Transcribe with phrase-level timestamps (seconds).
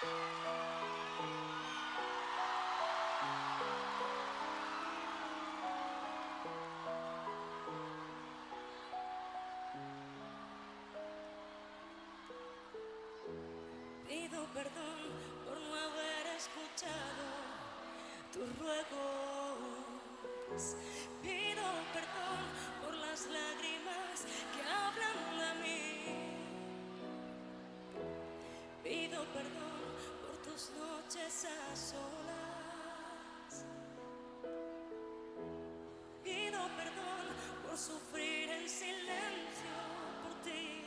[0.00, 0.10] Pido
[14.54, 14.98] perdón
[15.44, 17.26] por no haber escuchado
[18.32, 19.56] tus ruegos.
[21.22, 22.40] Pido perdón
[22.84, 24.24] por las lágrimas
[24.54, 24.62] que
[36.24, 37.24] Pido perdón
[37.66, 39.74] por sufrir en silencio
[40.22, 40.84] por ti.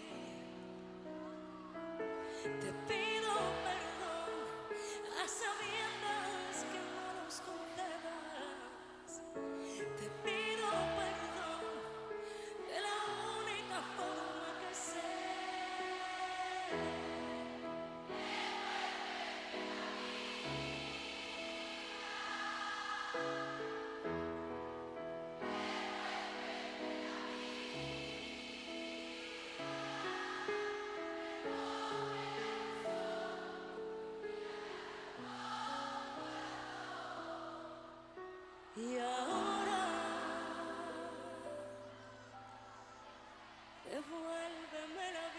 [38.83, 39.81] Y ahora
[43.85, 45.31] devuélveme la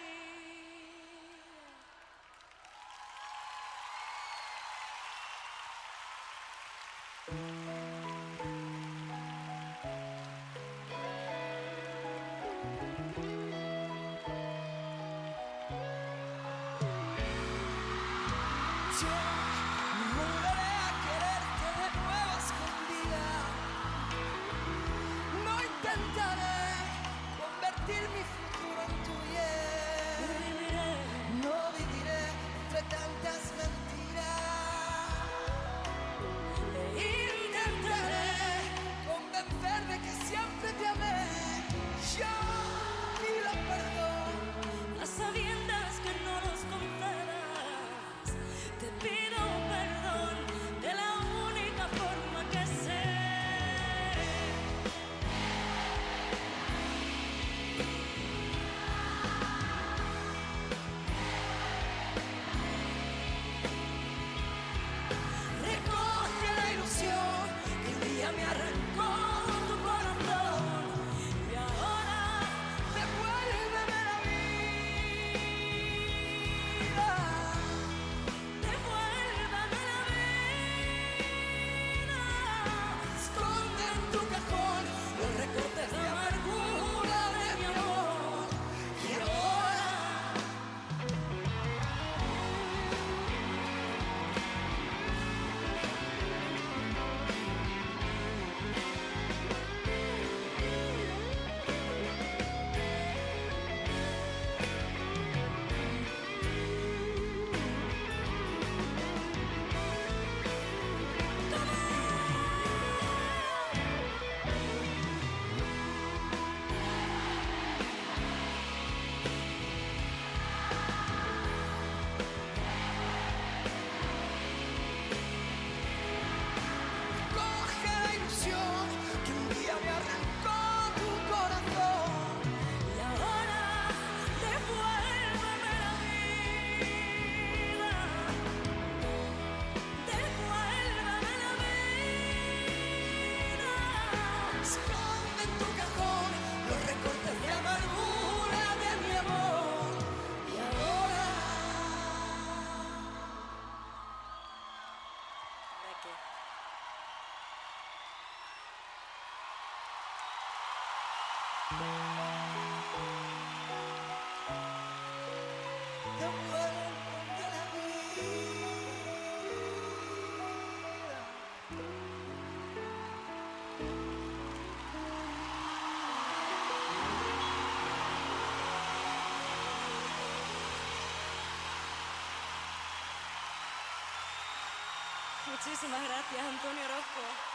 [185.52, 187.51] Muchísimas gracias, Antonio Orozco.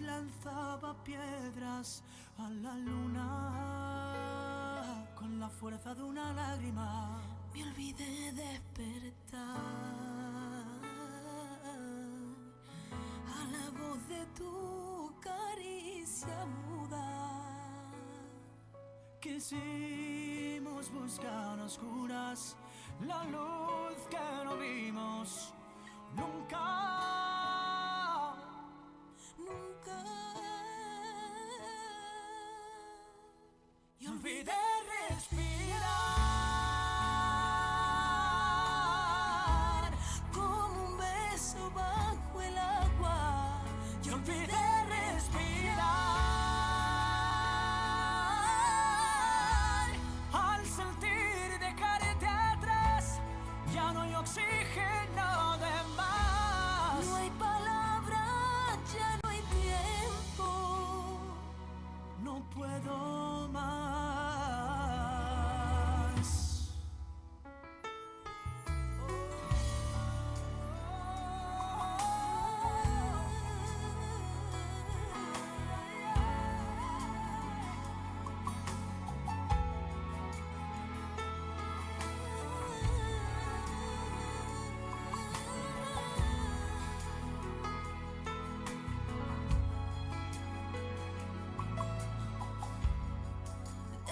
[0.00, 2.02] Lanzaba piedras
[2.38, 3.24] a la luna
[5.14, 7.20] con la fuerza de una lágrima.
[7.52, 9.56] Me olvidé de despertar
[13.26, 17.06] a la voz de tu caricia muda.
[19.20, 22.56] Quisimos buscar oscuras
[23.06, 25.52] la luz que no vimos
[26.14, 27.17] nunca.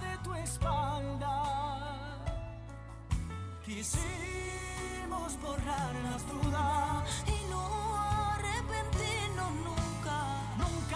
[0.02, 1.36] de tu espalda.
[3.64, 8.01] Quisimos borrar las dudas, y no
[9.42, 9.76] arrepentirnos nunca.
[10.04, 10.91] nunca, nunca.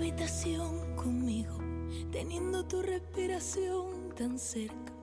[0.00, 1.58] Habitación conmigo,
[2.10, 4.94] teniendo tu respiración tan cerca.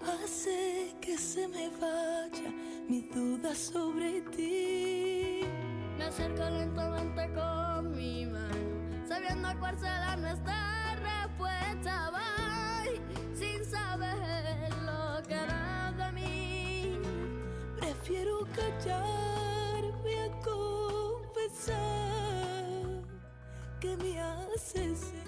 [0.00, 2.52] Hace que se me vaya
[2.88, 5.40] mi duda sobre ti.
[5.98, 12.12] Me acerco lentamente con mi mano, sabiendo cuál será nuestra respuesta.
[12.12, 13.00] Voy
[13.34, 16.98] sin saber lo que hará de mí.
[17.80, 19.23] Prefiero callarme
[24.54, 25.22] hace sentir.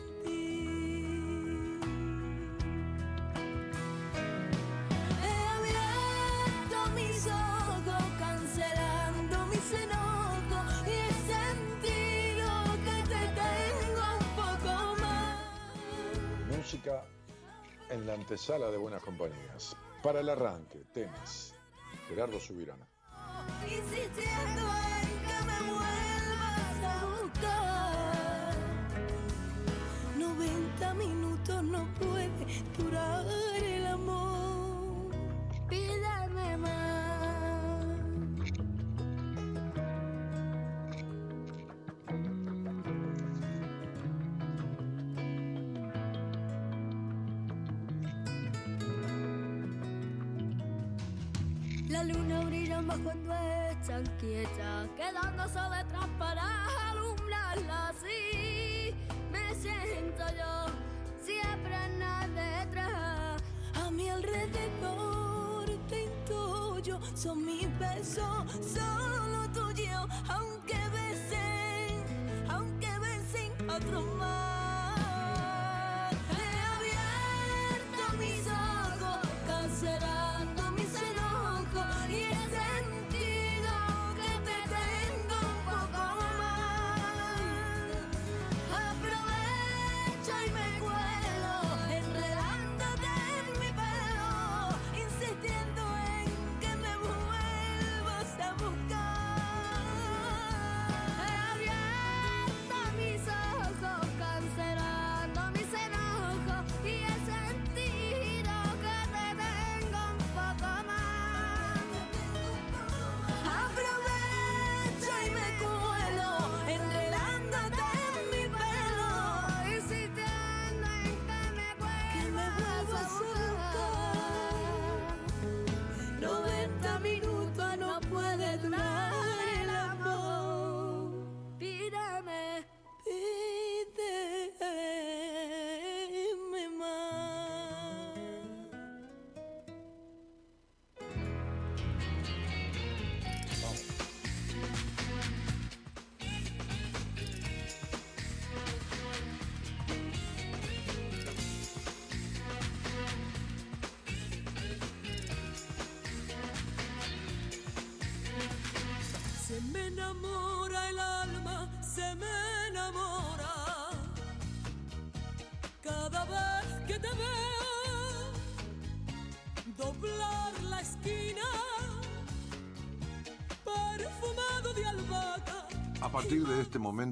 [5.22, 12.48] He abierto mis ojos, cancelando mis enojos, y he sentido
[12.84, 16.56] que te tengo un poco más.
[16.56, 17.04] Música
[17.90, 19.76] en la antesala de buenas compañías.
[20.02, 21.54] Para el arranque, temas
[22.08, 22.86] Gerardo Subirana.
[23.62, 24.62] Insistiendo
[25.02, 27.85] en que me vuelvas a buscar.
[30.36, 32.28] 90 minutos no puede
[32.76, 33.24] durar
[33.56, 35.10] el amor.
[35.66, 37.86] Pídeme más.
[51.88, 53.34] La luna brilla más cuando
[53.70, 56.42] está quieta, quedándose detrás para
[56.90, 58.65] alumbrarla así.
[59.54, 60.66] Siento yo,
[61.24, 63.42] siempre nada detrás.
[63.74, 72.04] A mi alrededor te intuyo, son mis besos, solo tuyo, aunque besen,
[72.48, 74.55] aunque besen otro más.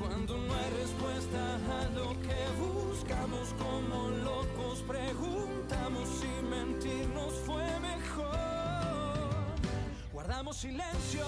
[0.00, 8.34] Cuando no hay respuesta a lo que buscamos como locos preguntamos si mentirnos fue mejor.
[10.12, 11.24] Guardamos silencio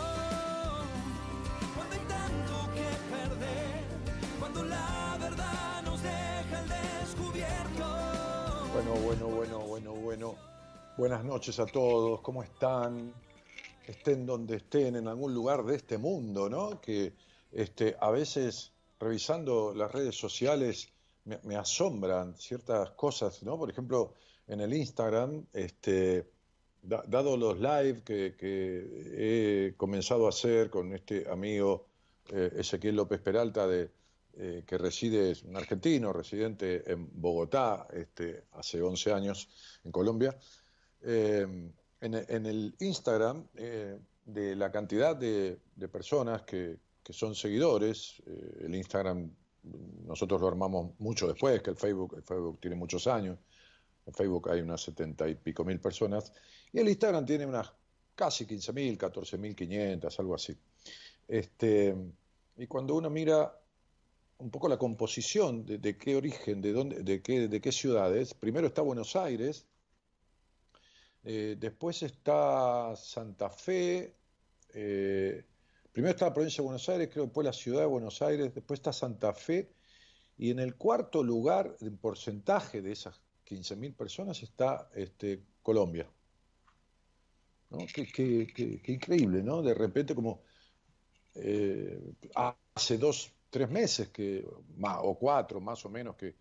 [1.75, 3.85] cuando hay tanto que perder,
[4.41, 7.87] cuando la verdad nos deja al descubierto.
[8.73, 10.35] Bueno, bueno, bueno, bueno, bueno.
[10.97, 13.13] Buenas noches a todos, ¿cómo están?
[13.87, 16.81] Estén donde estén, en algún lugar de este mundo, ¿no?
[16.81, 17.13] Que
[17.53, 20.89] este, a veces, revisando las redes sociales,
[21.25, 23.59] me, asombran ciertas cosas, ¿no?
[23.59, 24.15] Por ejemplo,
[24.49, 26.29] en el Instagram, este,
[26.83, 31.87] da- dado los live que, he comenzado a hacer con este amigo
[32.31, 38.81] eh, Ezequiel López Peralta, eh, que reside, es un argentino, residente en Bogotá, este, hace
[38.81, 39.49] 11 años
[39.85, 40.37] en Colombia,
[41.03, 41.47] eh,
[42.01, 49.31] en, el Instagram, de la cantidad de personas que, que son seguidores, eh, el Instagram
[50.07, 53.39] nosotros lo armamos mucho después que el Facebook, el Facebook tiene muchos años,
[54.07, 56.33] en Facebook hay unas setenta y pico mil personas,
[56.73, 57.73] y el Instagram tiene unas
[58.15, 60.57] casi 15 mil, 14 mil 500, algo así.
[61.29, 61.95] Este,
[62.57, 63.59] y cuando uno mira
[64.39, 68.67] un poco la composición de, qué origen, de, dónde, de, qué, de qué ciudades, primero
[68.67, 69.67] está Buenos Aires,
[71.25, 74.17] eh, después está Santa Fe,
[74.75, 75.45] eh,
[75.93, 78.81] primero está la provincia de Buenos Aires, creo después la ciudad de Buenos Aires, después
[78.81, 79.71] está Santa Fe,
[80.39, 86.11] y en el cuarto lugar, en porcentaje de esas 15.000 personas, está este, Colombia.
[87.71, 87.79] ¿no?
[87.93, 89.63] Qué, increíble, ¿no?
[89.63, 90.43] De repente como
[91.35, 96.35] eh, hace dos, tres meses que, o cuatro más o menos, que,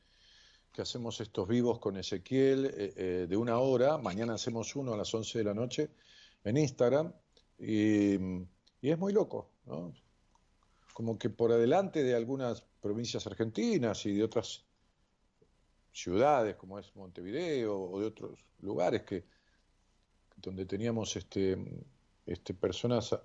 [0.78, 5.14] hacemos estos vivos con Ezequiel eh, eh, de una hora, mañana hacemos uno a las
[5.14, 5.92] 11 de la noche
[6.44, 7.14] en Instagram,
[7.60, 8.48] y
[8.82, 9.51] es muy loco,
[10.94, 14.66] Como que por adelante de algunas provincias argentinas y de otras
[15.92, 19.26] ciudades como es Montevideo o de otros lugares que
[20.38, 21.58] donde teníamos este,
[22.26, 23.16] este personas,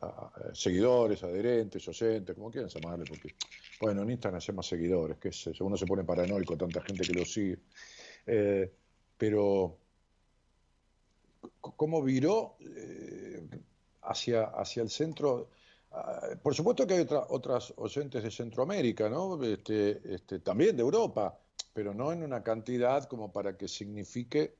[0.53, 3.35] seguidores, adherentes, oyentes, como quieran llamarle, porque,
[3.81, 7.15] bueno, en Instagram se llama seguidores, que es uno se pone paranoico, tanta gente que
[7.15, 7.59] lo sigue.
[8.27, 8.71] Eh,
[9.17, 9.79] pero,
[11.61, 13.49] ¿cómo viró eh,
[14.03, 15.49] hacia, hacia el centro?
[15.99, 19.43] Ah, Por supuesto que hay otra- otras oyentes de Centroamérica, ¿no?
[19.43, 21.39] Este, este, también de Europa,
[21.73, 24.55] pero no en una cantidad como para que signifique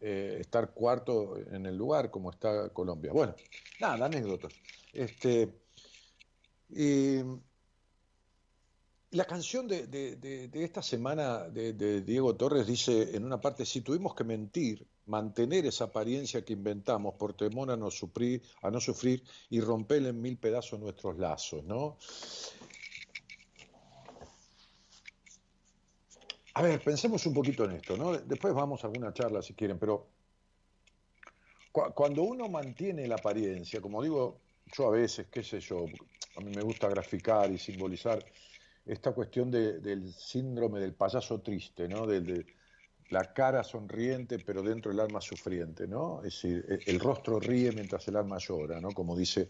[0.00, 3.12] eh, estar cuarto en el lugar como está Colombia.
[3.12, 3.34] Bueno,
[3.80, 4.52] nada, anécdotas.
[4.92, 5.52] Este,
[6.70, 7.18] y
[9.12, 14.14] la canción de, de- esta semana de Diego Torres dice en una parte, si tuvimos
[14.14, 19.22] que mentir, mantener esa apariencia que inventamos por temor a no sufrir, a no sufrir
[19.50, 21.98] y romper en mil pedazos nuestros lazos, ¿no?
[26.54, 28.12] A ver, pensemos un poquito en esto, ¿no?
[28.18, 29.94] Después vamos a alguna charla si quieren, pero
[31.72, 35.90] cu- cuando uno mantiene la apariencia, como digo yo a veces, qué sé yo,
[36.34, 38.28] a mí me gusta graficar y simbolizar
[38.84, 42.06] esta cuestión de- del síndrome del payaso triste, ¿no?
[42.06, 42.46] De, de
[43.10, 46.18] la cara sonriente, pero dentro el alma sufriente, ¿no?
[46.18, 48.94] Es decir, el, el rostro ríe mientras el alma llora, ¿no?
[48.94, 49.48] Como dice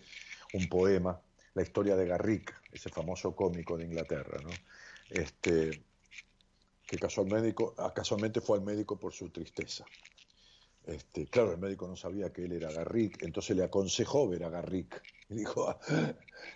[0.52, 1.20] un poema,
[1.54, 4.50] la historia de Garrick, ese famoso cómico de Inglaterra, ¿no?
[5.10, 5.82] Este,
[6.86, 7.54] que casualmente,
[7.94, 9.86] casualmente fue al médico por su tristeza.
[10.86, 14.50] Este, claro, el médico no sabía que él era Garrick, entonces le aconsejó ver a
[14.50, 15.04] Garrick.
[15.28, 15.78] Y dijo, "Ah,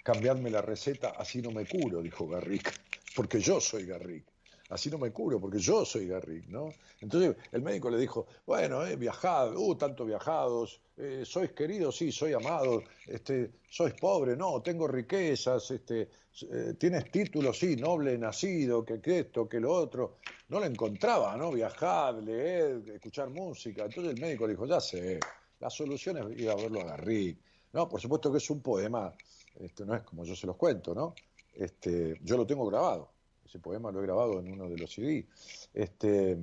[0.02, 2.72] cambiadme la receta, así no me curo, dijo Garrick,
[3.14, 4.33] porque yo soy Garrick.
[4.70, 6.72] Así no me curo, porque yo soy Garrick, ¿no?
[7.00, 12.10] Entonces el médico le dijo, bueno, he viajado, uh, tanto viajados, eh, sois queridos, sí,
[12.10, 16.08] soy amado, este, sois pobre, no, tengo riquezas, este,
[16.50, 20.16] eh, tienes títulos, sí, noble nacido, que, esto, que lo otro.
[20.48, 21.52] No lo encontraba, ¿no?
[21.52, 23.84] Viajar, leer, escuchar música.
[23.84, 25.20] Entonces el médico le dijo, ya sé,
[25.60, 27.38] la solución es ir a verlo a Garrick.
[27.72, 29.12] No, por supuesto que es un poema,
[29.56, 31.14] este, no es como yo se los cuento, ¿no?
[31.52, 33.13] Este, yo lo tengo grabado,
[33.44, 35.26] ese poema lo he grabado en uno de los CD.
[35.72, 36.38] Este,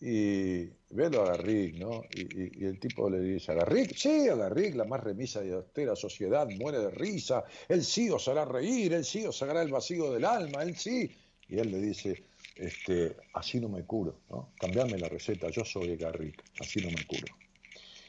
[0.00, 2.02] y verlo a Garrick, ¿no?
[2.14, 3.94] Y, el tipo le dice, ¿a Garrick?
[3.94, 8.28] Sí, a Garrick, la más remisa y austera sociedad muere de risa, él sí os
[8.28, 11.10] hará reír, él sí os sacará el vacío del alma, él sí.
[11.48, 12.24] y él le dice,
[12.56, 14.50] este, así no me curo, ¿no?
[14.58, 17.34] Cambiame la receta, yo soy Garrick, así no me curo.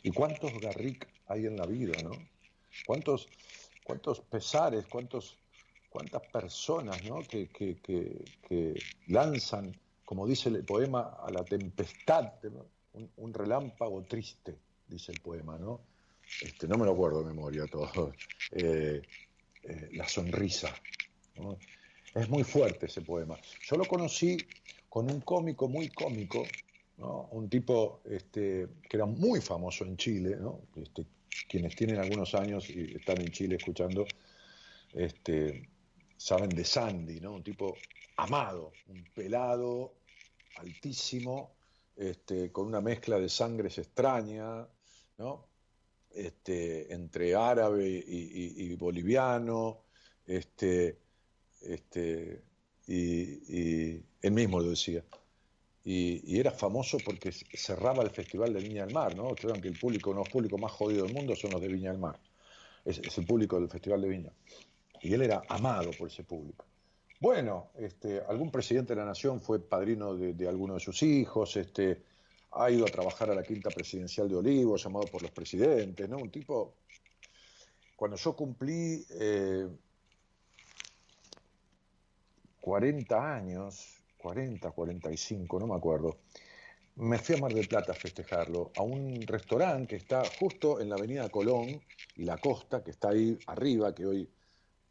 [0.03, 2.11] ¿Y cuántos Garrick hay en la vida, no?
[2.85, 3.29] ¿Cuántos,
[3.83, 5.37] cuántos pesares, cuántos,
[5.89, 7.21] cuántas personas ¿no?
[7.21, 12.33] que, que, lanzan, como dice el poema, a la tempestad,
[13.17, 15.81] un, relámpago triste, dice el poema, ¿no?
[16.41, 18.13] Este, no me lo acuerdo de memoria todo.
[18.51, 19.01] Eh,
[19.63, 20.73] eh, la sonrisa.
[22.15, 23.37] Es muy fuerte ese poema.
[23.69, 24.37] Yo lo conocí
[24.87, 26.45] con un cómico muy cómico,
[26.97, 30.37] un tipo este, que era muy famoso en Chile,
[30.75, 31.05] este,
[31.47, 34.05] quienes tienen algunos años y están en Chile escuchando,
[34.93, 35.69] este,
[36.17, 37.33] saben de Sandy, ¿no?
[37.33, 37.75] un tipo
[38.17, 39.93] amado, un pelado
[40.57, 41.55] altísimo,
[41.95, 44.67] este, con una mezcla de sangres extraña,
[45.17, 45.47] ¿no?
[46.17, 49.83] este, entre árabe y, boliviano,
[50.25, 50.97] este,
[51.61, 52.41] este,
[52.87, 55.03] y, él mismo lo decía.
[55.83, 59.29] Y, era famoso porque cerraba el Festival de Viña del Mar, ¿no?
[59.35, 61.67] Creo que el público, uno de los públicos más jodidos del mundo son los de
[61.67, 62.19] Viña del Mar.
[62.83, 64.31] Es, el público del Festival de Viña.
[65.07, 66.65] Y él era amado por ese público.
[67.21, 72.03] Bueno, este, algún presidente de la nación fue padrino de, alguno de sus hijos, este,
[72.51, 76.17] ha ido a trabajar a la quinta presidencial de Olivos, llamado por los presidentes, ¿no?
[76.17, 76.73] Un tipo,
[77.95, 79.05] cuando yo cumplí
[82.59, 86.17] 40 eh, años, 40, 45, no me acuerdo,
[86.97, 90.89] me fui a Mar del Plata a festejarlo, a un restaurante que está justo en
[90.89, 91.81] la avenida Colón
[92.17, 94.29] y la costa, que está ahí arriba, que hoy,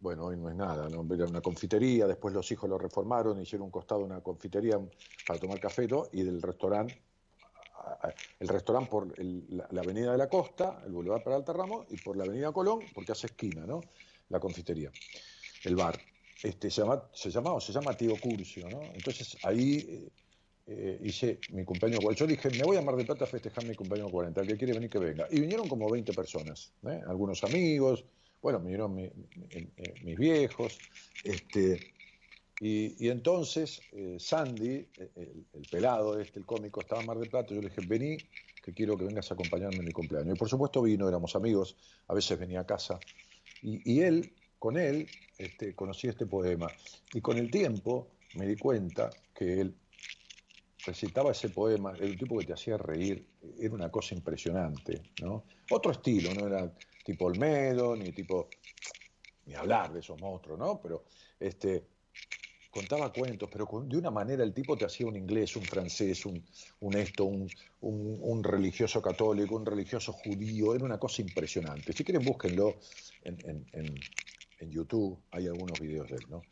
[0.00, 1.06] bueno, hoy no es nada, ¿no?
[1.14, 4.78] era una confitería, después los hijos lo reformaron, hicieron un costado una confitería
[5.26, 6.96] para tomar café y del restaurante
[8.40, 12.24] el restaurante por la, Avenida de la Costa, el Boulevard Peralta Ramos, y por la
[12.24, 13.80] Avenida Colón, porque hace esquina, ¿no?
[14.28, 14.90] La confitería,
[15.64, 15.98] el bar.
[16.42, 18.82] Este, se, llama, se llamaba, se llama Tío Curcio, ¿no?
[18.92, 20.09] Entonces ahí eh,
[20.66, 22.18] eh, hice mi cumpleaños 40.
[22.18, 24.56] Yo dije, me voy a Mar de Plata a festejar mi cumpleaños 40, el que
[24.56, 25.26] quiere venir que venga.
[25.30, 27.00] Y vinieron como 20 personas, ¿eh?
[27.06, 28.04] algunos amigos,
[28.46, 30.78] bueno, vinieron mis viejos,
[31.24, 31.80] este,
[32.61, 37.52] y, entonces eh, Sandy, eh, el, pelado este, el cómico, estaba en Mar del Plata,
[37.52, 38.18] yo le dije, vení,
[38.62, 40.37] que quiero que vengas a acompañarme en mi cumpleaños.
[40.37, 43.00] Y por supuesto vino, éramos amigos, a veces venía a casa.
[43.62, 44.30] Y, él,
[44.61, 46.70] con él, este, conocí este poema.
[47.14, 48.06] Y con el tiempo
[48.37, 49.74] me di cuenta que él
[50.87, 53.26] recitaba ese poema, era un tipo que te hacía reír,
[53.59, 55.42] era una cosa impresionante, ¿no?
[55.68, 56.72] Otro estilo, no era
[57.07, 58.49] tipo Olmedo, ni tipo,
[59.47, 60.81] ni hablar de esos monstruos, ¿no?
[60.83, 61.05] Pero
[61.38, 61.87] este,
[62.69, 66.42] contaba cuentos, pero de una manera el tipo te hacía un inglés, un francés, un,
[66.97, 71.92] esto, un, religioso católico, un religioso judío, era una cosa impresionante.
[71.92, 72.77] Si quieren, búsquenlo
[73.23, 73.95] en,
[74.69, 76.42] YouTube, hay algunos videos de él, ¿no?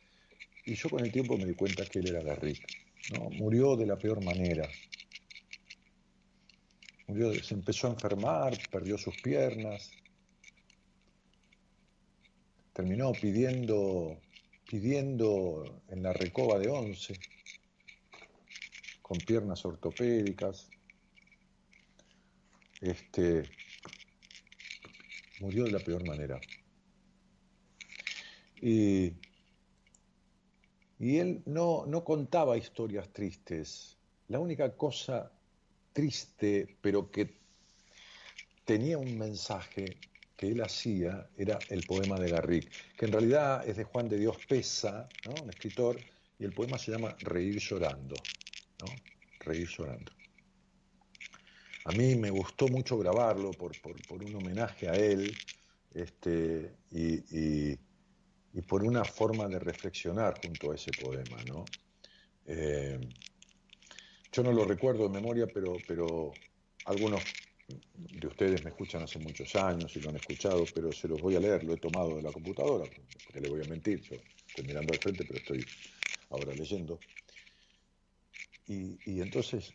[0.66, 2.64] Y yo con el tiempo me di cuenta que él era Garrick,
[3.12, 3.28] ¿no?
[3.30, 4.68] Murió de la peor manera.
[7.08, 9.90] Murió, se empezó a enfermar, perdió sus piernas,
[12.74, 14.18] terminó pidiendo
[14.68, 17.14] pidiendo en la recoba de once,
[19.02, 20.68] con piernas ortopédicas.
[22.80, 23.44] Este,
[25.40, 26.40] murió de la peor manera.
[28.60, 29.12] Y,
[30.98, 33.96] y él no, no contaba historias tristes.
[34.28, 35.30] La única cosa
[35.92, 37.38] triste, pero que
[38.64, 39.96] tenía un mensaje,
[40.36, 44.18] que él hacía era el poema de Garrick, que en realidad es de Juan de
[44.18, 45.08] Dios Pesa,
[45.42, 45.98] un escritor,
[46.38, 48.16] y el poema se llama Reír llorando.
[48.80, 48.86] ¿no?
[49.40, 50.12] Reír llorando.
[51.84, 53.72] A mí me gustó mucho grabarlo por,
[54.10, 55.32] un homenaje a él
[55.92, 57.76] este, y,
[58.62, 61.36] por una forma de reflexionar junto a ese poema.
[61.46, 61.64] ¿no?
[62.46, 62.98] Eh,
[64.32, 66.32] yo no lo recuerdo de memoria, pero, pero
[66.86, 67.22] algunos
[67.66, 71.36] de ustedes me escuchan hace muchos años y lo han escuchado, pero se los voy
[71.36, 72.84] a leer, lo he tomado de la computadora,
[73.24, 75.64] porque le voy a mentir, yo estoy mirando al frente, pero estoy
[76.30, 76.98] ahora leyendo.
[78.66, 79.74] Y, entonces,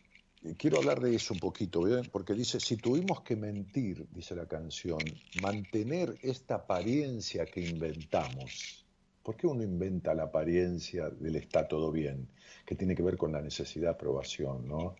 [0.58, 4.98] quiero hablar de eso un poquito, porque dice, si tuvimos que mentir, dice la canción,
[5.40, 8.84] mantener esta apariencia que inventamos,
[9.22, 12.26] ¿por qué uno inventa la apariencia del está todo bien?
[12.66, 14.96] Que tiene que ver con la necesidad de aprobación, ¿no?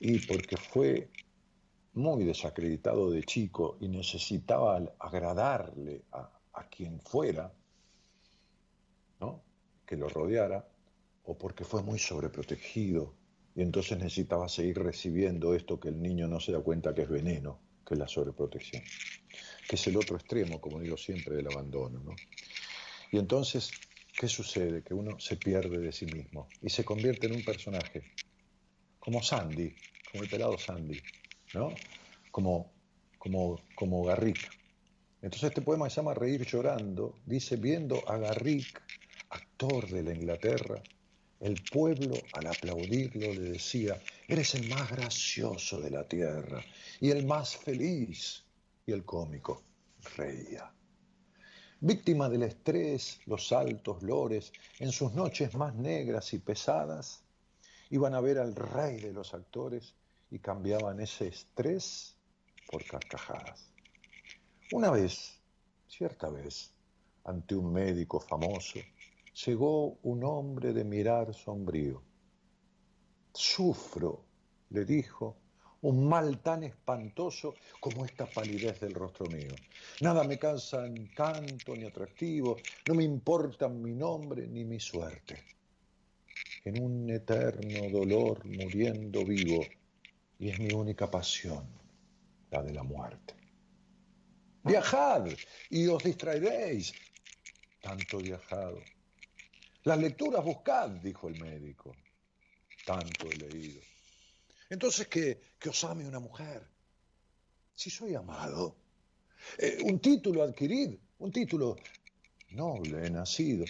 [0.00, 1.08] Y porque fue
[1.96, 6.30] muy desacreditado de chico y necesitaba agradarle a,
[6.70, 7.52] quien fuera,
[9.20, 9.42] ¿no?
[9.86, 10.66] que lo rodeara,
[11.24, 13.14] o porque fue muy sobreprotegido
[13.54, 17.08] y entonces necesitaba seguir recibiendo esto que el niño no se da cuenta que es
[17.08, 18.82] veneno, que es la sobreprotección,
[19.68, 22.00] que es el otro extremo, como digo siempre, del abandono.
[22.00, 22.14] ¿no?
[23.10, 23.70] Y entonces
[24.16, 24.82] ¿qué sucede?
[24.82, 28.02] Que uno se pierde de sí mismo y se convierte en un personaje,
[28.98, 29.74] como Sandy,
[30.10, 31.00] como el pelado Sandy,
[32.30, 32.70] Como,
[33.18, 34.50] como, como Garrick.
[35.22, 38.82] Entonces este poema se llama Reír llorando, dice, viendo a Garrick,
[39.30, 40.82] actor de la Inglaterra,
[41.40, 46.64] el pueblo al aplaudirlo le decía, eres el más gracioso de la tierra
[47.00, 48.42] y el más feliz.
[48.86, 49.62] Y el cómico
[50.16, 50.70] reía.
[51.80, 57.22] Víctima del estrés, los altos lores, en sus noches más negras y pesadas,
[57.90, 59.94] iban a ver al rey de los actores
[60.36, 62.14] y cambiaban ese estrés
[62.70, 63.72] por carcajadas.
[64.70, 65.40] Una vez,
[65.88, 66.74] cierta vez,
[67.24, 68.78] ante un médico famoso,
[69.46, 72.02] llegó un hombre de mirar sombrío.
[73.32, 74.24] Sufro,
[74.70, 75.36] le dijo,
[75.82, 79.54] un mal tan espantoso como esta palidez del rostro mío.
[80.02, 85.42] Nada me cansa encanto ni atractivo, no me importan mi nombre ni mi suerte.
[86.64, 89.64] En un eterno dolor muriendo vivo,
[90.38, 91.66] y es mi única pasión,
[92.50, 93.34] la de la muerte.
[94.62, 95.28] Viajad
[95.70, 96.92] y os distraeréis.
[97.80, 98.82] Tanto viajado.
[99.84, 101.94] Las lecturas buscad, dijo el médico.
[102.84, 103.80] Tanto he leído.
[104.68, 106.66] Entonces que, que os ame una mujer.
[107.74, 108.76] Si soy amado.
[109.58, 111.76] Eh, un título adquirid, un título
[112.50, 113.64] noble, nacido.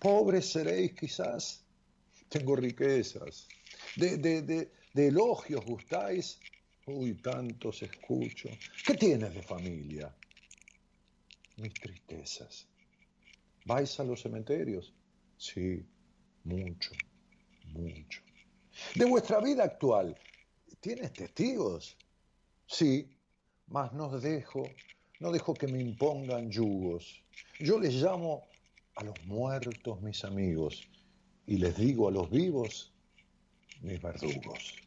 [0.00, 1.64] Pobres seréis quizás.
[2.28, 3.46] Tengo riquezas.
[3.94, 6.40] De, de, de, de elogios gustáis.
[6.86, 8.48] Uy, tantos escucho.
[8.86, 10.14] ¿Qué tienes de familia?
[11.58, 12.66] Mis tristezas.
[13.66, 14.94] ¿Vais a los cementerios?
[15.36, 15.84] Sí,
[16.44, 16.92] mucho,
[17.74, 18.22] mucho.
[18.94, 20.16] De vuestra vida actual,
[20.80, 21.94] ¿tienes testigos?
[22.66, 23.10] Sí,
[23.66, 24.62] mas no dejo,
[25.20, 27.22] no dejo que me impongan yugos.
[27.58, 28.46] Yo les llamo
[28.94, 30.88] a los muertos mis amigos
[31.46, 32.94] y les digo a los vivos
[33.82, 34.85] mis verdugos.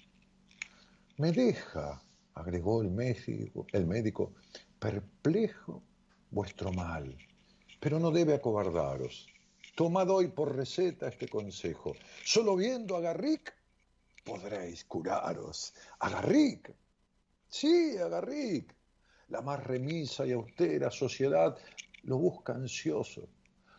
[1.20, 2.02] Me deja,
[2.36, 4.36] agregó el médico, el médico,
[4.80, 5.84] perplejo
[6.32, 7.14] vuestro mal,
[7.78, 9.28] pero no debe acobardaros.
[9.76, 11.94] Tomad hoy por receta este consejo.
[12.24, 13.54] Solo viendo a Garrick
[14.24, 15.74] podréis curaros.
[16.00, 16.74] A Garrick.
[17.50, 18.74] Sí, a Garrick.
[19.28, 21.58] La más remisa y austera sociedad
[22.04, 23.28] lo busca ansioso.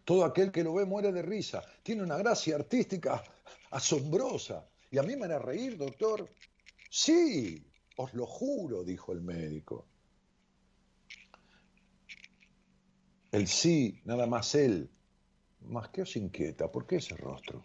[0.04, 1.62] Todo aquel que lo ve muere de risa.
[1.82, 3.24] Tiene una gracia artística
[3.70, 4.68] asombrosa.
[4.90, 6.28] Y a mí me hará reír, doctor.
[6.90, 7.64] Sí,
[7.96, 9.86] os lo juro, dijo el médico.
[13.30, 14.90] El sí, nada más él.
[15.60, 17.62] Más que os inquieta, ¿por qué ese rostro?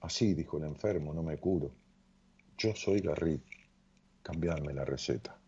[0.00, 1.72] Así, dijo el enfermo, no me curo.
[2.58, 3.44] Yo soy Garrit,
[4.22, 5.38] cambiadme la receta.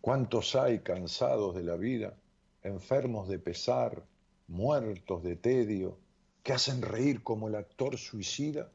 [0.00, 2.18] ¿Cuántos hay cansados de la vida,
[2.62, 4.04] enfermos de pesar,
[4.48, 6.00] muertos de tedio,
[6.42, 8.72] que hacen reír como el actor suicida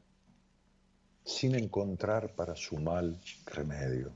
[1.24, 4.12] sin encontrar para su mal remedio?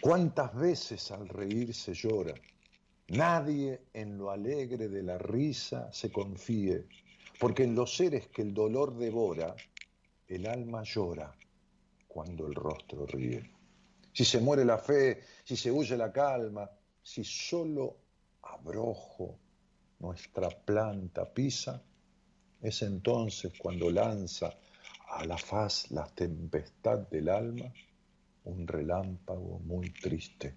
[0.00, 2.34] ¿Cuántas veces al reír se llora?
[3.08, 6.86] Nadie en lo alegre de la risa se confíe,
[7.38, 9.54] porque en los seres que el dolor devora,
[10.28, 11.34] el alma llora
[12.08, 13.50] cuando el rostro ríe.
[14.12, 16.70] Si se muere la fe, si se huye la calma,
[17.02, 17.96] si solo
[18.42, 19.38] abrojo
[19.98, 21.82] nuestra planta pisa,
[22.60, 24.52] es entonces cuando lanza
[25.12, 27.72] a la faz la tempestad del alma
[28.44, 30.54] un relámpago muy triste,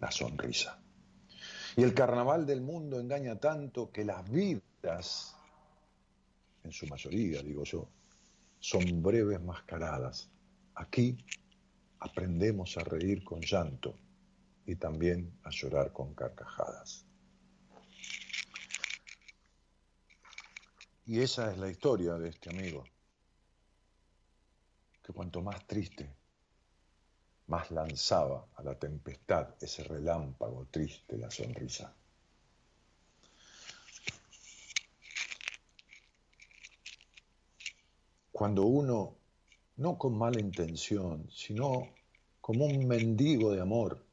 [0.00, 0.80] la sonrisa.
[1.76, 5.34] Y el carnaval del mundo engaña tanto que las vidas,
[6.62, 7.88] en su mayoría digo yo,
[8.60, 10.30] son breves mascaradas.
[10.74, 11.16] Aquí
[11.98, 13.94] aprendemos a reír con llanto
[14.66, 17.06] y también a llorar con carcajadas.
[21.06, 22.84] Y esa es la historia de este amigo,
[25.04, 26.16] que cuanto más triste
[27.46, 31.94] más lanzaba a la tempestad ese relámpago triste la sonrisa.
[38.32, 39.16] Cuando uno,
[39.76, 41.90] no con mala intención, sino
[42.40, 44.04] como un mendigo de amor,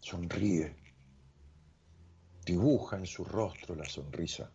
[0.00, 0.76] sonríe,
[2.44, 4.52] dibuja en su rostro la sonrisa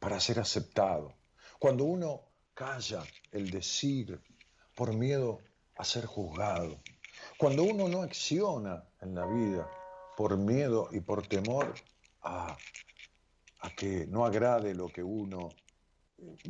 [0.00, 1.14] para ser aceptado.
[1.58, 4.20] Cuando uno calla el decir
[4.74, 5.40] por miedo
[5.76, 6.80] a ser juzgado.
[7.38, 9.70] Cuando uno no acciona en la vida
[10.16, 11.74] por miedo y por temor
[12.22, 12.56] a,
[13.76, 15.48] que no agrade lo que uno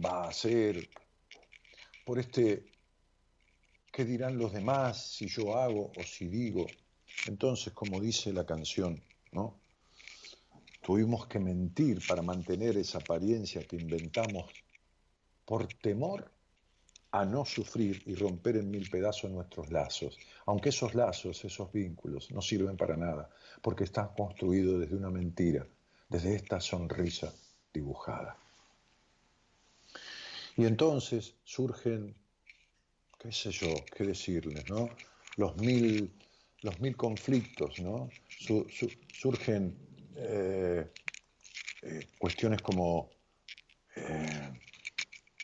[0.04, 0.88] va a hacer,
[2.04, 2.64] por este
[3.92, 6.66] qué dirán los demás si yo hago o si digo,
[7.26, 9.00] Entonces, como dice la canción,
[9.32, 9.60] ¿no?
[10.80, 14.50] Tuvimos que mentir para mantener esa apariencia que inventamos
[15.44, 16.30] por temor
[17.12, 22.30] a no sufrir y romper en mil pedazos nuestros lazos, aunque esos lazos, esos vínculos
[22.30, 23.28] no sirven para nada,
[23.60, 25.66] porque están construidos desde una mentira,
[26.08, 27.32] desde esta sonrisa
[27.72, 28.36] dibujada.
[30.56, 32.14] Y entonces surgen,
[33.18, 34.88] qué sé yo, qué decirles, ¿no?
[35.36, 36.12] Los mil,
[36.62, 38.08] los mil conflictos, ¿no?
[39.12, 39.76] surgen
[40.16, 40.90] eh,
[41.82, 43.10] eh, cuestiones como
[43.96, 44.52] eh,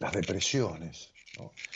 [0.00, 1.12] las depresiones,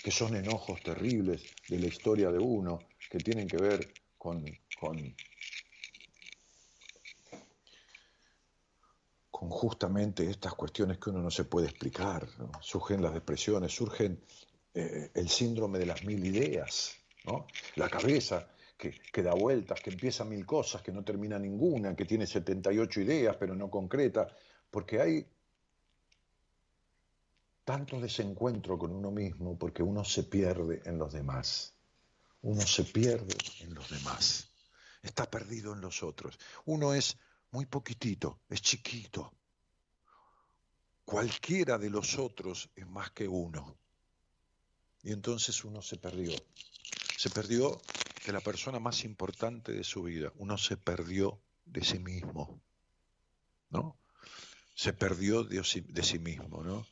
[0.03, 2.81] que son enojos terribles de la historia de uno,
[3.11, 4.45] que tienen que ver con,
[4.79, 5.15] con,
[9.31, 12.27] justamente estas cuestiones que uno no se puede explicar.
[12.61, 14.23] Surgen las depresiones, surgen
[14.73, 16.97] el síndrome de las mil ideas,
[17.77, 22.27] la cabeza que, da vueltas, que empieza mil cosas, que no termina ninguna, que tiene
[22.27, 24.29] 78 ideas pero no concreta,
[24.71, 25.27] porque hay
[27.65, 31.75] tanto desencuentro con uno mismo, porque uno se pierde en los demás.
[32.43, 34.49] Uno se pierde en los demás.
[35.03, 36.39] Está perdido en los otros.
[36.65, 37.17] Uno es
[37.53, 39.33] muy poquitito, es chiquito.
[41.05, 43.77] Cualquiera de los otros es más que uno.
[45.03, 46.33] Y entonces uno se perdió.
[47.17, 47.81] Se perdió
[48.25, 50.33] de la persona más importante de su vida.
[50.37, 52.61] Uno se perdió de sí mismo,
[53.71, 53.97] ¿no?
[54.75, 56.87] Se perdió de, sí mismo, ¿no?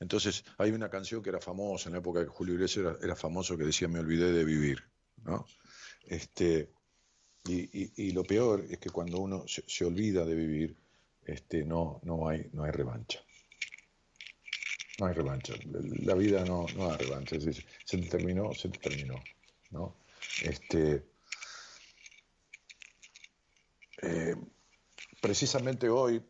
[0.00, 3.56] Entonces, hay una canción que era famosa en la época que Julio Iglesias era, famoso
[3.56, 4.84] que decía Me olvidé de vivir,
[5.24, 5.46] ¿no?
[6.04, 6.70] Este,
[7.44, 10.76] y, lo peor es que cuando uno se, olvida de vivir,
[11.24, 13.20] este, no, no, hay, no hay revancha.
[14.98, 15.54] No hay revancha.
[16.04, 17.36] La vida no, no hay revancha.
[17.40, 19.22] se te terminó, se te terminó.
[19.70, 19.96] ¿no?
[20.42, 21.04] Este,
[24.02, 24.36] eh,
[25.20, 26.22] precisamente hoy,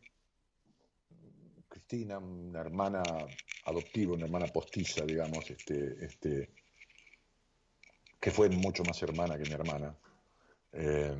[1.69, 3.03] Cristina, una hermana
[3.69, 6.51] adoptiva, una hermana postiza, digamos, este, este,
[8.21, 9.97] que fue mucho más hermana que mi hermana,
[10.73, 11.17] eh,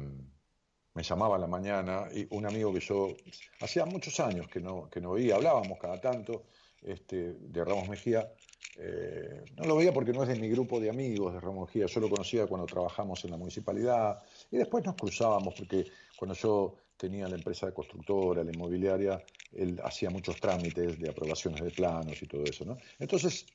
[0.95, 3.17] me llamaba a la mañana y un amigo que yo
[3.61, 6.47] hacía muchos años que no, que no veía, hablábamos cada tanto
[6.83, 8.29] este, de Ramos Mejía,
[8.77, 11.87] eh, no lo veía porque no es de mi grupo de amigos de Ramos Mejía,
[11.87, 14.23] yo lo conocía cuando trabajamos en la municipalidad.
[14.51, 19.81] Y después nos cruzábamos porque cuando yo tenía la empresa de constructora, la inmobiliaria, él
[19.83, 22.65] hacía muchos trámites de aprobaciones de planos y todo eso.
[22.65, 22.77] ¿no?
[22.99, 23.47] Entonces,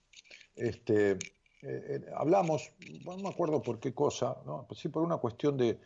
[0.55, 1.17] este, eh,
[1.61, 2.71] eh, hablamos,
[3.05, 4.65] no me acuerdo por qué cosa, ¿no?
[4.67, 5.77] Pues sí por una cuestión de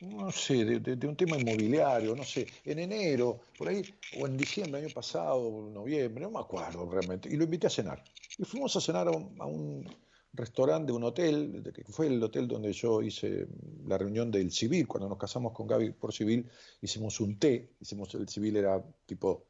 [0.00, 3.82] no sé, de, un tema inmobiliario, no sé, en enero, por ahí,
[4.20, 8.04] o en diciembre, año pasado, noviembre, no me acuerdo realmente, y lo invité a cenar.
[8.36, 9.88] Y fuimos a cenar a un,
[10.36, 13.46] restaurante de un hotel, que fue el hotel donde yo hice
[13.86, 16.48] la reunión del civil, cuando nos casamos con Gaby por civil,
[16.80, 19.46] hicimos un té, hicimos el civil era tipo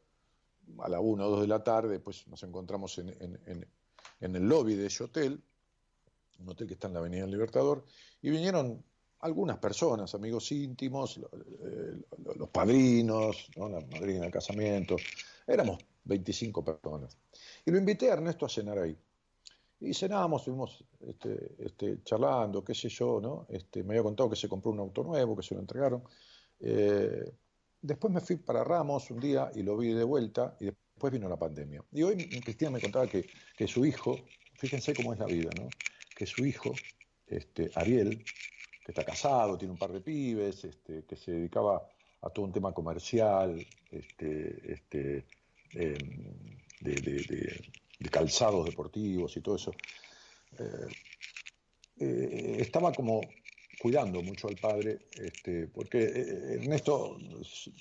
[0.78, 3.66] a la 1 o 2 de la tarde, pues nos encontramos en,
[4.20, 5.40] el lobby de ese hotel,
[6.40, 7.84] un hotel que está en la Avenida del Libertador,
[8.22, 8.82] y vinieron
[9.20, 12.02] algunas personas, amigos íntimos, eh,
[12.36, 14.96] los padrinos, la madrina del casamiento,
[15.46, 17.16] éramos 25 personas.
[17.64, 18.96] Y lo invité a Ernesto a cenar ahí.
[19.80, 23.46] Y cenábamos, estuvimos este, este, charlando, qué sé yo, ¿no?
[23.50, 26.02] Este, me había contado que se compró un auto nuevo, que se lo entregaron.
[26.60, 27.30] Eh,
[27.82, 31.28] después me fui para Ramos un día y lo vi de vuelta y después vino
[31.28, 31.84] la pandemia.
[31.92, 34.16] Y hoy Cristina me contaba que, que su hijo,
[34.54, 35.68] fíjense cómo es la vida, ¿no?
[36.16, 36.72] Que su hijo,
[37.26, 38.24] este, Ariel,
[38.86, 41.86] que está casado, tiene un par de pibes, este, que se dedicaba
[42.22, 45.26] a todo un tema comercial, este, este,
[45.74, 47.60] em, de,
[48.10, 49.72] calzados deportivos y todo eso.
[50.58, 50.88] Eh,
[51.98, 53.20] eh, estaba como
[53.80, 57.18] cuidando mucho al padre, este, porque eh, Ernesto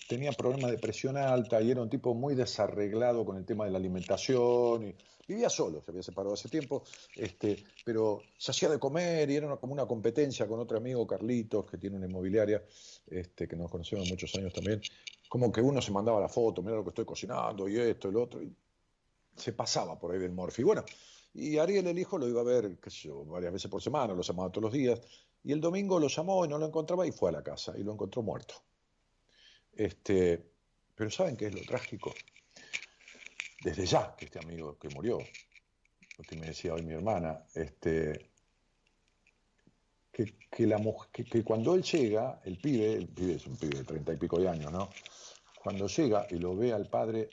[0.07, 3.71] tenía problemas de presión alta y era un tipo muy desarreglado con el tema de
[3.71, 4.95] la alimentación y
[5.27, 6.83] Vivía solo, se había separado hace tiempo,
[7.15, 11.65] este, pero se hacía de comer y era como una competencia con otro amigo, Carlitos,
[11.65, 12.63] que tiene una inmobiliaria,
[13.07, 14.81] este, que nos conocemos muchos años también.
[15.27, 18.11] Como que uno se mandaba la foto, mira lo que estoy cocinando y esto y
[18.11, 18.43] lo otro.
[18.43, 18.53] Y
[19.35, 20.63] se pasaba por ahí del morfi.
[20.63, 20.85] Bueno,
[21.33, 22.77] y Ariel, el hijo, lo iba a ver,
[23.25, 25.01] varias veces por semana, lo llamaba todos los días.
[25.43, 27.83] Y el domingo lo llamó y no lo encontraba y fue a la casa y
[27.83, 28.55] lo encontró muerto.
[29.73, 30.43] Este,
[30.95, 32.13] pero ¿saben qué es lo trágico?
[33.65, 35.17] desde ya que este amigo que murió,
[36.27, 38.29] que me decía hoy mi hermana, este,
[40.11, 40.79] que, la,
[41.11, 44.39] que, cuando él llega, el pibe, el pibe es un pibe de treinta y pico
[44.39, 44.91] de años, ¿no?
[45.63, 47.27] Cuando llega y lo ve al padre,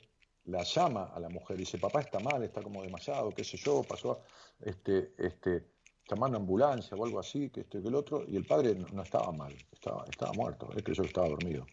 [0.45, 3.57] la llama a la mujer y dice, papá está mal, está como demasiado, qué sé
[3.57, 4.21] yo, pasó,
[4.59, 5.65] este, este,
[6.09, 9.03] llamar una ambulancia o algo así, que este que el otro, y el padre no,
[9.03, 11.65] estaba mal, estaba, estaba muerto, creyó que estaba dormido.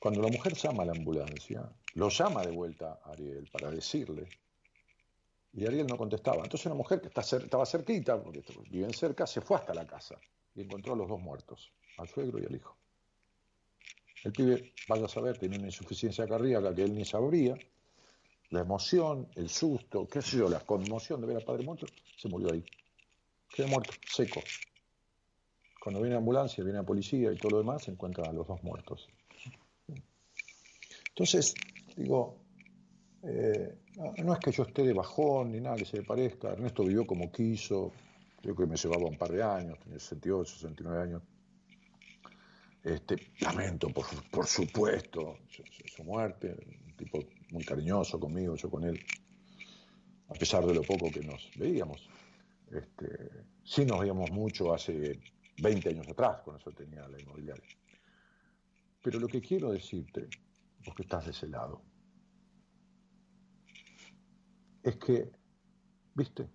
[0.00, 4.28] Cuando la mujer llama a la ambulancia, lo llama de vuelta a Ariel para decirle,
[5.52, 6.42] y Ariel no contestaba.
[6.44, 10.16] Entonces una mujer que estaba cerquita, porque viven cerca, se fue hasta la casa
[10.54, 12.76] y encontró a los dos muertos, al suegro y al hijo.
[14.24, 17.56] El pibe, vaya a saber, tenía una insuficiencia cardíaca que él ni sabría,
[18.50, 22.28] la emoción, el susto, qué sé yo, la conmoción de ver al padre muerto, se
[22.28, 22.64] murió ahí.
[23.54, 24.42] Quedó muerto, seco.
[25.82, 28.46] Cuando viene la ambulancia, viene la policía y todo lo demás, se encuentran a los
[28.46, 29.08] dos muertos.
[31.10, 31.54] Entonces,
[31.96, 32.36] digo,
[33.22, 33.76] eh,
[34.22, 36.52] no, es que yo esté de bajón ni nada que se le parezca.
[36.52, 37.92] Ernesto vivió como quiso,
[38.42, 41.22] yo que me llevaba un par de años, tenía 68, 69 años.
[42.84, 45.38] Este, lamento, por, por supuesto,
[45.96, 46.56] su muerte,
[46.86, 48.98] un tipo muy cariñoso conmigo, yo con él,
[50.28, 52.08] a pesar de lo poco que nos veíamos.
[52.70, 53.30] Este,
[53.64, 55.20] sí nos veíamos mucho hace
[55.60, 57.64] 20 años atrás, con eso tenía la inmobiliaria.
[59.02, 60.28] Pero lo que quiero decirte,
[60.84, 61.82] vos que estás de ese lado,
[64.82, 65.30] es que,
[66.14, 66.48] viste,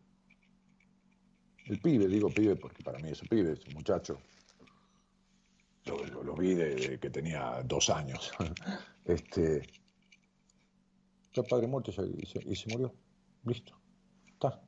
[1.65, 4.19] el pibe, digo pibe porque para mí es un pibe, es un muchacho,
[5.85, 8.31] lo, vi de, que tenía dos años,
[9.05, 9.61] este,
[11.41, 12.93] el padre muerto y se, murió.
[13.45, 13.73] Listo.
[14.27, 14.61] Está.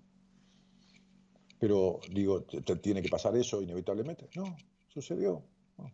[1.59, 4.29] Pero digo, ¿te, tiene que pasar eso inevitablemente?
[4.35, 4.55] No,
[4.87, 5.43] sucedió.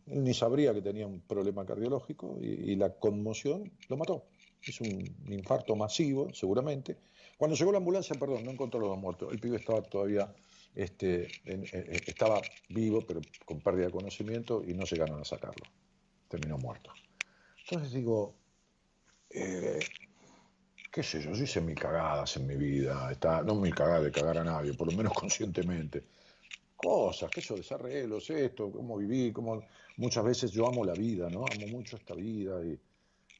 [0.05, 4.25] Él ni sabría que tenía un problema cardiológico y, la conmoción lo mató.
[4.61, 6.97] Es un infarto masivo, seguramente.
[7.37, 9.31] Cuando llegó la ambulancia, perdón, no encontró los dos muertos.
[9.31, 10.31] El pibe estaba todavía,
[10.75, 11.27] este,
[12.07, 15.65] estaba vivo, pero con pérdida de conocimiento y no llegaron a sacarlo.
[16.27, 16.91] Terminó muerto.
[17.63, 18.35] Entonces digo,
[19.29, 19.79] eh,
[20.91, 24.11] qué sé yo, yo hice mil cagadas en mi vida, está, no mil cagadas de
[24.11, 26.03] cagar a nadie, por lo menos conscientemente.
[26.75, 29.63] Cosas, sé yo, desarreglos, esto, cómo viví, cómo...
[29.97, 31.45] Muchas veces yo amo la vida, ¿no?
[31.45, 32.59] Amo mucho esta vida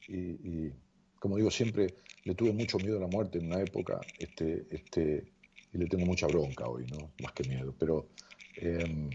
[0.06, 0.70] y,
[1.18, 5.31] como digo, siempre le tuve mucho miedo a la muerte en una época, este, este,
[5.72, 7.12] y le tengo mucha bronca hoy, ¿no?
[7.22, 8.08] Más que miedo, pero...
[8.56, 9.10] Em,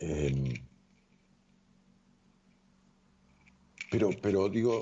[0.00, 0.52] em,
[3.90, 4.80] pero, pero digo,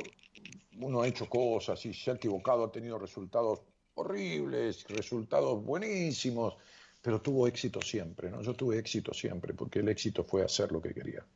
[0.79, 3.61] uno ha hecho cosas y se ha equivocado, ha tenido resultados
[3.95, 6.57] horribles, resultados buenísimos,
[7.03, 8.43] pero tuvo éxito siempre, ¿no?
[8.43, 11.27] Yo tuve éxito siempre, porque el éxito fue hacer lo que quería.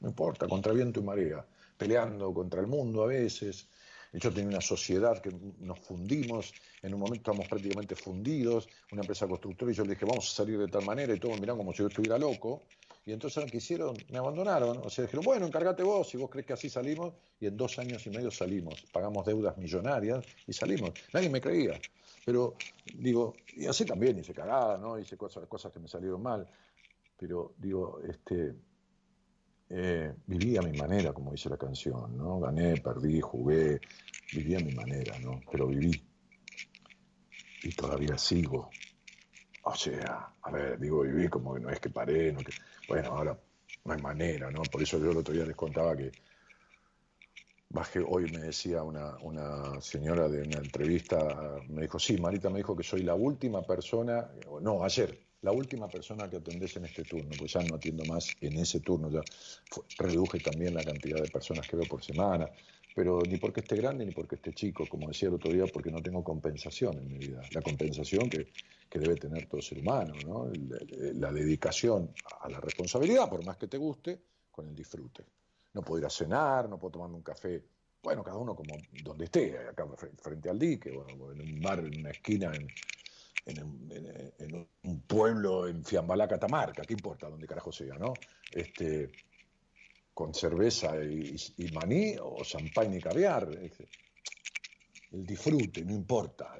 [0.00, 3.68] No importa, contra viento y marea, peleando contra el mundo a veces.
[4.12, 6.52] Yo tenía una sociedad que nos fundimos,
[6.82, 10.34] en un momento estábamos prácticamente fundidos, una empresa constructora, y yo le dije, vamos a
[10.34, 12.62] salir de tal manera, y todos miraron como si yo estuviera loco.
[13.04, 14.78] Y entonces lo que hicieron, me abandonaron.
[14.84, 17.14] O sea, dijeron, bueno, encárgate vos, si vos crees que así salimos.
[17.40, 18.84] Y en dos años y medio salimos.
[18.92, 20.92] Pagamos deudas millonarias y salimos.
[21.12, 21.80] Nadie me creía.
[22.24, 22.54] Pero
[22.94, 24.98] digo, y así también hice cagada, ¿no?
[24.98, 26.46] Hice cosas, cosas que me salieron mal.
[27.18, 28.54] Pero digo, este,
[29.74, 32.38] eh, viví a mi manera, como dice la canción, ¿no?
[32.40, 33.80] Gané, perdí, jugué,
[34.34, 35.40] viví a mi manera, ¿no?
[35.50, 35.90] Pero viví.
[37.64, 38.70] Y todavía sigo.
[39.62, 42.52] O sea, a ver, digo, viví como que no es que paré, no que
[42.86, 43.38] bueno, ahora
[43.84, 44.62] no hay manera, ¿no?
[44.62, 46.12] Por eso yo el otro día les contaba que
[47.70, 52.58] bajé, hoy me decía una, una señora de una entrevista, me dijo, sí, Marita me
[52.58, 57.02] dijo que soy la última persona, no, ayer, la última persona que atendés en este
[57.02, 59.22] turno, pues ya no atiendo más en ese turno, ya
[59.98, 62.48] reduje también la cantidad de personas que veo por semana,
[62.94, 65.90] pero ni porque esté grande ni porque esté chico, como decía el otro día, porque
[65.90, 67.42] no tengo compensación en mi vida.
[67.52, 68.48] La compensación que,
[68.92, 70.52] debe tener todo ser humano, ¿no?
[71.14, 72.12] la, dedicación
[72.42, 74.20] a la responsabilidad, por más que te guste,
[74.50, 75.24] con el disfrute.
[75.72, 77.64] No puedo ir a cenar, no puedo tomarme un café,
[78.02, 79.86] bueno, cada uno como donde esté, acá
[80.18, 82.68] frente al dique, bueno, en un bar, en una esquina, en,
[83.46, 88.14] en, un pueblo en Fiambalá, Catamarca, ¿qué importa dónde carajo sea, no?
[88.50, 89.10] Este,
[90.14, 91.36] con cerveza y,
[91.72, 93.48] maní o champagne y caviar.
[95.12, 96.56] El disfrute, no importa.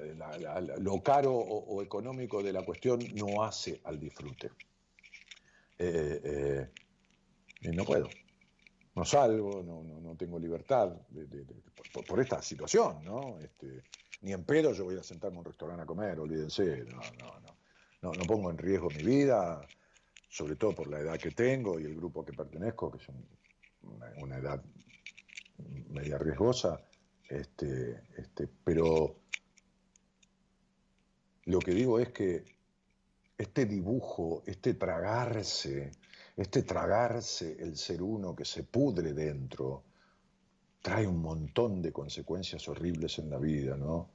[0.79, 4.51] lo caro o, económico de la cuestión no hace al disfrute.
[5.79, 6.69] Eh, eh,
[7.61, 8.09] y no puedo.
[8.95, 10.95] No salgo, no, tengo libertad
[12.07, 13.39] por, esta situación, ¿no?
[13.39, 13.83] Este,
[14.21, 16.85] ni en pedo yo voy a sentarme a un restaurante a comer, olvídense.
[16.85, 17.53] No, no, no.
[18.03, 19.65] No, pongo en riesgo mi vida,
[20.29, 23.15] sobre todo por la edad que tengo y el grupo que pertenezco, que son
[24.17, 24.61] una, edad
[25.89, 26.81] media riesgosa,
[27.29, 29.21] este, este, pero
[31.45, 32.43] lo que digo es que
[33.37, 35.91] este dibujo, este tragarse,
[36.35, 39.83] este tragarse el ser uno que se pudre dentro,
[40.81, 44.09] trae un montón de consecuencias horribles en la vida, ¿no?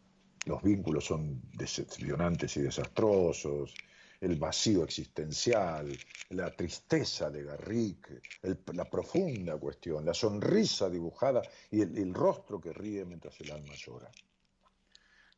[0.49, 3.75] los vínculos son decepcionantes y desastrosos,
[4.21, 5.97] el vacío existencial,
[6.31, 8.23] la tristeza de Garrick,
[8.75, 14.11] la profunda cuestión, la sonrisa dibujada y el, rostro que ríe mientras el alma llora.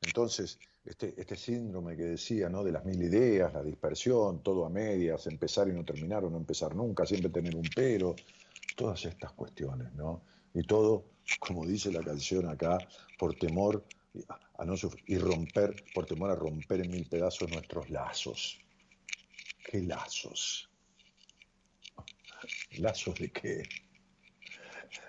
[0.01, 2.65] Entonces, este, este, síndrome que decía, ¿no?
[2.65, 6.39] De las mil ideas, la dispersión, todo a medias, empezar y no terminar o no
[6.39, 8.17] empezar nunca, siempre tener un pero,
[8.77, 10.23] todas estas cuestiones, ¿no?
[10.55, 11.05] Y todo,
[11.39, 12.79] como dice la canción acá,
[13.19, 13.85] por temor
[14.59, 14.75] a no
[15.07, 18.59] y romper, por temor a romper en mil pedazos nuestros lazos.
[19.65, 20.69] ¿Qué lazos?
[22.79, 23.63] ¿Lazos de qué?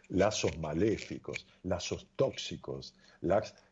[0.09, 2.93] Lazos maléficos, lazos tóxicos,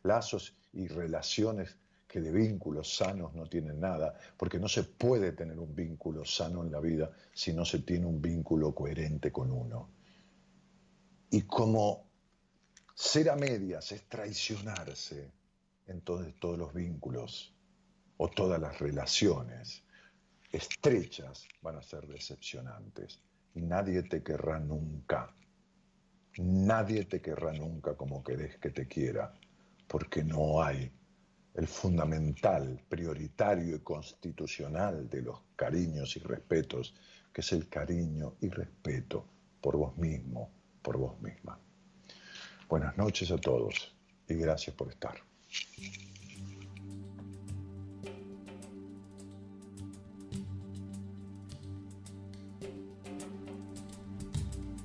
[0.02, 1.76] lazos y relaciones
[2.10, 6.64] que de vínculos sanos no tienen nada, porque no se puede tener un vínculo sano
[6.64, 9.88] en la vida si no se tiene un vínculo coherente con uno.
[11.30, 12.10] Y como
[12.96, 15.30] ser a medias es traicionarse
[15.86, 17.54] en todos los vínculos
[18.16, 19.84] o todas las relaciones,
[20.50, 23.20] estrechas van a ser decepcionantes.
[23.54, 25.32] Nadie te querrá nunca.
[26.38, 29.32] Nadie te querrá nunca como querés que te quiera,
[29.86, 30.90] porque no hay
[31.60, 36.94] el fundamental, prioritario y constitucional de los cariños y respetos,
[37.34, 39.26] que es el cariño y respeto
[39.60, 40.50] por vos mismo,
[40.80, 41.58] por vos misma.
[42.66, 43.94] Buenas noches a todos
[44.26, 45.16] y gracias por estar.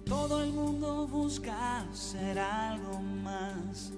[0.06, 3.94] Todo el mundo busca ser algo más.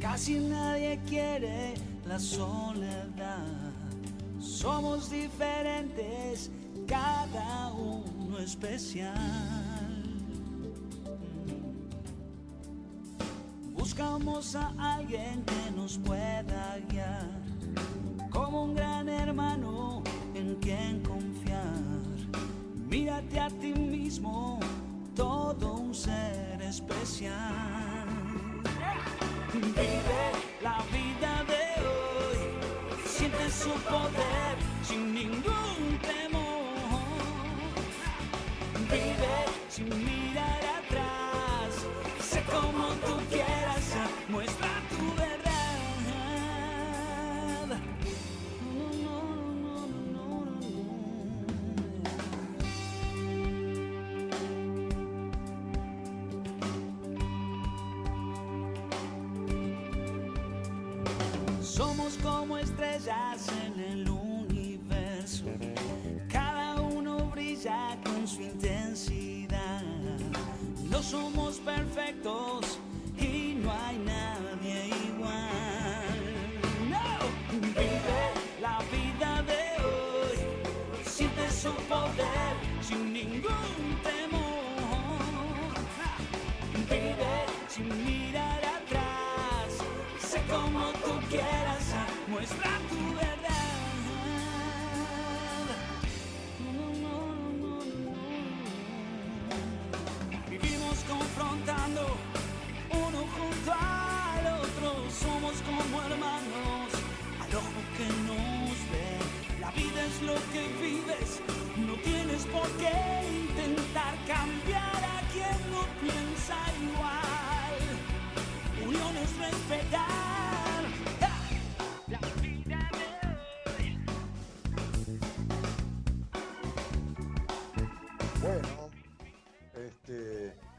[0.00, 1.74] Casi nadie quiere
[2.08, 3.72] la soledad.
[4.38, 6.50] Somos diferentes,
[6.86, 9.14] cada uno especial.
[13.72, 17.30] Buscamos a alguien que nos pueda guiar,
[18.30, 20.02] como un gran hermano
[20.34, 21.76] en quien confiar.
[22.88, 24.60] Mírate a ti mismo
[25.14, 28.06] todo un ser especial.
[29.52, 30.32] Vive
[30.62, 31.45] la vida
[33.50, 36.46] su poder sin ningún temor.
[38.90, 39.36] Vive
[39.68, 40.75] sin mirar atrás,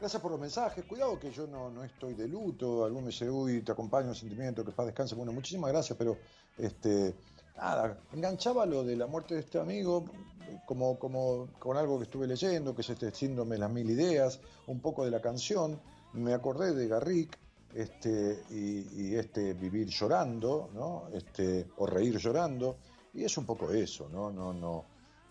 [0.08, 0.86] Gracias por los mensajes.
[0.86, 2.82] Cuidado que yo no, estoy de luto.
[2.82, 5.14] Algún me dice, uy, te acompaño un sentimiento, que paz descanse.
[5.14, 6.16] Bueno, muchísimas gracias, pero
[6.56, 7.14] este,
[7.54, 10.06] nada, enganchaba lo de la muerte de este amigo
[10.64, 14.40] como, como con algo que estuve leyendo, que es este síndrome de las mil ideas,
[14.66, 15.78] un poco de la canción.
[16.14, 17.38] Me acordé de Garrick
[17.74, 21.08] este, y, este vivir llorando, ¿no?
[21.12, 22.78] Este, o reír llorando.
[23.12, 24.30] Y es un poco eso, ¿no?
[24.30, 24.86] no, no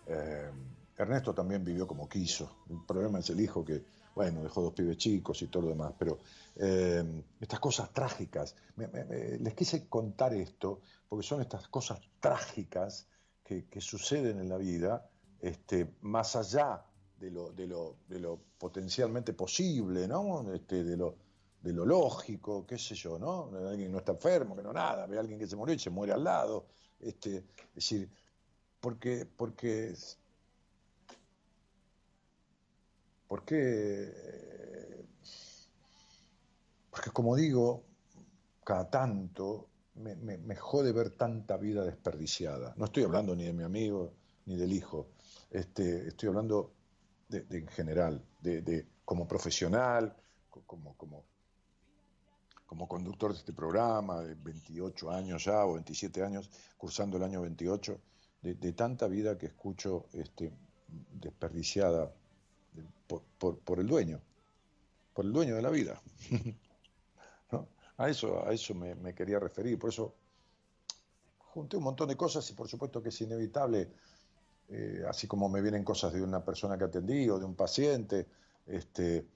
[0.06, 0.52] eh,
[0.96, 2.58] Ernesto también vivió como quiso.
[2.70, 3.82] El problema es el hijo que
[4.18, 6.18] bueno, dejó dos pibes chicos y todo lo demás, pero
[6.56, 7.04] eh,
[7.40, 13.06] estas cosas trágicas, les quise contar esto porque son estas cosas trágicas
[13.44, 15.08] que, suceden en la vida,
[15.40, 16.84] este, más allá
[17.20, 20.52] de lo, de lo, potencialmente posible, ¿no?
[20.52, 21.14] Este, de, lo,
[21.62, 23.52] de lo lógico, qué sé yo, ¿no?
[23.68, 25.90] Alguien no está enfermo, que no nada, ve a alguien que se murió y se
[25.90, 26.66] muere al lado.
[26.98, 28.10] Este, es decir,
[28.80, 29.94] porque, porque
[33.28, 34.10] porque,
[36.90, 37.84] porque como digo,
[38.64, 42.74] cada tanto me, jode ver tanta vida desperdiciada.
[42.76, 44.14] No estoy hablando ni de mi amigo
[44.46, 45.08] ni del hijo,
[45.50, 46.72] este, estoy hablando
[47.30, 50.16] en general, de, como profesional,
[50.66, 51.24] como, como,
[52.66, 57.42] como conductor de este programa, de 28 años ya, o 27 años, cursando el año
[57.42, 58.00] 28,
[58.42, 60.50] de, tanta vida que escucho este,
[61.12, 62.10] desperdiciada
[63.08, 64.20] por, por, el dueño,
[65.14, 66.00] por el dueño de la vida.
[67.96, 70.14] A eso, a eso me, quería referir, por eso
[71.38, 73.90] junté un montón de cosas y por supuesto que es inevitable,
[74.68, 78.28] eh, así como me vienen cosas de una persona que atendí o de un paciente,
[78.66, 79.26] este,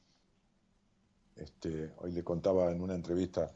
[1.34, 3.50] este, hoy le contaba en una entrevista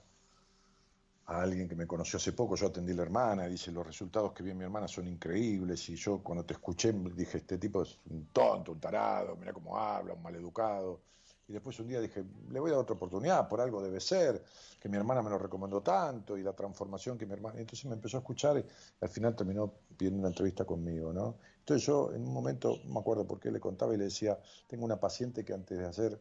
[1.27, 4.33] a alguien que me conoció hace poco, yo atendí a la hermana, dice, los resultados
[4.33, 7.83] que vi en mi hermana son increíbles, y yo cuando te escuché dije, este tipo
[7.83, 11.01] es un tonto, un tarado, mira cómo habla, un maleducado,
[11.49, 14.43] y después un día dije, le voy a dar otra oportunidad, por algo debe ser,
[14.81, 17.59] que mi hermana me lo recomendó tanto y la transformación que mi hermana...
[17.59, 18.65] entonces me empezó a escuchar y
[19.01, 21.37] al final terminó pidiendo una entrevista conmigo, ¿no?
[21.61, 24.39] Entonces yo en un momento, no me acuerdo por qué, le contaba y le decía,
[24.67, 26.21] tengo una paciente que antes de hacer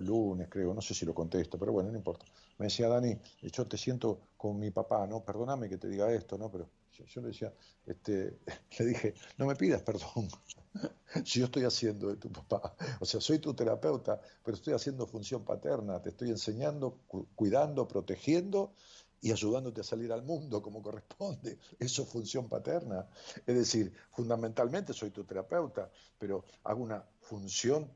[0.00, 2.24] lunes, creo, no sé si lo contesto, pero bueno, no importa.
[2.58, 5.24] Me decía, Dani, yo te siento con mi papá, ¿no?
[5.24, 6.50] Perdóname que te diga esto, ¿no?
[6.50, 6.68] Pero
[7.06, 7.52] yo, le decía,
[7.86, 8.38] este,
[8.78, 10.28] le dije, no me pidas perdón
[11.24, 12.74] si yo estoy haciendo de tu papá.
[13.00, 16.98] O sea, soy tu terapeuta, pero estoy haciendo función paterna, te estoy enseñando,
[17.34, 18.74] cuidando, protegiendo
[19.20, 21.58] y ayudándote a salir al mundo como corresponde.
[21.78, 23.06] Eso es función paterna.
[23.46, 27.90] Es decir, fundamentalmente soy tu terapeuta, pero hago una función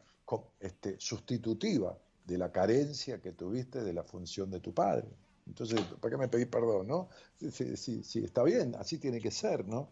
[0.60, 5.08] este, sustitutiva de la carencia que tuviste de la función de tu padre.
[5.46, 7.08] Entonces, ¿para qué me pedís perdón, no?
[7.50, 9.90] Sí, sí, está bien, así tiene que ser, ¿no?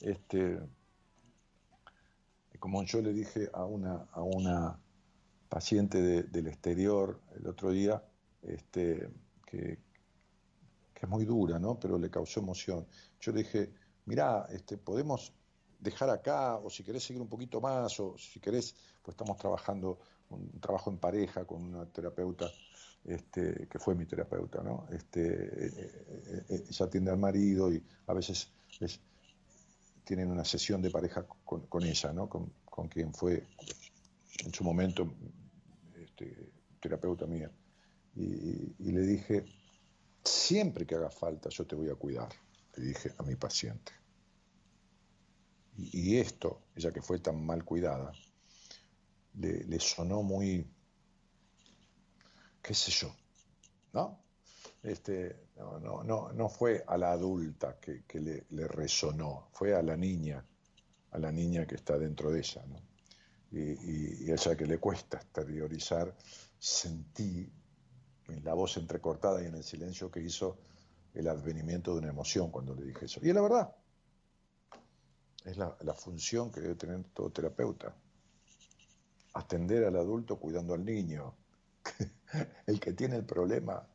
[0.00, 0.58] Este,
[2.58, 4.80] como yo le dije a una, a una
[5.48, 8.02] paciente del exterior el otro día,
[8.42, 9.08] este,
[9.46, 9.78] que,
[11.00, 11.78] es muy dura, ¿no?
[11.78, 12.84] Pero le causó emoción.
[13.20, 13.72] Yo le dije,
[14.06, 15.32] mirá, este, podemos
[15.78, 19.98] dejar acá, o si querés seguir un poquito más, o si querés, pues estamos trabajando
[20.30, 22.50] un trabajo en pareja con una terapeuta
[23.04, 24.86] este, que fue mi terapeuta, ¿no?
[24.90, 28.50] Este, eh, eh, eh, ella atiende al marido y a veces
[30.04, 32.28] tienen una sesión de pareja con, ella, ¿no?
[32.28, 32.52] Con,
[32.88, 33.44] quien fue
[34.44, 35.12] en su momento
[35.96, 37.50] este, terapeuta mía.
[38.14, 39.44] Y, le dije,
[40.22, 42.28] siempre que haga falta yo te voy a cuidar,
[42.76, 43.92] le dije a mi paciente.
[45.78, 48.12] Y, esto, ella que fue tan mal cuidada,
[49.34, 50.66] le sonó muy
[52.68, 53.14] qué sé yo,
[53.94, 54.20] ¿no?
[54.82, 60.44] Este, no, no, no, fue a la adulta que, le, resonó, fue a la niña,
[61.12, 62.76] a la niña que está dentro de ella, ¿no?
[63.50, 66.14] Y, y, ella que le cuesta exteriorizar,
[66.58, 67.50] sentí
[68.28, 70.58] en la voz entrecortada y en el silencio que hizo
[71.14, 73.20] el advenimiento de una emoción cuando le dije eso.
[73.22, 73.74] Y es la verdad,
[75.48, 77.94] es la, función que debe tener todo terapeuta,
[79.34, 81.34] atender al adulto cuidando al niño,
[82.66, 83.86] el que tiene el problema,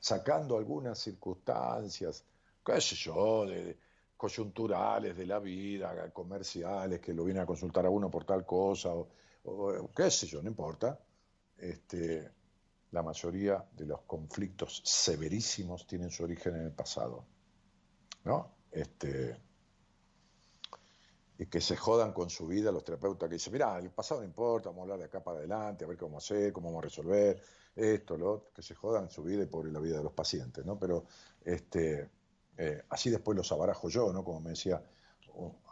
[0.00, 2.24] sacando algunas circunstancias,
[2.64, 3.78] qué sé yo, de,
[4.16, 8.90] coyunturales de la vida, comerciales, que lo viene a consultar a uno por tal cosa,
[8.94, 10.98] o, qué sé yo, no importa.
[11.56, 12.30] Este,
[12.90, 17.24] la mayoría de los conflictos severísimos tienen su origen en el pasado.
[18.24, 18.56] ¿No?
[18.72, 19.36] Este,
[21.38, 24.26] y que se jodan con su vida los terapeutas que dicen, mira, el pasado no
[24.26, 26.86] importa, vamos a hablar de acá para adelante, a ver cómo hacer, cómo vamos a
[26.86, 27.42] resolver
[27.74, 30.64] esto, lo otro, que se jodan su vida y por la vida de los pacientes,
[30.64, 30.78] ¿no?
[30.78, 31.04] Pero
[31.44, 32.08] este,
[32.56, 34.24] eh, así después los abarajo yo, ¿no?
[34.24, 34.82] Como me decía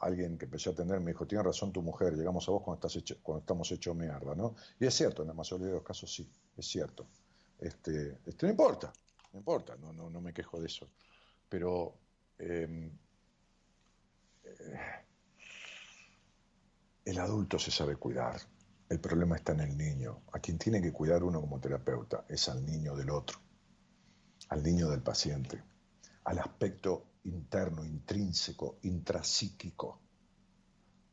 [0.01, 2.87] alguien que empezó a atender, me dijo, tiene razón tu mujer, llegamos a vos cuando,
[2.87, 4.55] estás hecho, cuando estamos hechos mierda, ¿no?
[4.79, 7.07] Y es cierto, en la mayoría de los casos sí, es cierto.
[7.59, 8.93] Este, este no importa,
[9.33, 10.87] no importa, no, no, no me quejo de eso.
[11.49, 11.95] Pero...
[12.37, 12.91] Em,
[14.45, 15.05] eh,
[17.05, 18.41] el adulto se sabe cuidar.
[18.89, 20.23] El problema está en el niño.
[20.33, 23.39] A quien tiene que cuidar uno como terapeuta es al niño del otro,
[24.49, 25.63] al niño del paciente,
[26.25, 30.01] al aspecto interno, intrínseco, intrapsíquico,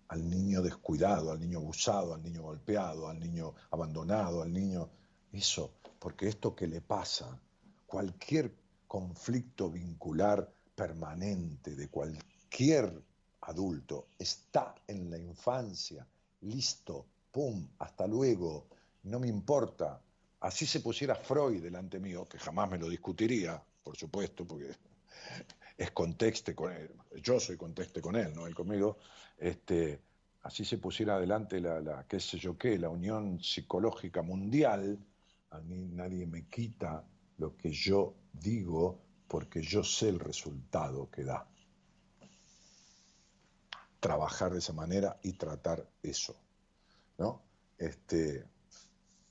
[0.09, 4.89] al niño descuidado, al niño abusado, al niño golpeado, al niño abandonado, al niño...
[5.31, 7.39] Eso, porque esto que le pasa,
[7.85, 8.53] cualquier
[8.85, 13.01] conflicto vincular permanente de cualquier
[13.41, 16.05] adulto, está en la infancia,
[16.41, 18.67] listo, pum, hasta luego,
[19.03, 20.01] no me importa.
[20.41, 24.71] Así se pusiera Freud delante mío, que jamás me lo discutiría, por supuesto, porque
[25.77, 28.97] es contexte con él, yo soy contexte con él, no él conmigo,
[29.37, 30.01] este,
[30.43, 34.99] así se pusiera adelante la, la, qué sé yo qué, la unión psicológica mundial,
[35.51, 37.03] a mí nadie me quita
[37.37, 41.47] lo que yo digo porque yo sé el resultado que da
[44.01, 46.35] trabajar de esa manera y tratar eso.
[47.17, 47.41] ¿no?
[47.77, 48.43] Este,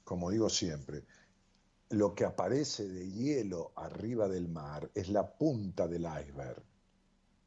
[0.04, 1.04] como digo siempre,
[1.90, 6.62] lo que aparece de hielo arriba del mar es la punta del iceberg,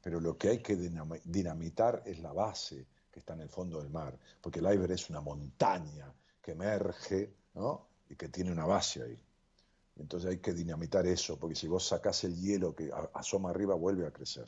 [0.02, 3.90] pero lo que hay que dinamitar es la base que está en el fondo del
[3.90, 7.34] mar, porque el iceberg es una montaña que emerge
[8.10, 9.20] y que tiene una base ahí.
[9.96, 14.06] Entonces hay que dinamitar eso, porque si vos sacás el hielo que asoma arriba, vuelve
[14.08, 14.48] a crecer.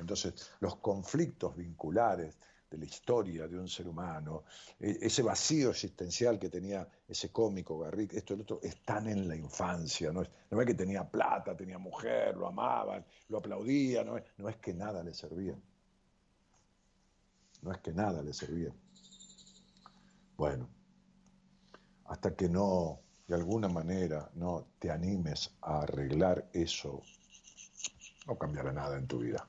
[0.00, 2.38] Entonces, los conflictos vinculares
[2.70, 4.44] de la historia de un ser humano,
[4.78, 9.26] e, ese vacío existencial que tenía ese cómico Garrick, esto y lo otro, están en
[9.26, 10.12] la infancia.
[10.12, 14.24] No es, no es que tenía plata, tenía mujer, lo amaban, lo aplaudían, no es,
[14.36, 15.56] no es que nada le servía.
[17.62, 18.72] No es que nada le servía.
[20.36, 20.68] Bueno,
[22.04, 27.02] hasta que no, de alguna manera, no te animes a arreglar eso,
[28.26, 29.48] no cambiará nada en tu vida.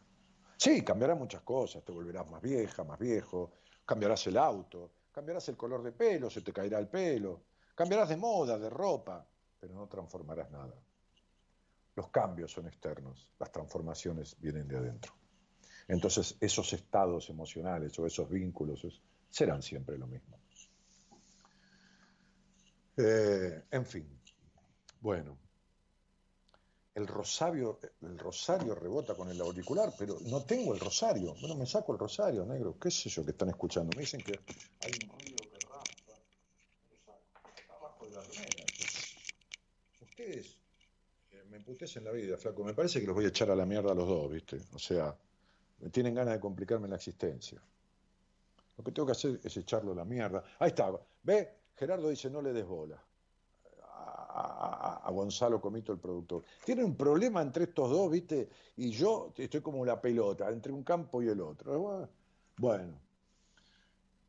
[0.59, 3.53] Sí, cambiará muchas cosas, te volverás más vieja, más viejo,
[3.85, 7.43] cambiarás el auto, cambiarás el color de pelo, se te caerá el pelo,
[7.73, 9.25] cambiarás de moda, de ropa,
[9.57, 10.75] pero no transformarás nada.
[11.95, 15.13] Los cambios son externos, las transformaciones vienen de adentro.
[15.87, 20.37] Entonces esos estados emocionales o esos vínculos serán siempre lo mismo.
[22.97, 24.19] Eh, en fin,
[24.99, 25.37] bueno,
[26.95, 31.35] el rosario, el rosario rebota con el auricular, pero no tengo el rosario.
[31.39, 32.77] Bueno, me saco el rosario, negro.
[32.79, 33.95] ¿Qué es eso que están escuchando?
[33.95, 34.39] Me dicen que
[34.81, 36.13] hay un ruido que raspa.
[37.77, 38.65] abajo de la remera.
[40.01, 40.57] Ustedes
[41.49, 42.63] me en la vida, flaco.
[42.63, 44.59] Me parece que los voy a echar a la mierda a los dos, ¿viste?
[44.73, 45.15] O sea,
[45.79, 47.61] me tienen ganas de complicarme la existencia.
[48.77, 50.43] Lo que tengo que hacer es echarlo a la mierda.
[50.59, 50.91] Ahí está.
[51.23, 51.55] ¿Ve?
[51.75, 53.01] Gerardo dice, no le des bola
[54.31, 56.43] a, Gonzalo Comito, el productor.
[56.63, 58.49] Tiene un problema entre estos dos, ¿viste?
[58.77, 62.09] Y yo estoy como la pelota, entre un campo y el otro.
[62.57, 62.93] Bueno.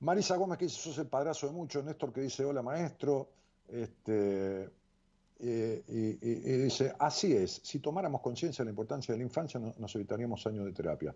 [0.01, 1.85] Marisa Gómez que dice, sos el padrazo de muchos.
[1.85, 3.29] Néstor que dice, hola maestro.
[3.69, 4.69] Este,
[5.39, 9.95] eh, y, dice, así es, si tomáramos conciencia de la importancia de la infancia, nos
[9.95, 11.15] evitaríamos años de terapia.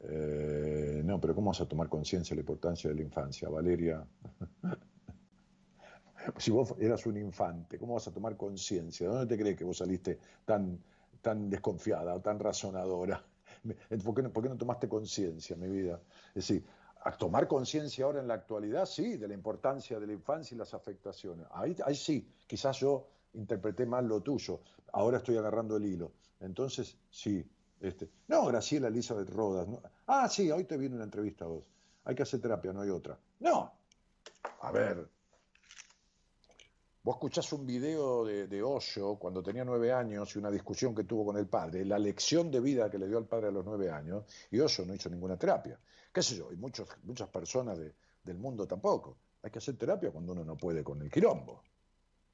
[0.00, 4.04] Eh, no, pero ¿cómo vas a tomar conciencia de la importancia de la infancia, Valeria?
[6.38, 9.08] Si vos eras un infante, ¿cómo vas a tomar conciencia?
[9.08, 10.78] ¿Dónde te crees que vos saliste tan,
[11.20, 13.22] tan desconfiada o tan razonadora?
[14.04, 16.00] ¿Por qué, no, ¿Por qué no tomaste conciencia, mi vida?
[16.28, 16.64] Es decir,
[17.02, 20.58] a tomar conciencia ahora en la actualidad, sí, de la importancia de la infancia y
[20.58, 21.46] las afectaciones.
[21.52, 24.60] Ahí, ahí sí, quizás yo interpreté mal lo tuyo,
[24.92, 26.12] ahora estoy agarrando el hilo.
[26.40, 27.44] Entonces, sí.
[27.80, 29.68] Este, no, Graciela Elizabeth Rodas.
[30.06, 31.70] Ah, sí, hoy te viene una entrevista a vos.
[32.04, 33.18] Hay que hacer terapia, no hay otra.
[33.40, 33.72] No.
[34.62, 35.08] A ver,
[37.06, 41.04] Vos escuchás un video de, de Osho cuando tenía nueve años y una discusión que
[41.04, 43.64] tuvo con el padre, la lección de vida que le dio al padre a los
[43.64, 45.78] nueve años, y Osho no hizo ninguna terapia.
[46.12, 46.50] ¿Qué sé yo?
[46.50, 49.18] Y muchos, muchas personas del mundo tampoco.
[49.40, 51.62] Hay que hacer terapia cuando uno no puede con el quilombo.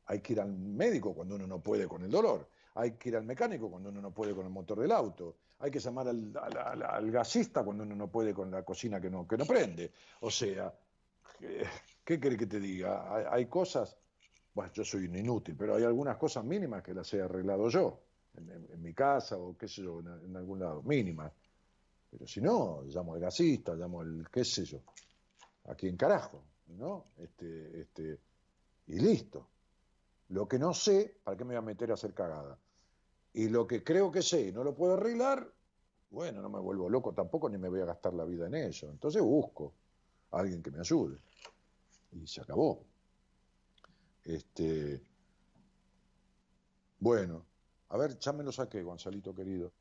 [0.06, 2.48] Hay que ir al médico cuando uno no puede con el dolor.
[2.76, 5.36] Hay que ir al mecánico cuando uno no puede con el motor del auto.
[5.58, 9.36] Hay que llamar al, gasista cuando uno no puede con la cocina que no, que
[9.36, 9.92] no prende.
[10.20, 10.72] O sea,
[11.38, 13.30] ¿qué, quiere que te diga?
[13.30, 13.98] hay cosas
[14.54, 18.00] bueno, yo soy un inútil, pero hay algunas cosas mínimas que las he arreglado yo,
[18.36, 21.32] en, mi casa o qué sé yo, en, algún lado, mínimas.
[22.10, 24.80] Pero si no, llamo al gasista, llamo al qué sé yo,
[25.64, 27.06] aquí en carajo, ¿no?
[27.18, 28.18] Este, este,
[28.88, 29.48] y listo.
[30.28, 32.58] Lo que no sé, ¿para qué me voy a meter a hacer cagada?
[33.34, 35.50] Y lo que creo que sé y no lo puedo arreglar,
[36.10, 38.90] bueno, no me vuelvo loco tampoco ni me voy a gastar la vida en ello.
[38.90, 39.72] Entonces busco
[40.30, 41.16] a alguien que me ayude.
[42.12, 42.84] Y se acabó.
[44.24, 45.02] Este,
[46.98, 47.44] bueno,
[47.88, 49.72] a ver, ya me lo saqué, Gonzalito querido.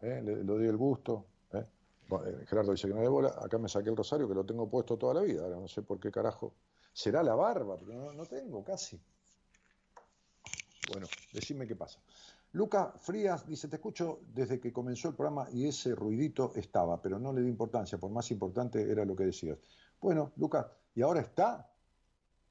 [0.00, 0.20] ¿eh?
[0.24, 1.26] Le, doy el gusto.
[1.52, 1.64] ¿eh?
[2.10, 3.34] Eh, Gerardo dice que no de bola.
[3.38, 5.44] Acá me saqué el rosario que lo tengo puesto toda la vida.
[5.44, 6.54] Ahora no sé por qué carajo.
[6.92, 9.00] Será la barba, pero no, tengo casi.
[10.90, 12.00] Bueno, decime qué pasa.
[12.52, 17.18] Luca Frías dice, te escucho desde que comenzó el programa y ese ruidito estaba, pero
[17.20, 19.56] no le di importancia, por más importante era lo que decías.
[20.00, 21.69] Bueno, Luca, ¿y ahora está?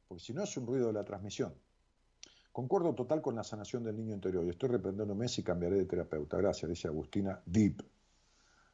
[0.10, 1.54] Porque si no es un ruido de la transmisión.
[2.52, 6.36] Concuerdo total con la sanación del niño interior y estoy reprendiéndome si cambiaré de terapeuta.
[6.38, 7.86] Gracias, dice Agustina Deep.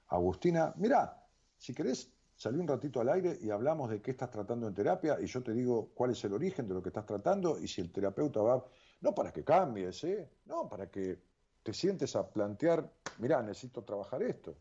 [0.07, 1.21] Agustina, mira,
[1.57, 5.17] si querés, salí un ratito al aire y hablamos de qué estás tratando en terapia
[5.21, 7.81] y yo te digo cuál es el origen de lo que estás tratando y si
[7.81, 8.65] el terapeuta va,
[9.01, 10.29] no para que cambies, ¿eh?
[10.45, 11.19] no, para que
[11.61, 14.55] te sientes a plantear, mira, necesito trabajar esto.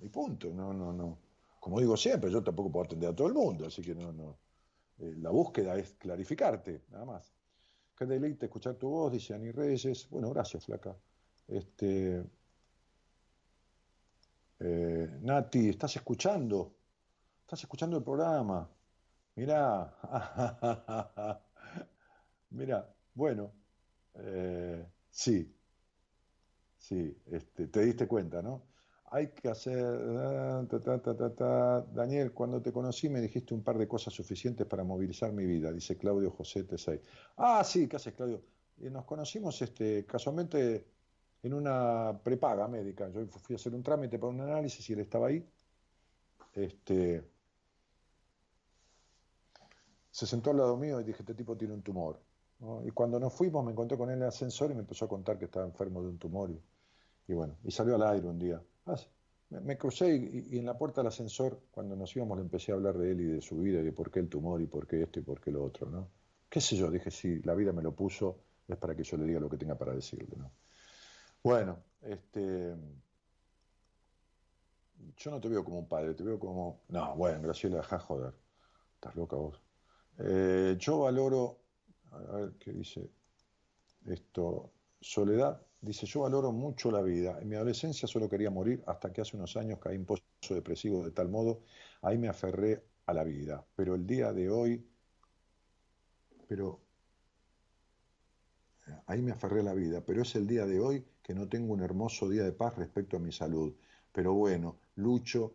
[0.00, 1.18] Y punto, no, no, no.
[1.58, 4.36] Como digo siempre, yo tampoco puedo atender a todo el mundo, así que no, no.
[5.02, 7.32] Eh, la búsqueda es clarificarte, nada más.
[7.96, 10.08] Qué deleite escuchar tu voz, dice Ani Reyes.
[10.10, 10.96] Bueno, gracias, flaca.
[11.48, 12.22] Este,
[14.60, 16.76] eh, Nati, ¿estás escuchando?
[17.40, 18.68] ¿Estás escuchando el programa?
[19.34, 19.92] Mirá,
[22.50, 23.52] mira, bueno,
[24.14, 25.52] eh, sí,
[26.78, 28.62] sí, este, te diste cuenta, ¿no?
[29.14, 29.78] Hay que hacer...
[30.18, 35.44] Ah, Daniel, cuando te conocí me dijiste un par de cosas suficientes para movilizar mi
[35.44, 36.98] vida, dice Claudio José Tesay.
[37.36, 38.42] Ah, sí, ¿qué haces, Claudio?
[38.78, 40.86] Y nos conocimos este, casualmente
[41.42, 43.10] en una prepaga médica.
[43.10, 45.46] Yo fui a hacer un trámite para un análisis y él estaba ahí.
[46.54, 47.22] Este,
[50.10, 52.18] se sentó al lado mío y dije, este tipo tiene un tumor.
[52.86, 55.08] Y cuando nos fuimos me encontré con él en el ascensor y me empezó a
[55.08, 56.50] contar que estaba enfermo de un tumor.
[57.28, 58.62] Y, bueno, y salió al aire un día.
[59.50, 60.16] Me, crucé
[60.50, 63.20] y, en la puerta del ascensor, cuando nos íbamos, le empecé a hablar de él
[63.20, 65.22] y de su vida y de por qué el tumor y por qué esto y
[65.22, 65.90] por qué lo otro.
[65.90, 66.08] ¿no?
[66.48, 66.90] ¿Qué sé yo?
[66.90, 69.58] Dije, sí, la vida me lo puso, es para que yo le diga lo que
[69.58, 70.36] tenga para decirle.
[70.36, 70.50] ¿no?
[71.42, 72.74] Bueno, este,
[75.16, 76.80] yo no te veo como un padre, te veo como...
[76.88, 78.34] No, bueno, Graciela, deja joder.
[78.94, 79.60] Estás loca vos.
[80.18, 81.58] Eh, yo valoro,
[82.10, 83.10] a ver qué dice
[84.06, 87.38] esto, Soledad, dice, yo valoro mucho la vida.
[87.40, 91.04] En mi adolescencia solo quería morir hasta que hace unos años caí en pozo depresivo
[91.04, 91.60] de tal modo,
[92.02, 93.64] ahí me aferré a la vida.
[93.74, 94.86] Pero el día de hoy,
[96.48, 96.80] pero
[99.06, 101.72] ahí me aferré a la vida, pero es el día de hoy que no tengo
[101.72, 103.74] un hermoso día de paz respecto a mi salud.
[104.12, 105.54] Pero bueno, lucho,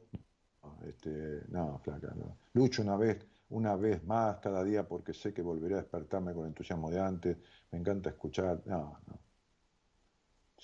[0.86, 2.38] este, no, flaca, no.
[2.54, 6.48] lucho una vez, una vez más cada día porque sé que volveré a despertarme con
[6.48, 7.38] entusiasmo de antes.
[7.72, 9.27] Me encanta escuchar, no, no.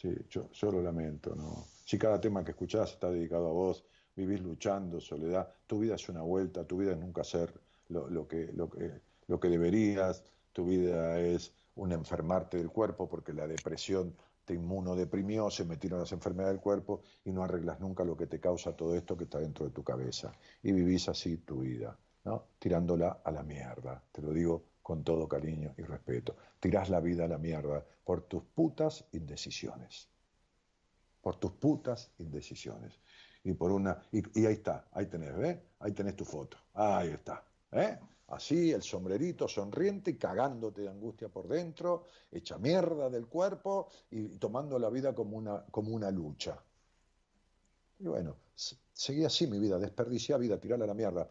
[0.04, 1.66] Sí, yo, lo lamento, ¿no?
[1.86, 6.10] Si cada tema que escuchás está dedicado a vos, vivís luchando, soledad, tu vida es
[6.10, 7.54] una vuelta, tu vida es nunca ser
[7.88, 13.32] lo, que, lo, que, lo que deberías, tu vida es un enfermarte del cuerpo porque
[13.32, 18.18] la depresión te inmunodeprimió, se metieron las enfermedades del cuerpo y no arreglas nunca lo
[18.18, 20.34] que te causa todo esto que está dentro de tu cabeza.
[20.64, 21.98] Y vivís así tu vida.
[22.60, 26.36] Tirándola a la mierda, te lo digo con todo cariño y respeto.
[26.60, 30.10] Tirás la vida a la mierda por tus putas indecisiones.
[31.22, 33.00] Por tus putas indecisiones.
[33.44, 34.02] Y por una.
[34.12, 35.60] Y, ahí está, ahí tenés, ¿ves?
[35.80, 36.58] Ahí tenés tu foto.
[36.74, 37.44] Ahí está.
[37.72, 37.98] ¿eh?
[38.28, 44.38] así, el sombrerito sonriente y cagándote de angustia por dentro, hecha mierda del cuerpo y
[44.38, 46.58] tomando la vida como una, como una lucha.
[48.00, 51.30] Y bueno, seguí así mi vida, desperdiciá vida, tirarla a la mierda.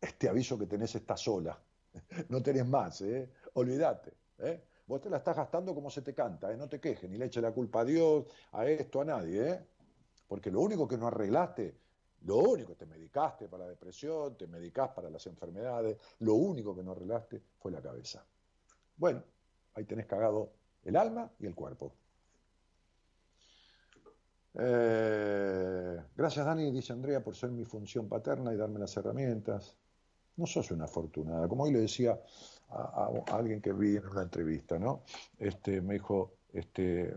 [0.00, 1.60] Este aviso que tenés está sola,
[2.28, 3.30] no tenés más, ¿eh?
[3.54, 4.12] olvídate.
[4.38, 4.62] ¿eh?
[4.88, 6.56] Vos te la estás gastando como se te canta, ¿eh?
[6.56, 9.66] no te quejes, ni le eches la culpa a Dios, a esto, a nadie, ¿eh?
[10.26, 11.76] porque lo único que no arreglaste
[12.22, 16.82] lo único, te medicaste para la depresión, te medicás para las enfermedades, lo único que
[16.82, 18.24] no arreglaste fue la cabeza.
[18.96, 19.22] Bueno,
[19.74, 21.92] ahí tenés cagado el alma y el cuerpo.
[24.54, 29.76] Eh, gracias Dani, dice Andrea, por ser mi función paterna y darme las herramientas.
[30.36, 31.46] No sos una afortunada.
[31.46, 32.20] Como hoy le decía
[32.70, 35.02] a, alguien que vi en una entrevista, ¿no?
[35.38, 37.14] Este, me dijo, este,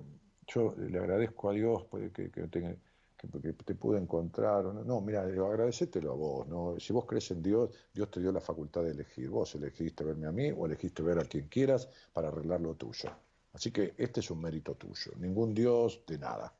[0.48, 4.64] yo le agradezco a Dios que, que te pude encontrar.
[4.66, 6.48] No, no mira, agradecételo a vos.
[6.48, 6.80] ¿no?
[6.80, 9.30] Si vos crees en Dios, Dios te dio la facultad de elegir.
[9.30, 13.12] Vos elegiste verme a mí o elegiste ver a quien quieras para arreglar lo tuyo.
[13.54, 15.12] Así que este es un mérito tuyo.
[15.18, 16.54] Ningún Dios de nada.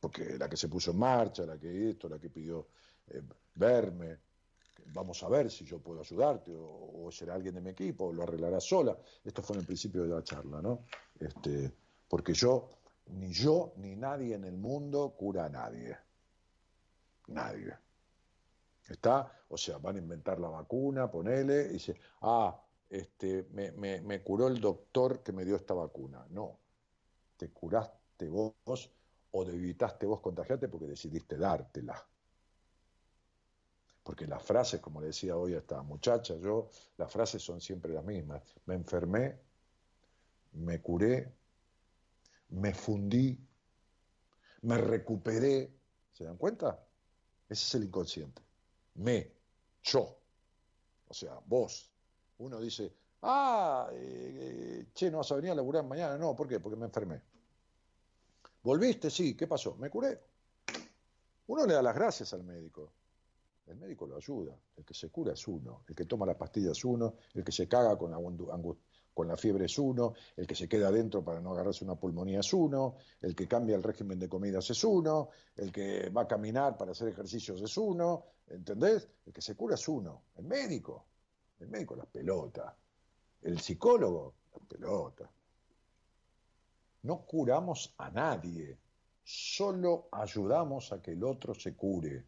[0.00, 2.68] Porque la que se puso en marcha, la que esto, la que pidió
[3.08, 3.22] eh,
[3.54, 4.16] verme,
[4.92, 8.22] vamos a ver si yo puedo ayudarte o, será alguien de mi equipo o lo
[8.22, 8.96] arreglará sola.
[9.24, 10.84] Esto fue en el principio de la charla, ¿no?
[11.18, 11.72] Este,
[12.08, 12.68] porque yo
[13.06, 15.96] ni yo ni nadie en el mundo cura a nadie.
[17.28, 17.74] Nadie.
[18.88, 19.44] ¿Está?
[19.48, 22.58] O sea, van a inventar la vacuna, ponele, y dice, ah,
[22.88, 26.26] este, me, me, curó el doctor que me dio esta vacuna.
[26.30, 26.58] No,
[27.36, 28.90] te curaste vos
[29.30, 32.06] o evitaste vos contagiarte porque decidiste dártela.
[34.08, 37.92] Porque las frases, como le decía hoy a esta muchacha, yo, las frases son siempre
[37.92, 38.42] las mismas.
[38.64, 39.38] Me enfermé,
[40.52, 41.30] me curé,
[42.48, 43.38] me fundí,
[44.62, 45.70] me recuperé.
[46.10, 46.82] ¿Se dan cuenta?
[47.50, 48.40] Ese es el inconsciente.
[48.94, 49.30] Me,
[49.82, 50.18] yo.
[51.06, 51.92] O sea, vos.
[52.38, 52.90] Uno dice,
[53.20, 56.16] ah, eh, che, no vas a venir a laburar mañana.
[56.16, 56.60] No, ¿por qué?
[56.60, 57.20] Porque me enfermé.
[58.62, 59.10] ¿Volviste?
[59.10, 59.36] Sí.
[59.36, 59.76] ¿Qué pasó?
[59.76, 60.18] Me curé.
[61.48, 62.94] Uno le da las gracias al médico.
[63.68, 64.56] El médico lo ayuda.
[64.76, 65.82] El que se cura es uno.
[65.88, 67.14] El que toma las pastillas es uno.
[67.34, 68.18] El que se caga con la
[69.18, 72.38] con la fiebre es uno, el que se queda adentro para no agarrarse una pulmonía
[72.38, 76.28] es uno, el que cambia el régimen de comidas es uno, el que va a
[76.28, 79.08] caminar para hacer ejercicios es uno, ¿entendés?
[79.26, 81.06] El que se cura es uno, el médico,
[81.58, 82.72] el médico las pelotas,
[83.42, 85.28] el psicólogo las pelotas.
[87.02, 88.78] No curamos a nadie,
[89.24, 92.24] solo ayudamos a que el otro se cure.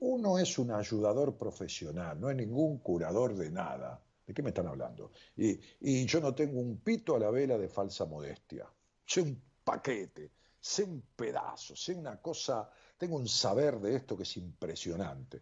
[0.00, 4.00] Uno es un ayudador profesional, no es ningún curador de nada.
[4.26, 5.10] ¿De qué me están hablando?
[5.36, 8.70] Y, yo no tengo un pito a la vela de falsa modestia.
[9.06, 14.24] Sé un paquete, sé un pedazo, sé una cosa, tengo un saber de esto que
[14.24, 15.40] es impresionante,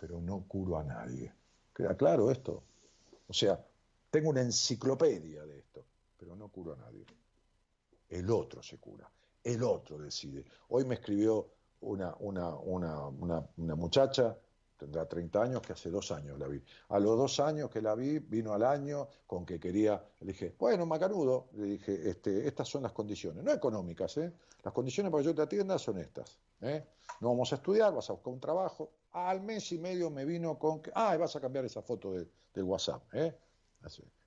[0.00, 1.32] pero no curo a nadie.
[1.72, 2.64] ¿Queda claro esto?
[3.28, 3.64] O sea,
[4.10, 5.84] tengo una enciclopedia de esto,
[6.18, 7.06] pero no curo a nadie.
[8.08, 9.08] El otro se cura,
[9.44, 10.44] el otro decide.
[10.70, 13.08] Hoy me escribió una, una, una,
[13.56, 14.36] una muchacha
[14.78, 16.62] tendrá 30 años, que hace dos años la vi.
[16.90, 20.54] A los dos años que la vi, vino al año con que quería, le dije,
[20.58, 24.32] bueno, Macanudo, le dije, este, estas son las condiciones, no económicas, ¿eh?
[24.62, 26.38] las condiciones para que yo te atienda son estas.
[26.60, 26.84] ¿eh?
[27.20, 28.90] No vamos a estudiar, vas a buscar un trabajo.
[29.12, 32.64] Al mes y medio me vino con que, ah, vas a cambiar esa foto del
[32.64, 33.02] WhatsApp.
[33.12, 33.36] ¿eh?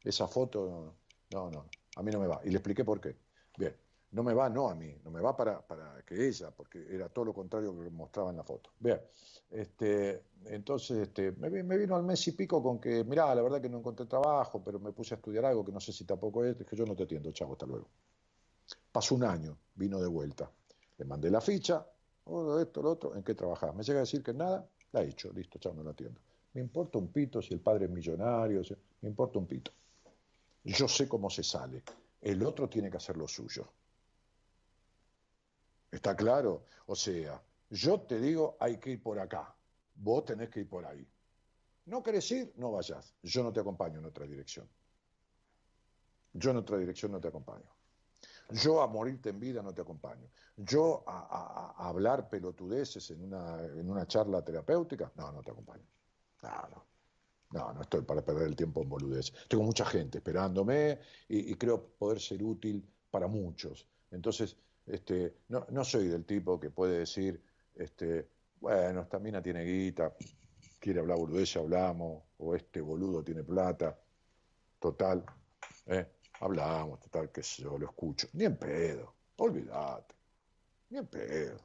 [0.03, 0.95] Esa foto,
[1.31, 2.41] no, no, a mí no me va.
[2.43, 3.15] Y le expliqué por qué.
[3.57, 3.75] Bien,
[4.11, 7.07] no me va, no a mí, no me va para, para que ella, porque era
[7.07, 8.71] todo lo contrario que mostraba en la foto.
[8.79, 8.99] Bien,
[9.49, 13.69] este, entonces este, me, vino al mes y pico con que, mirá, la verdad que
[13.69, 16.57] no encontré trabajo, pero me puse a estudiar algo que no sé si tampoco es,
[16.57, 17.87] que yo no te atiendo, chavo, hasta luego.
[18.91, 20.51] Pasó un año, vino de vuelta.
[20.97, 21.85] Le mandé la ficha,
[22.25, 23.71] oh, esto, lo otro, ¿en qué trabajaba?
[23.71, 26.19] Me llega a decir que nada, la he hecho, listo, chavo, no lo atiendo.
[26.53, 28.61] Me importa un pito si el padre es millonario,
[28.99, 29.71] me importa un pito.
[30.65, 31.81] Yo sé cómo se sale,
[32.21, 33.67] el otro tiene que hacer lo suyo.
[35.91, 36.63] ¿Está claro?
[36.87, 39.53] O sea, yo te digo, hay que ir por acá.
[39.95, 41.05] Vos tenés que ir por ahí.
[41.85, 42.53] ¿No querés ir?
[42.55, 43.13] No vayas.
[43.21, 44.67] Yo no te acompaño en otra dirección.
[46.33, 47.69] Yo en otra dirección no te acompaño.
[48.51, 50.29] Yo a morirte en vida no te acompaño.
[50.55, 55.85] Yo a, hablar pelotudeces en una, en una charla terapéutica, no, no te acompaño.
[56.43, 56.91] No, no.
[57.51, 59.33] No, no estoy para perder el tiempo en boludeces.
[59.49, 63.85] Tengo mucha gente esperándome y creo poder ser útil para muchos.
[64.09, 64.55] Entonces,
[64.91, 67.41] este, no, no soy del tipo que puede decir,
[67.75, 68.27] este,
[68.59, 70.13] bueno, esta mina tiene guita,
[70.77, 73.97] quiere hablar burdez, hablamos, o este boludo tiene plata,
[74.79, 75.23] total,
[75.85, 76.05] ¿eh?
[76.41, 80.13] hablamos, total, que yo lo escucho, ni en pedo, olvídate,
[80.89, 81.57] ni en pedo,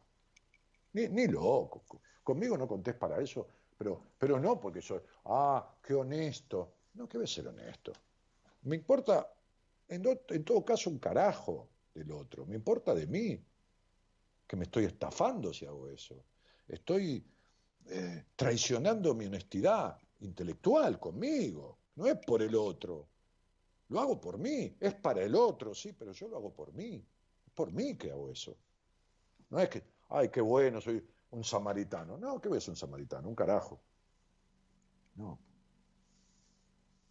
[0.92, 1.82] ni, ni loco,
[2.22, 7.18] conmigo no contés para eso, pero, pero no porque soy, ah, qué honesto, no, que
[7.18, 7.92] a ser honesto,
[8.62, 9.28] me importa,
[9.88, 13.42] en, en todo caso, un carajo del otro, me importa de mí,
[14.46, 16.24] que me estoy estafando si hago eso.
[16.68, 17.24] Estoy
[17.86, 21.78] eh, traicionando mi honestidad intelectual conmigo.
[21.96, 23.08] No es por el otro.
[23.88, 24.76] Lo hago por mí.
[24.78, 27.04] Es para el otro, sí, pero yo lo hago por mí.
[27.46, 28.56] Es por mí que hago eso.
[29.50, 32.16] No es que, ay, qué bueno, soy un samaritano.
[32.16, 33.28] No, ¿qué ves un samaritano?
[33.28, 33.80] Un carajo.
[35.16, 35.38] No.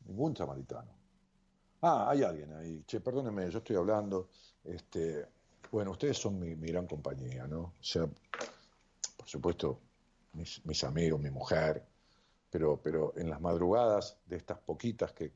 [0.05, 1.04] Ningún samaritano.
[1.87, 2.83] Ah, hay alguien ahí.
[2.87, 4.29] Che, perdóneme, yo estoy hablando.
[4.63, 5.23] Este,
[5.69, 7.59] bueno, ustedes son mi, gran compañía, ¿no?
[7.79, 8.07] O sea,
[9.15, 9.79] por supuesto,
[10.33, 11.85] mis, amigos, mi mujer,
[12.49, 15.31] pero, pero en las madrugadas de estas poquitas que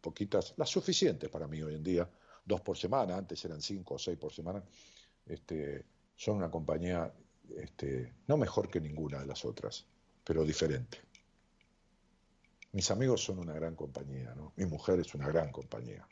[0.00, 2.08] poquitas, las suficientes para mí hoy en día,
[2.42, 4.64] dos por semana, antes eran cinco o seis por semana,
[5.26, 5.84] este,
[6.16, 7.12] son una compañía
[7.54, 9.84] este, no mejor que ninguna de las otras,
[10.24, 11.05] pero diferente.
[12.76, 14.52] Mis amigos son una gran compañía, ¿no?
[14.56, 16.06] Mi mujer es una gran compañía.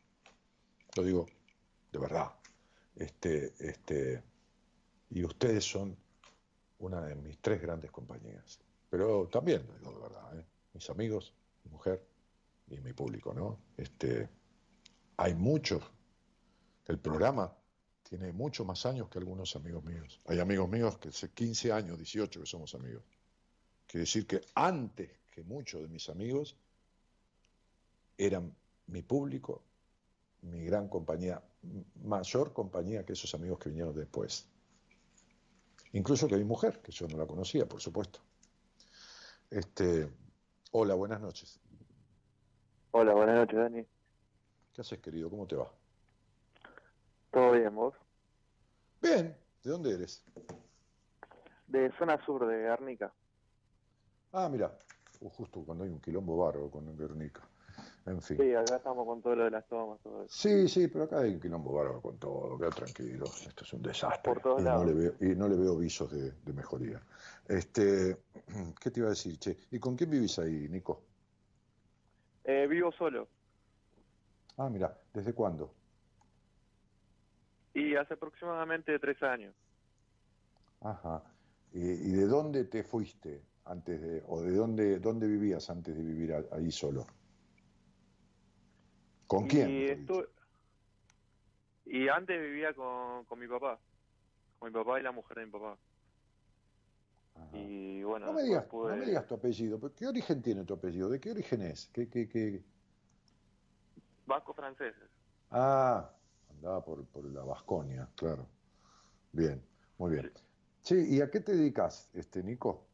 [0.96, 1.26] Lo digo
[1.92, 2.32] de verdad.
[2.96, 4.22] Este, este,
[5.10, 5.94] y ustedes son
[6.78, 8.58] una de mis tres grandes compañías.
[8.88, 10.44] Pero también, lo digo de verdad, ¿eh?
[10.72, 11.34] mis amigos,
[11.64, 12.02] mi mujer
[12.68, 13.58] y mi público, ¿no?
[13.76, 14.26] Este,
[15.18, 15.82] hay muchos.
[16.86, 17.54] El programa
[18.04, 20.18] tiene muchos más años que algunos amigos míos.
[20.28, 23.02] Hay amigos míos que hace 15 años, 18 que somos amigos.
[23.86, 26.56] Quiere decir que antes que muchos de mis amigos
[28.16, 28.54] eran
[28.86, 29.62] mi público,
[30.42, 31.42] mi gran compañía,
[32.04, 34.48] mayor compañía que esos amigos que vinieron después.
[35.92, 38.20] Incluso que mi mujer, que yo no la conocía, por supuesto.
[39.50, 40.08] Este,
[40.70, 41.58] hola, buenas noches.
[42.92, 43.86] Hola, buenas noches, Dani.
[44.72, 45.28] ¿Qué haces, querido?
[45.30, 45.68] ¿Cómo te va?
[47.32, 47.94] Todo bien, ¿vos?
[49.02, 49.36] Bien.
[49.64, 50.24] ¿De dónde eres?
[51.66, 53.12] De zona sur de Guernica.
[54.30, 54.76] Ah, mira,
[55.30, 57.42] justo cuando hay un quilombo barro con Guernica.
[58.06, 58.36] En fin.
[58.36, 59.98] Sí, acá estamos con todo lo de las tomas.
[60.00, 60.32] Todo eso.
[60.32, 63.24] Sí, sí, pero acá hay un quilombo bárbaro con todo, queda tranquilo.
[63.24, 64.32] Esto es un desastre.
[64.32, 64.84] Por todos y, lados.
[64.84, 67.00] No le veo, y no le veo visos de, de, mejoría.
[67.48, 68.18] Este,
[68.80, 69.56] ¿Qué te iba a decir, che?
[69.70, 71.02] ¿Y con quién vivís ahí, Nico?
[72.44, 73.26] Eh, vivo solo.
[74.58, 75.72] Ah, mira, ¿desde cuándo?
[77.72, 79.54] Y hace aproximadamente tres años.
[80.82, 81.22] Ajá.
[81.72, 86.02] ¿Y, y de dónde te fuiste antes de, o de dónde, dónde vivías antes de
[86.02, 87.06] vivir ahí solo?
[89.26, 90.06] ¿Con quién?
[91.86, 93.78] Y antes vivía con, con mi papá,
[94.58, 95.78] con mi papá y la mujer de mi papá.
[97.52, 101.08] Y bueno, no me, digas, no me digas tu apellido, ¿qué origen tiene tu apellido?
[101.08, 101.88] ¿De qué origen es?
[101.92, 102.62] ¿Qué, qué, qué?
[104.26, 105.10] Vasco franceses.
[105.50, 106.10] Ah,
[106.50, 108.48] andaba por, por la Vasconia, claro.
[109.32, 109.62] Bien,
[109.98, 110.32] muy bien.
[110.80, 111.16] Sí.
[111.16, 112.86] ¿y a qué te dedicas, este Nico?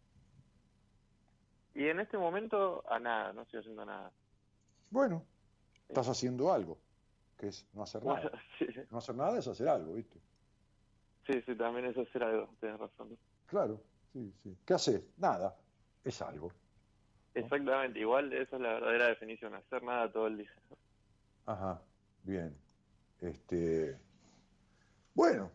[1.80, 4.12] Y en este momento a nada, no estoy haciendo nada.
[4.90, 5.24] Bueno,
[5.88, 6.78] estás haciendo algo,
[7.38, 8.30] que es no hacer nada.
[8.90, 10.20] No hacer nada es hacer algo, ¿viste?
[11.26, 13.16] Sí, sí, también es hacer algo, tienes razón.
[13.46, 13.80] Claro,
[14.12, 14.54] sí, sí.
[14.66, 15.02] ¿Qué haces?
[15.16, 15.56] Nada,
[16.04, 16.52] es algo.
[17.32, 20.52] Exactamente, igual esa es la verdadera definición, hacer nada todo el día.
[21.46, 21.80] Ajá,
[22.24, 22.54] bien.
[23.22, 23.96] Este,
[25.14, 25.50] bueno,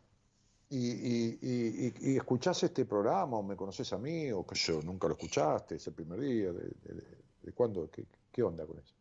[0.69, 4.81] y, y, y, y, escuchás este programa o me conoces a mí o que yo,
[4.81, 6.71] nunca lo escuchaste, es el primer día, de,
[7.43, 8.95] de, cuándo, qué, qué, onda con eso?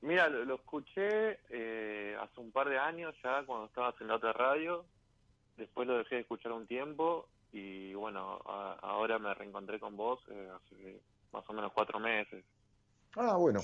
[0.00, 4.32] Mira, lo, escuché eh, hace un par de años ya cuando estabas en la otra
[4.32, 4.84] radio,
[5.56, 10.48] después lo dejé de escuchar un tiempo y bueno, ahora me reencontré con vos eh,
[10.54, 11.02] hace
[11.32, 12.44] más o menos cuatro meses.
[13.16, 13.60] Ah, bueno.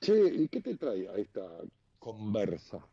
[0.00, 1.42] Che, ¿y qué te trae a esta
[1.98, 2.84] conversa?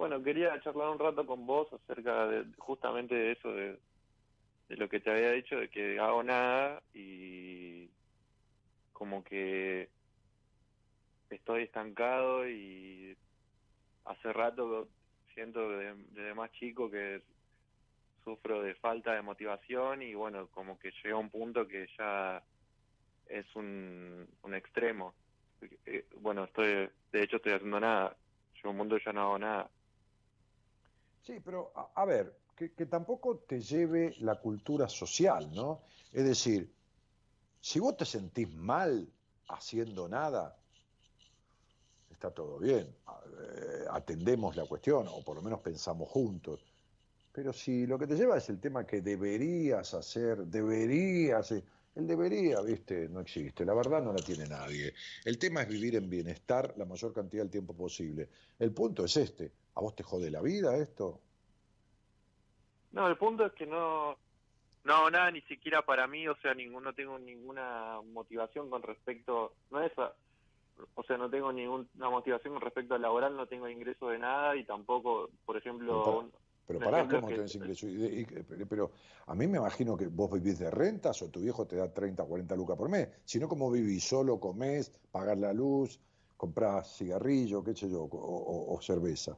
[0.00, 3.78] Bueno, quería charlar un rato con vos acerca de justamente de eso, de,
[4.70, 7.90] lo que te había dicho, de que hago nada y
[8.94, 9.90] como que
[11.28, 13.14] estoy estancado y
[14.06, 14.88] hace rato
[15.34, 17.20] siento desde, más chico que
[18.24, 22.42] sufro de falta de motivación y bueno, como que llega un punto que ya
[23.26, 25.12] es un, extremo.
[25.84, 28.16] Eh, bueno, estoy, de hecho estoy haciendo nada.
[28.62, 29.70] Yo un mundo ya no hago nada.
[31.30, 35.82] Sí, pero a, ver, que, tampoco te lleve la cultura social, ¿no?
[36.12, 36.74] Es decir,
[37.60, 39.08] si vos te sentís mal
[39.46, 40.58] haciendo nada,
[42.10, 46.64] está todo bien, eh, atendemos la cuestión, o por lo menos pensamos juntos.
[47.30, 51.52] Pero si lo que te lleva es el tema que deberías hacer, deberías...
[51.94, 53.64] El debería, viste, no existe.
[53.64, 54.94] La verdad no la tiene nadie.
[55.24, 58.28] El tema es vivir en bienestar la mayor cantidad del tiempo posible.
[58.58, 59.52] El punto es este.
[59.74, 61.20] ¿A vos te jode la vida esto?
[62.92, 64.16] No, el punto es que no,
[64.84, 68.82] no hago nada ni siquiera para mí, o sea, ningún, no tengo ninguna motivación con
[68.82, 73.68] respecto, no es, o sea, no tengo ninguna motivación con respecto al laboral, no tengo
[73.68, 76.30] ingreso de nada y tampoco, por ejemplo...
[76.66, 77.88] Pero pará, ¿cómo tenés ingreso?
[78.68, 78.92] pero
[79.26, 82.22] a mí me imagino que vos vivís de rentas o tu viejo te da 30,
[82.22, 83.08] 40 lucas por mes.
[83.24, 84.04] Si no, ¿cómo vivís?
[84.04, 85.98] ¿Solo comés, pagar la luz,
[86.36, 89.36] compras cigarrillo, qué sé yo, o cerveza?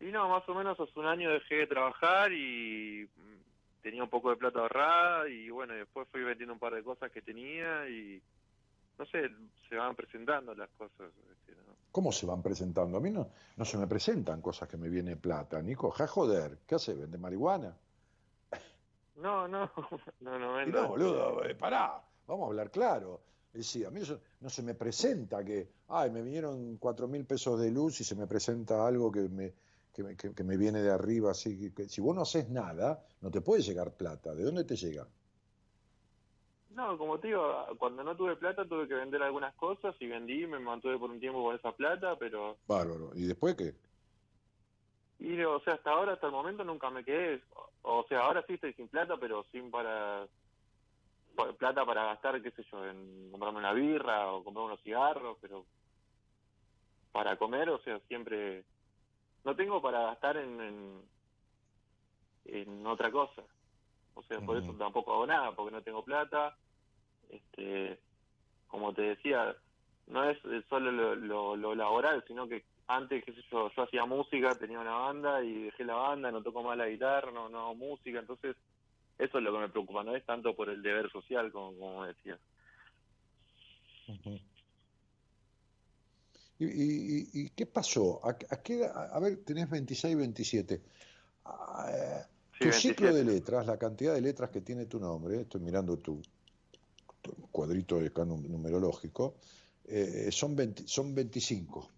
[0.00, 4.10] Y no, más o menos hace un año dejé de trabajar y mm, tenía un
[4.10, 7.88] poco de plata ahorrada y bueno, después fui vendiendo un par de cosas que tenía
[7.88, 8.22] y
[8.98, 9.30] no sé,
[9.68, 11.10] se van presentando las cosas.
[11.92, 12.98] ¿Cómo se van presentando?
[12.98, 15.90] A mí no, no se me presentan cosas que me viene plata, Nico.
[15.90, 16.94] Ja, joder, ¿qué hace?
[16.94, 17.76] ¿Vende marihuana?
[19.16, 19.70] No, no,
[20.20, 20.82] no, no vendo.
[20.82, 23.22] No, boludo, eh, pará, vamos a hablar claro.
[23.54, 24.02] Es decir, a mí
[24.40, 28.14] no se me presenta que, ay, me vinieron cuatro mil pesos de luz y se
[28.14, 29.54] me presenta algo que me,
[30.04, 33.62] que, me viene de arriba, así que, si vos no haces nada, no te puede
[33.62, 34.34] llegar plata.
[34.34, 35.06] ¿De dónde te llega?
[36.70, 40.46] No, como te digo, cuando no tuve plata tuve que vender algunas cosas y vendí,
[40.46, 42.58] me mantuve por un tiempo con esa plata, pero...
[42.66, 43.12] Bárbaro.
[43.14, 43.74] ¿Y después qué?
[45.18, 47.42] Y, o sea, hasta ahora, hasta el momento nunca me quedé.
[47.80, 50.26] O sea, ahora sí estoy sin plata, pero sin para...
[51.58, 55.64] Plata para gastar, qué sé yo, en comprarme una birra o comprar unos cigarros, pero...
[57.12, 58.64] Para comer, o sea, siempre
[59.46, 61.00] no tengo para gastar en,
[62.46, 63.42] en, otra cosa.
[64.14, 66.56] O sea, por eso tampoco hago nada, porque no tengo plata.
[67.30, 67.96] Este,
[68.66, 69.54] como te decía,
[70.08, 70.36] no es
[70.68, 74.94] solo lo, lo, laboral, sino que antes, qué sé yo, yo hacía música, tenía una
[74.94, 78.56] banda y dejé la banda, no toco más la guitarra, no, no hago música, entonces
[79.16, 82.04] eso es lo que me preocupa, no es tanto por el deber social, como, como
[82.04, 82.36] decía.
[86.58, 88.20] ¿Y, qué pasó?
[88.24, 88.36] ¿A,
[89.14, 90.82] a, ver, tenés 26, 27.
[91.44, 92.26] Ah,
[92.58, 96.22] tu ciclo de letras, la cantidad de letras que tiene tu nombre, estoy mirando tu,
[97.50, 99.36] cuadrito de numerológico,
[99.84, 100.56] eh, son,
[100.86, 101.90] son 25.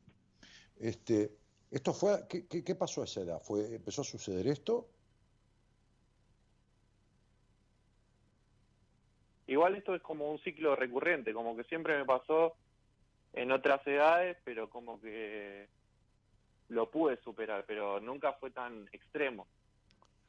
[0.81, 1.33] Este,
[1.71, 3.41] esto fue, ¿qué, qué, pasó a esa edad?
[3.43, 4.89] ¿Fue, ¿Empezó a suceder esto?
[9.47, 12.55] Igual esto es como un ciclo recurrente, como que siempre me pasó
[13.39, 15.69] en otras edades, pero como que
[16.69, 19.47] lo pude superar, pero nunca fue tan extremo.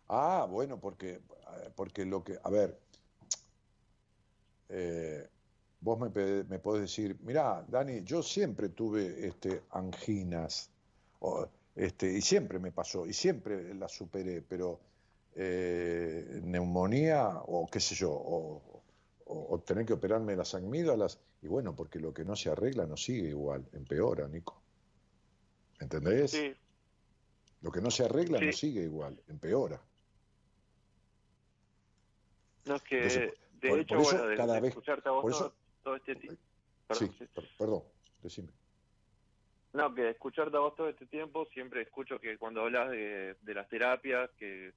[0.07, 1.19] Ah, bueno, porque,
[1.75, 2.79] porque lo que, a ver,
[4.69, 5.27] eh,
[5.81, 6.09] vos me,
[6.43, 10.71] me podés decir, mirá, Dani, yo siempre tuve este, anginas,
[11.75, 14.79] este, y siempre me pasó, y siempre la superé, pero
[15.35, 18.78] eh, neumonía o qué sé yo, o,
[19.31, 22.97] o, tener que operarme las amígdalas, y bueno, porque lo que no se arregla no
[22.97, 24.59] sigue igual, empeora, Nico.
[25.79, 26.31] ¿Entendés?
[26.31, 26.53] Sí.
[27.61, 29.79] Lo que no se arregla no sigue igual, empeora.
[32.65, 35.53] No, es que, de hecho, bueno, cada vez, escucharte a vos
[35.83, 36.41] todo, este tiempo.
[36.91, 37.09] sí,
[37.57, 37.83] perdón,
[38.23, 38.49] decime.
[39.73, 43.53] No, que escucharte a vos todo este tiempo, siempre escucho que cuando hablas de, de
[43.53, 44.73] las terapias, que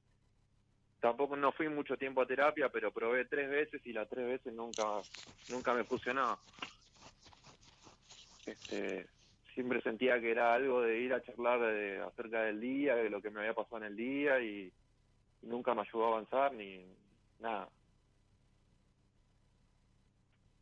[1.03, 4.55] tampoco no fui mucho tiempo a terapia, pero probé tres veces y las tres veces
[4.55, 5.03] nunca
[5.49, 6.39] nunca me funcionó.
[8.47, 9.09] Este,
[9.53, 13.20] siempre sentía que era algo de ir a charlar de, acerca del día, de lo
[13.20, 14.73] que me había pasado en el día y,
[15.43, 16.87] nunca me ayudó a avanzar ni
[17.41, 17.69] nada.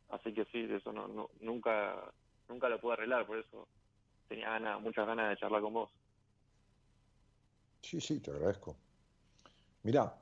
[0.09, 2.11] Así que sí, eso no, nunca
[2.49, 3.67] nunca lo pude arreglar, por eso
[4.27, 5.91] tenía ganas, muchas ganas de charlar con vos.
[7.83, 8.75] Sí, sí, te agradezco.
[9.83, 10.20] Mira,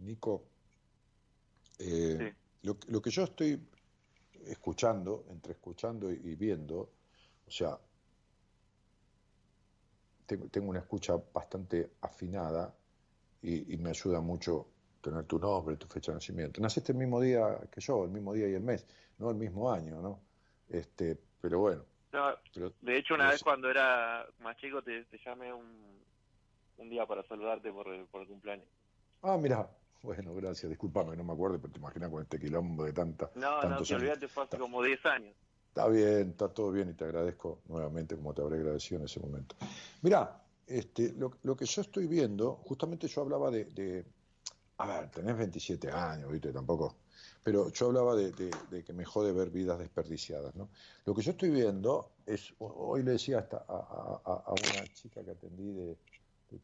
[0.00, 0.44] Nico,
[1.78, 3.60] eh, lo, que yo estoy
[4.46, 6.90] escuchando, entre escuchando y, viendo,
[7.46, 7.78] o sea,
[10.26, 12.74] tengo, una escucha bastante afinada
[13.42, 14.68] y, me ayuda mucho
[15.00, 16.60] tener tu nombre, tu fecha de nacimiento.
[16.60, 18.86] Naciste el mismo día que yo, el mismo día y el mes,
[19.18, 20.20] no el mismo año, ¿no?
[20.68, 21.84] Este, pero bueno.
[22.80, 26.02] de hecho, una vez cuando era más chico te, te llamé un,
[26.78, 28.66] un, día para saludarte por, por el cumpleaños.
[29.22, 29.68] Ah, mira,
[30.02, 33.30] bueno, gracias, disculpame, no me acuerdo, pero te imaginas con este quilombo de tanta.
[33.34, 35.34] No, no, te olvidaste, fue hace como 10 años.
[35.68, 39.20] Está bien, está todo bien y te agradezco nuevamente como te habré agradecido en ese
[39.20, 39.56] momento.
[40.00, 44.04] Mirá, este, lo, que yo estoy viendo, justamente yo hablaba de,
[44.78, 46.96] a ver, tenés 27 años, viste, tampoco,
[47.44, 48.32] pero yo hablaba de,
[48.84, 50.68] que me jode ver vidas desperdiciadas, ¿no?
[51.04, 55.72] Lo que yo estoy viendo es, hoy le decía hasta a, una chica que atendí
[55.72, 55.96] de,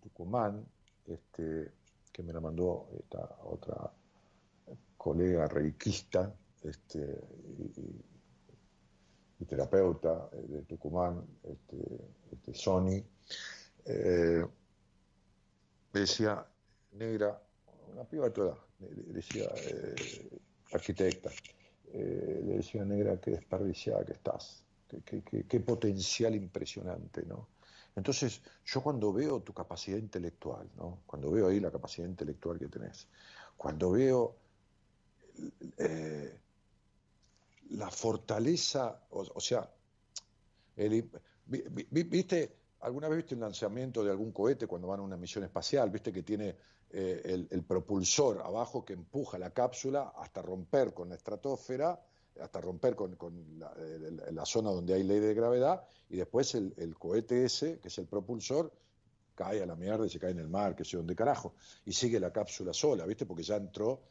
[0.00, 0.64] Tucumán,
[1.06, 1.70] este,
[2.12, 3.90] que me la mandó esta otra
[4.96, 6.32] colega reikista
[6.62, 7.18] este,
[9.40, 11.76] y, terapeuta eh, de Tucumán, este,
[12.30, 13.02] este Sony,
[13.84, 14.46] eh,
[15.92, 16.46] decía,
[16.92, 17.42] negra,
[17.92, 20.38] una piba toda, decía, eh,
[20.72, 21.30] arquitecta,
[21.92, 24.62] le decía, negra, qué desperdiciada que estás,
[25.48, 27.48] qué potencial impresionante, ¿no?
[27.94, 31.00] Entonces, yo cuando veo tu capacidad intelectual, ¿no?
[31.06, 33.06] cuando veo ahí la capacidad intelectual que tenés,
[33.56, 34.34] cuando veo
[35.76, 36.38] eh,
[37.70, 39.70] la fortaleza, o, sea,
[40.76, 42.56] ¿viste?
[42.80, 45.90] ¿Alguna vez viste un lanzamiento de algún cohete cuando van a una misión espacial?
[45.90, 46.56] ¿Viste que tiene
[46.90, 51.98] eh, el, propulsor abajo que empuja la cápsula hasta romper con la estratosfera
[52.40, 53.16] hasta romper con,
[53.58, 58.06] la, zona donde hay ley de gravedad, y después el, cohete ese, que es el
[58.06, 58.72] propulsor,
[59.34, 61.54] cae a la mierda y se cae en el mar, que sé dónde carajo,
[61.84, 63.26] y sigue la cápsula sola, ¿viste?
[63.26, 64.02] Porque ya entró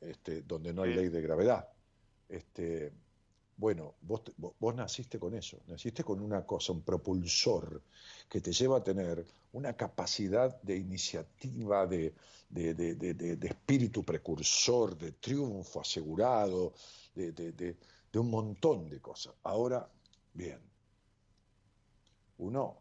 [0.00, 1.68] este, donde no hay ley de gravedad.
[2.28, 2.92] Este,
[3.56, 7.82] bueno, vos, vos, naciste con eso, naciste con una cosa, un propulsor
[8.28, 12.14] que te lleva a tener una capacidad de iniciativa, de,
[12.48, 16.72] de espíritu precursor, de triunfo asegurado,
[17.18, 17.76] de,
[18.14, 19.34] un montón de cosas.
[19.42, 19.88] Ahora,
[20.34, 20.58] bien,
[22.38, 22.78] uno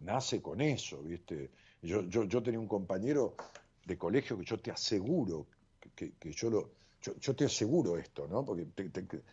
[0.00, 1.50] nace con eso, ¿viste?
[1.82, 3.36] Yo, yo, tenía un compañero
[3.84, 5.46] de colegio que yo te aseguro,
[5.94, 6.72] que, yo lo...
[7.02, 8.44] Yo, te aseguro esto, ¿no?
[8.44, 8.66] Porque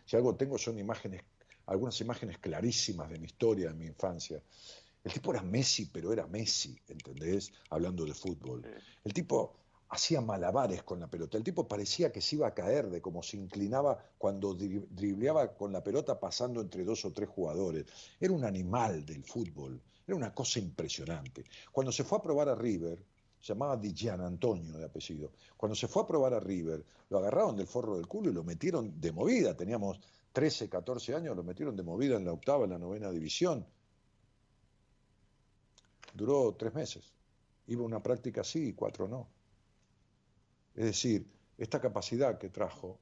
[0.05, 1.21] si algo tengo son imágenes,
[1.65, 4.41] algunas imágenes clarísimas de mi historia, de mi infancia.
[5.03, 7.51] El tipo era Messi, pero era Messi, ¿entendés?
[7.69, 8.65] Hablando de fútbol.
[9.03, 9.53] El tipo
[9.89, 11.37] hacía malabares con la pelota.
[11.37, 15.71] El tipo parecía que se iba a caer de cómo se inclinaba cuando dribleaba con
[15.71, 17.85] la pelota pasando entre dos o tres jugadores.
[18.19, 21.45] Era un animal del fútbol, era una cosa impresionante.
[21.71, 23.03] Cuando se fue a probar a River,
[23.39, 27.19] se llamaba Di Gian Antonio de apellido, cuando se fue a probar a River, lo
[27.19, 29.55] agarraron del forro del culo y lo metieron de movida.
[29.55, 29.99] Teníamos
[30.33, 33.65] 13, 14 años, lo metieron de movida en la octava, en la novena división.
[36.13, 37.13] Duró tres meses.
[37.67, 39.27] Iba una práctica así y cuatro no.
[40.77, 41.25] Es decir,
[41.57, 42.99] esta capacidad que trajo,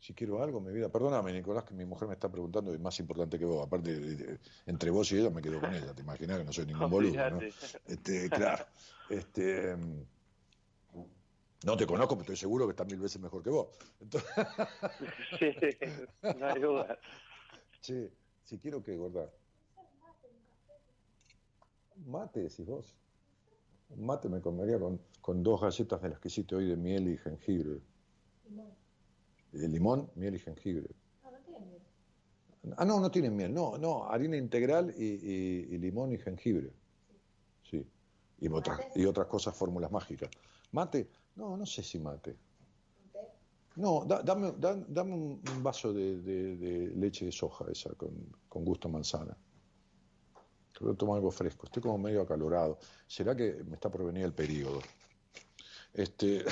[0.00, 2.98] si quiero algo, mi vida, perdóname Nicolás, que mi mujer me está preguntando, es más
[2.98, 6.44] importante que vos, aparte entre vos y ella me quedo con ella, te imaginas que
[6.44, 7.40] no soy ningún boludo, ¿no?
[7.86, 8.66] Este, claro,
[9.08, 9.76] este,
[11.64, 13.68] no te conozco, pero estoy seguro que está mil veces mejor que vos.
[15.38, 15.54] Sí,
[16.22, 16.98] no hay duda.
[17.80, 18.10] Sí,
[18.42, 19.30] si quiero que gorda.
[22.04, 22.96] Mate, decís vos.
[23.96, 27.16] Mate me comería con con dos galletas de las que hiciste hoy de miel y
[27.16, 27.80] jengibre.
[28.44, 28.72] Limón.
[29.52, 30.90] limón, miel y jengibre.
[32.76, 36.72] Ah, no, no tienen miel, no, no, harina integral y, limón y jengibre.
[37.68, 37.86] Sí.
[38.40, 40.30] Y otras, y otras cosas, fórmulas mágicas.
[40.72, 42.36] Mate, no, no sé si mate.
[43.76, 48.10] No, dame, dame, un vaso de, leche de soja esa con,
[48.48, 49.36] con gusto manzana.
[50.82, 51.66] Quiero tomar algo fresco.
[51.66, 52.78] Estoy como medio acalorado.
[53.06, 54.80] ¿Será que me está por venir el periodo?
[55.94, 56.44] Este.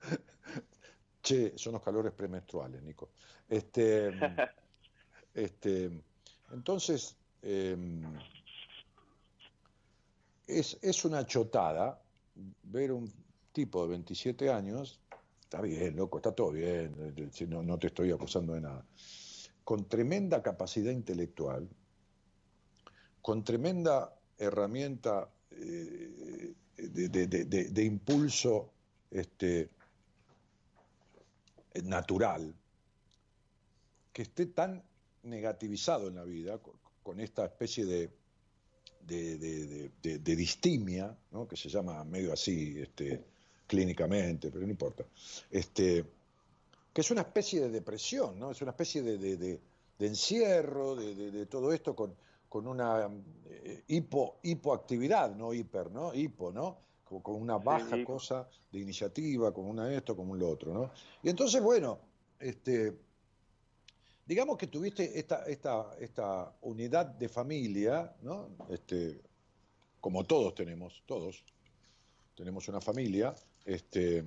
[1.22, 3.10] che, son los calores premenstruales, Nico.
[3.48, 4.10] Este.
[5.34, 5.90] este.
[6.52, 7.16] Entonces.
[7.42, 8.02] Em,
[10.48, 12.02] es, es una chotada
[12.64, 13.12] ver un
[13.52, 15.00] tipo de 27 años
[15.46, 17.14] Está bien, loco, está todo bien,
[17.48, 18.84] no, no te estoy acusando de nada.
[19.62, 21.68] Con tremenda capacidad intelectual,
[23.26, 28.70] con tremenda herramienta eh, de, impulso
[29.10, 29.68] este,
[31.82, 32.54] natural,
[34.12, 34.80] que esté tan
[35.24, 36.60] negativizado en la vida,
[37.02, 38.10] con, esta especie de,
[39.00, 41.18] de, distimia,
[41.50, 43.24] que se llama medio así, este,
[43.66, 45.04] clínicamente, pero no importa,
[45.50, 46.04] este,
[46.92, 48.52] que es una especie de depresión, ¿no?
[48.52, 49.60] es una especie de,
[49.98, 52.14] encierro, de, todo esto con,
[52.48, 53.08] con una
[53.46, 56.14] eh, hipo, hipoactividad, no hiper, ¿no?
[56.14, 56.78] Hipo, ¿no?
[57.04, 60.90] Como con una baja cosa de iniciativa, como una esto, como un lo otro, ¿no?
[61.22, 61.98] Y entonces, bueno,
[62.40, 62.96] este,
[64.26, 68.50] digamos que tuviste esta, esta, esta unidad de familia, ¿no?
[68.68, 69.20] Este,
[70.00, 71.44] como todos tenemos, todos
[72.34, 74.24] tenemos una familia, este,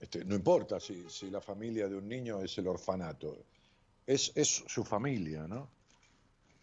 [0.00, 3.44] este, no importa si, la familia de un niño es el orfanato,
[4.06, 5.70] es, es su familia, ¿no?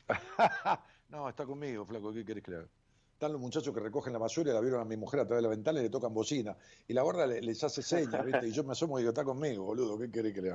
[1.10, 2.68] no, está conmigo, flaco, ¿qué querés que le haga?
[3.14, 5.44] Están los muchachos que recogen la basura y la vieron a mi mujer a través
[5.44, 6.56] de la ventana y le tocan bocina.
[6.88, 8.48] Y la gorda les, hace señas, ¿viste?
[8.48, 10.54] Y yo me asomo y digo, está conmigo, boludo, ¿qué querés que?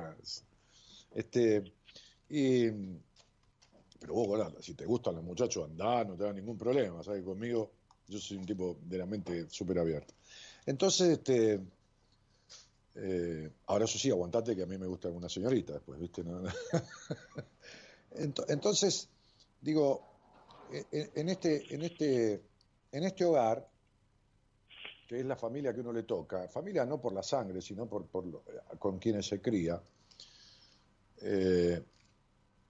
[1.13, 1.73] Este,
[2.29, 2.71] y,
[3.99, 7.23] pero vos, gorda, si te gustan los muchachos, andá, no te da ningún problema, ¿sabes?
[7.23, 7.71] Conmigo,
[8.07, 10.13] yo soy un tipo de la mente súper abierta.
[10.65, 11.61] Entonces, este,
[12.95, 16.23] eh, ahora eso sí, aguantate que a mí me gusta alguna señorita después, ¿viste?
[18.47, 19.07] Entonces,
[19.61, 20.14] digo,
[20.71, 22.41] en este, en, este,
[22.91, 23.69] en este hogar,
[25.07, 28.07] que es la familia que uno le toca, familia no por la sangre, sino por,
[28.79, 29.81] con quienes se cría,
[31.21, 31.81] eh,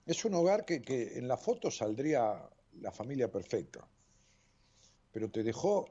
[0.04, 2.48] es un hogar que, que en la foto saldría
[2.80, 3.86] la familia perfecta,
[5.12, 5.86] pero te dejó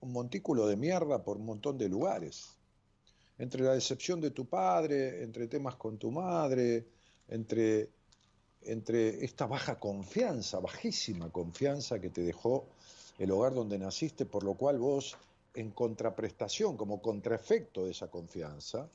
[0.00, 2.56] un montículo de mierda por un montón de lugares.
[3.38, 6.86] Entre la decepción de tu padre, entre temas con tu madre,
[7.28, 7.90] entre,
[8.66, 12.66] entre esta baja confianza, bajísima confianza que te dejó
[13.18, 15.16] el hogar donde naciste, por lo cual vos,
[15.54, 18.88] en contraprestación, como contraefecto de esa confianza,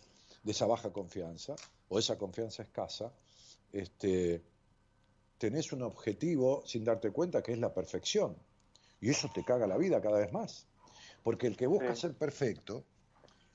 [0.44, 1.56] de esa baja confianza,
[1.90, 3.12] o esa confianza escasa,
[3.72, 4.42] este,
[5.38, 8.36] tenés un objetivo sin darte cuenta que es la perfección.
[9.00, 10.68] Y eso te caga la vida cada vez más.
[11.24, 12.84] Porque el que busca ser perfecto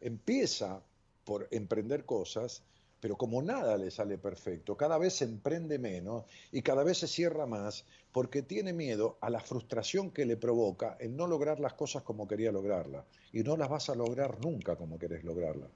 [0.00, 0.82] empieza
[1.24, 2.62] por emprender cosas,
[3.06, 7.06] pero como nada le sale perfecto, cada vez se emprende menos y cada vez se
[7.06, 11.74] cierra más porque tiene miedo a la frustración que le provoca en no lograr las
[11.74, 13.04] cosas como quería lograrlas.
[13.32, 15.70] Y no las vas a lograr nunca como querés lograrlas.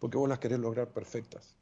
[0.00, 1.54] Porque vos las querés lograr perfectas.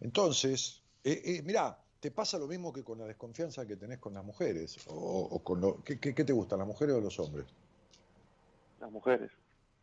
[0.00, 4.12] Entonces, eh, eh, mirá, te pasa lo mismo que con la desconfianza que tenés con
[4.12, 4.76] las mujeres.
[4.88, 7.46] O, con lo, ¿qué, te gustan, las mujeres o los hombres?
[8.80, 9.30] Las mujeres.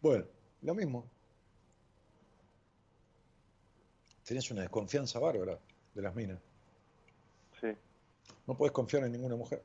[0.01, 0.25] Bueno,
[0.63, 1.07] lo mismo.
[4.25, 5.59] Tenés una desconfianza bárbara
[5.93, 6.39] de las minas.
[7.59, 7.67] Sí.
[8.47, 9.63] No puedes confiar en ninguna mujer.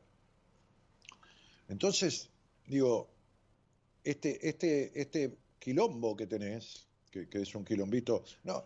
[1.68, 2.30] Entonces,
[2.66, 3.08] digo,
[4.02, 8.64] este, este, este quilombo que tenés, que, que es un quilombito, no,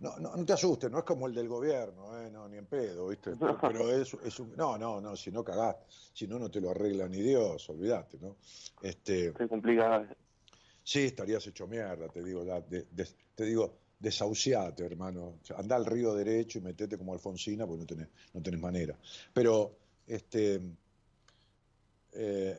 [0.00, 2.66] no, no, no te asustes, no es como el del gobierno, eh, no, ni en
[2.66, 3.32] pedo, ¿viste?
[3.60, 4.54] Pero, es, es, un.
[4.56, 5.76] No, no, no, si no cagás,
[6.12, 8.36] si no, no te lo arregla ni Dios, olvídate, ¿no?
[8.82, 10.06] Este, Qué complicado.
[10.82, 12.44] Sí, estarías hecho mierda, te digo,
[13.34, 15.40] te digo, desahuciate, hermano.
[15.56, 18.96] anda al río derecho y metete como Alfonsina, porque no tenés, no manera.
[19.32, 19.76] Pero,
[20.06, 20.60] este.
[22.12, 22.58] Eh,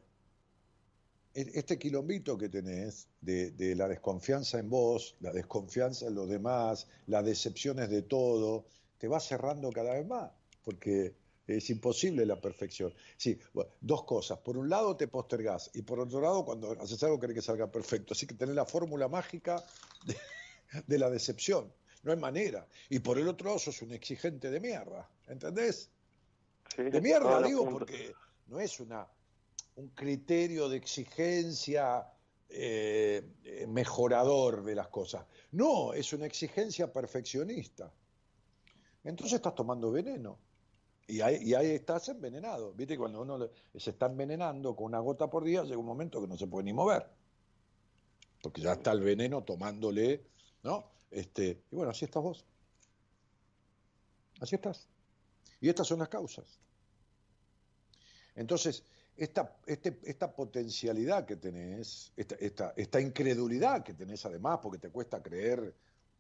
[1.35, 6.87] e-, este quilombito que tenés de, la desconfianza en vos, la desconfianza en los demás,
[7.07, 8.65] las decepciones de todo,
[8.97, 10.31] te va cerrando cada vez más,
[10.63, 11.13] porque
[11.45, 12.93] es imposible la perfección.
[13.17, 13.37] Sí,
[13.81, 14.39] dos cosas.
[14.39, 17.69] Por un lado te postergás y por otro lado cuando haces algo querés que salga
[17.69, 18.13] perfecto.
[18.13, 19.63] Así que tenés la fórmula mágica
[20.05, 20.15] de,
[20.87, 21.71] la decepción.
[22.03, 22.67] No hay manera.
[22.89, 25.09] Y por el otro lado sos un exigente de mierda.
[25.27, 25.89] ¿Entendés?
[26.77, 28.13] de mierda, digo, porque
[28.47, 29.07] no es una
[29.75, 32.07] un criterio de exigencia
[32.49, 35.25] eh, eh, mejorador de las cosas.
[35.51, 37.91] No, es una exigencia perfeccionista.
[39.03, 40.39] entonces estás tomando veneno.
[41.07, 42.73] Y ahí, y ahí estás envenenado.
[42.73, 46.27] Viste, cuando uno se está envenenando con una gota por día, llega un momento que
[46.27, 47.05] no se puede ni mover.
[48.41, 50.23] Porque ya está el veneno tomándole,
[50.65, 50.83] ¿no?
[51.11, 52.43] Este, y bueno, así estás vos.
[54.41, 54.87] Así estás.
[55.61, 56.59] Y estas son las causas.
[58.35, 58.83] Entonces,
[59.15, 64.89] esta, este, esta potencialidad que tenés, esta, esta, esta, incredulidad que tenés además, porque te
[64.89, 65.73] cuesta creer,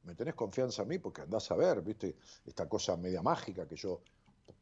[0.03, 2.15] me tenés confianza a mí porque andás a ver, ¿viste?
[2.45, 4.01] Esta cosa media mágica que yo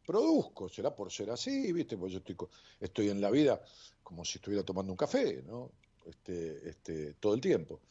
[0.05, 1.97] produzco, será por ser así, ¿viste?
[1.97, 2.37] Porque yo estoy,
[2.79, 3.61] estoy en la vida
[4.01, 5.71] como si estuviera tomando un café, ¿no?
[6.05, 7.81] Este, este, todo el tiempo.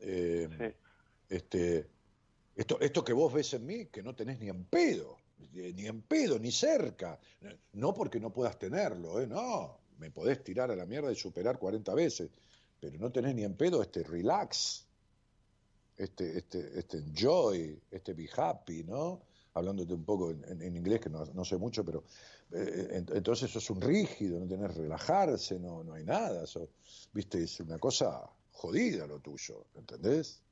[0.00, 0.74] Eh,
[1.32, 1.88] este,
[2.54, 5.16] esto, esto que vos ves en mí, que no tenés ni en pedo,
[5.52, 7.18] ni en pedo, ni cerca.
[7.72, 9.26] No porque no puedas tenerlo, ¿eh?
[9.26, 12.30] No, me podés tirar a la mierda y superar 40 veces,
[12.78, 14.86] pero no tenés ni en pedo este relax,
[15.96, 19.22] este, este, este enjoy, este be happy, ¿no?
[19.54, 22.04] Hablándote un poco en, inglés, que no, sé mucho, pero
[22.52, 26.68] eh, entonces eso es un rígido, no tenés relajarse, no, no hay nada, eso,
[27.12, 28.22] viste, es una cosa
[28.52, 30.42] jodida lo tuyo, ¿entendés?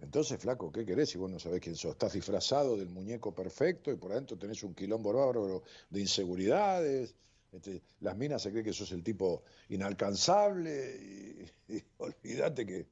[0.00, 1.92] Entonces, flaco, ¿qué querés si vos no sabés quién sos?
[1.92, 7.14] Estás disfrazado del muñeco perfecto y por adentro tenés un quilombo bárbaro de inseguridades.
[7.52, 12.86] Este, las minas se creen que sos el tipo inalcanzable y, olvídate que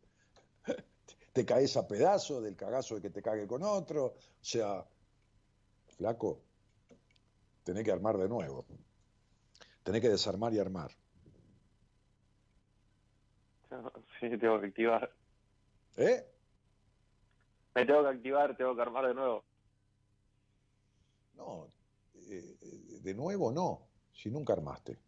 [1.33, 4.07] te caes a pedazos del cagazo de que te cague con otro.
[4.07, 4.85] O sea,
[5.97, 6.41] flaco,
[7.65, 8.65] tenés que armar de nuevo.
[9.83, 10.91] Tenés que desarmar y armar.
[14.21, 15.13] Sí, tengo que activar.
[15.97, 16.25] ¿Eh?
[17.75, 19.45] Me tengo que activar, tengo que armar de nuevo.
[21.37, 21.69] No,
[22.15, 24.99] eh, eh, de nuevo no, si nunca armaste.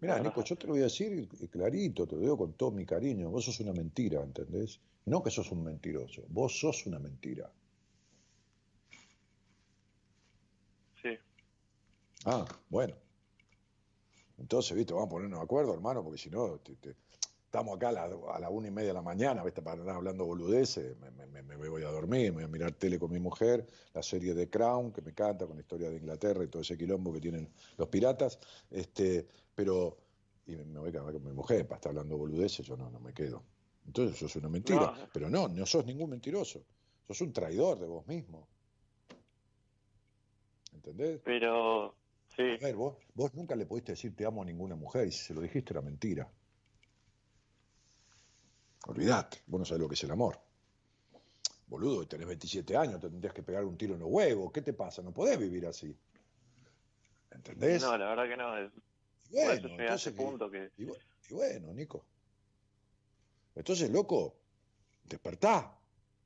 [0.00, 2.84] Mira, Nico, yo te lo voy a decir clarito, te lo digo con todo mi
[2.84, 3.30] cariño.
[3.30, 4.78] Vos sos una mentira, ¿entendés?
[5.06, 7.50] No que sos un mentiroso, vos sos una mentira.
[11.02, 11.18] Sí.
[12.26, 12.94] Ah, bueno.
[14.38, 16.94] Entonces, viste, vamos a ponernos de acuerdo, hermano, porque si no, te,
[17.56, 19.62] estamos acá a la, una y media de la mañana, ¿viste?
[19.62, 23.18] para andar hablando boludeces, me, voy a dormir, me voy a mirar tele con mi
[23.18, 26.60] mujer, la serie de Crown, que me encanta, con la historia de Inglaterra y todo
[26.60, 27.48] ese quilombo que tienen
[27.78, 28.38] los piratas,
[28.70, 29.96] este, pero,
[30.46, 33.00] y me voy a quedar con mi mujer para estar hablando boludeces, yo no, no
[33.00, 33.42] me quedo.
[33.86, 36.62] Entonces eso es una mentira, pero no, no sos ningún mentiroso,
[37.06, 38.48] sos un traidor de vos mismo.
[40.74, 41.20] ¿Entendés?
[41.24, 41.94] Pero,
[42.36, 42.42] sí.
[42.42, 45.24] A ver, vos, vos nunca le pudiste decir te amo a ninguna mujer y si
[45.24, 46.30] se lo dijiste era mentira.
[48.86, 50.38] Olvídate, vos no sabés lo que es el amor.
[51.66, 54.52] Boludo, tenés 27 años, te tendrías que pegar un tiro en los huevos.
[54.52, 55.02] ¿Qué te pasa?
[55.02, 55.96] No podés vivir así.
[57.32, 57.82] ¿Entendés?
[57.82, 58.56] No, la verdad que no.
[58.56, 58.70] Es...
[59.30, 60.70] bueno, entonces, punto que...
[60.78, 60.86] Y,
[61.34, 62.06] bueno, Nico.
[63.56, 64.36] Entonces, loco,
[65.02, 65.76] despertá.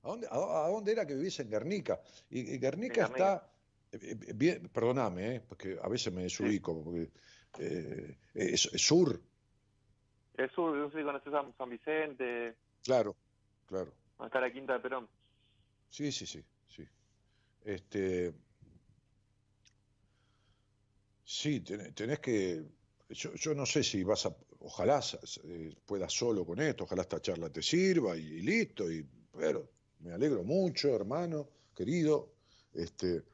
[0.02, 2.02] ¿A dónde, a, dónde era que vivís en Guernica?
[2.28, 3.50] Y, Guernica, está...
[3.92, 7.10] Eh, eh, bien, perdóname, eh, porque a veces me desubico, porque
[8.34, 9.20] es sur,
[10.40, 12.56] el sur, sé si conoces San, San Vicente.
[12.82, 13.16] Claro,
[13.66, 13.92] claro.
[14.16, 15.08] ¿Dónde está la Quinta de Perón?
[15.90, 16.86] Sí, sí, sí, sí.
[17.64, 18.32] Este.
[21.24, 22.64] Sí, tenés, que.
[23.10, 24.34] Yo, yo, no sé si vas a.
[24.60, 25.00] Ojalá
[25.44, 28.90] eh, puedas solo con esto, ojalá esta charla te sirva y, listo.
[28.90, 29.06] Y,
[29.36, 29.68] pero
[30.00, 32.32] me alegro mucho, hermano, querido.
[32.72, 33.24] Este,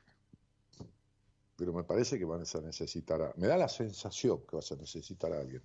[1.57, 3.23] pero me parece que vas a necesitar.
[3.23, 5.63] A, me da la sensación que vas a necesitar a alguien.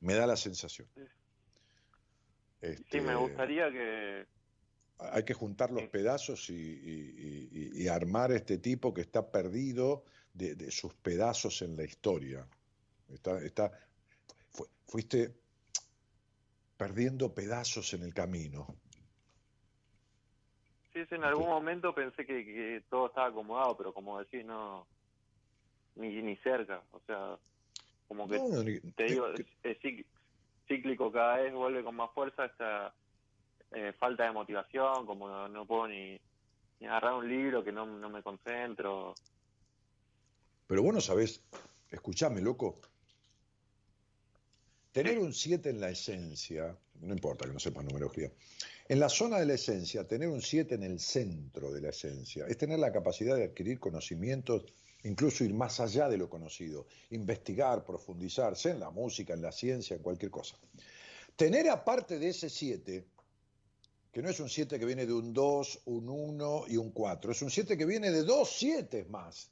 [0.00, 0.88] Me da la sensación.
[0.94, 1.06] sí,
[2.60, 4.26] me este, gustaría que...
[4.98, 11.62] Hay que juntar los pedazos y, armar este tipo que está perdido de, sus pedazos
[11.62, 12.46] en la historia.
[13.08, 13.72] Está, está,
[14.86, 15.34] fuiste
[16.76, 18.76] perdiendo pedazos en el camino.
[20.92, 24.86] Sí, en algún momento pensé que, todo estaba acomodado, pero como decís, no,
[25.96, 26.82] ni, ni cerca.
[26.90, 27.38] O sea,
[28.08, 29.28] como que, te digo,
[29.62, 29.78] es,
[30.68, 32.94] cíclico, cada vez vuelve con más fuerza esta
[33.72, 36.20] eh, falta de motivación, como no, puedo ni,
[36.80, 39.14] agarrar un libro que no, me concentro.
[40.66, 41.42] Pero vos no sabés,
[41.90, 42.80] escuchame, loco.
[44.92, 48.30] Tener un 7 en la esencia, no importa que no sepas numerología,
[48.92, 52.44] en la zona de la esencia, tener un 7 en el centro de la esencia,
[52.46, 54.66] es tener la capacidad de adquirir conocimientos
[55.04, 59.96] incluso ir más allá de lo conocido, investigar, profundizarse en la música, en la ciencia,
[59.96, 60.58] en cualquier cosa.
[61.34, 63.06] Tener aparte de ese 7,
[64.12, 67.32] que no es un 7 que viene de un 2, un 1 y un 4,
[67.32, 69.48] es un 7 que viene de dos 7 más.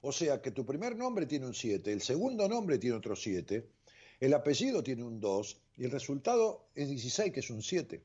[0.00, 3.68] O sea que tu primer nombre tiene un 7, el segundo nombre tiene otro 7,
[4.20, 8.02] El apellido tiene un 2 y el resultado es 16, que es un 7.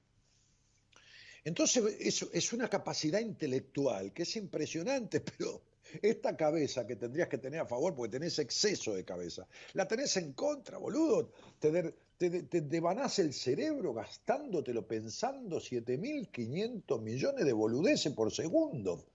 [1.44, 5.62] Entonces es, es una capacidad intelectual que es impresionante, pero
[6.02, 10.16] esta cabeza que tendrías que tener a favor porque tenés exceso de cabeza, la tenés
[10.18, 11.32] en contra, boludo.
[11.60, 19.06] Te, te, te devanás el cerebro gastándotelo pensando 7.500 millones de boludeces por segundo,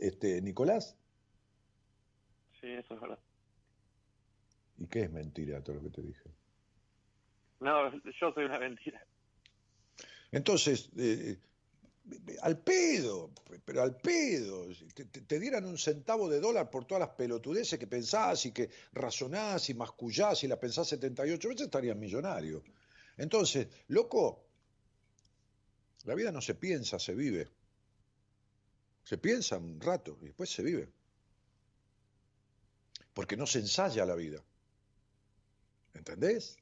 [0.00, 0.96] este, Nicolás.
[2.60, 3.18] Sí, eso es verdad.
[4.78, 6.30] ¿Y qué es mentira todo lo que te dije?
[7.60, 9.04] No, yo soy una mentira.
[10.30, 11.38] Entonces, eh,
[12.42, 13.30] al pedo,
[13.64, 14.66] pero al pedo.
[15.26, 19.68] Te, dieran un centavo de dólar por todas las pelotudeces que pensás y que razonás
[19.70, 22.62] y mascullás y la pensás 78 veces, estarías millonario.
[23.16, 24.46] Entonces, loco,
[26.04, 27.48] la vida no se piensa, se vive.
[29.04, 30.92] Se piensa un rato y después se vive.
[33.14, 34.42] Porque no se ensaya la vida.
[35.94, 36.56] ¿Entendés?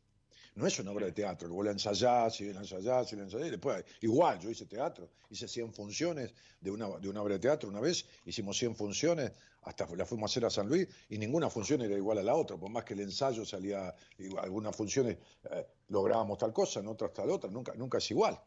[0.57, 3.25] No es una obra de teatro, que vos la ensayás y la ensayás y la
[3.25, 3.49] ensayás.
[3.49, 7.41] Y después, igual, yo hice teatro, hice 100 funciones de una, de una obra de
[7.41, 11.19] teatro una vez, hicimos 100 funciones, hasta la fuimos a hacer a San Luis, y
[11.19, 13.95] ninguna función era igual a la otra, por más que el ensayo salía,
[14.41, 15.19] algunas funciones
[15.51, 18.41] eh, lográbamos tal cosa, en otras tal otra, nunca, nunca es igual.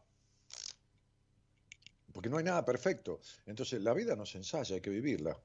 [2.12, 3.20] Porque no hay nada perfecto.
[3.46, 5.38] Entonces, la vida no se ensaya, hay que vivirla.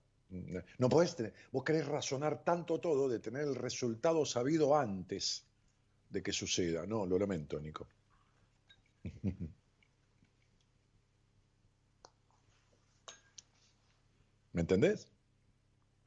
[0.79, 5.45] No podés tener, vos querés razonar tanto todo de tener el resultado sabido antes
[6.15, 6.85] de que suceda.
[6.87, 7.87] No, lo lamento, Nico.
[14.53, 15.09] ¿Me entendés?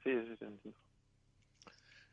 [0.02, 0.78] Sí, sí, sí, entiendo.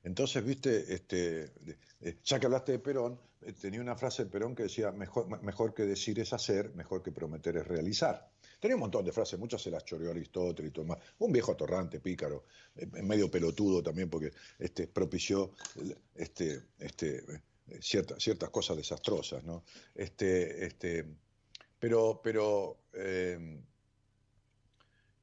[0.04, 1.54] Entonces, viste, este,
[2.02, 5.42] eh, ya que hablaste de Perón, eh, tenía una frase de Perón que decía, mejor,
[5.42, 8.30] mejor que decir es hacer, mejor que prometer es realizar.
[8.60, 11.00] Tenía un montón de frases, muchas se las choreó Aristóteles y todo más.
[11.20, 12.44] Un viejo atorrante, pícaro,
[12.76, 15.54] eh, medio pelotudo también, porque este, propició
[16.14, 17.24] este, este,
[17.68, 19.64] eh, ciertas, cosas desastrosas, ¿no?
[19.94, 21.06] Este, este,
[21.80, 23.62] pero, pero eh,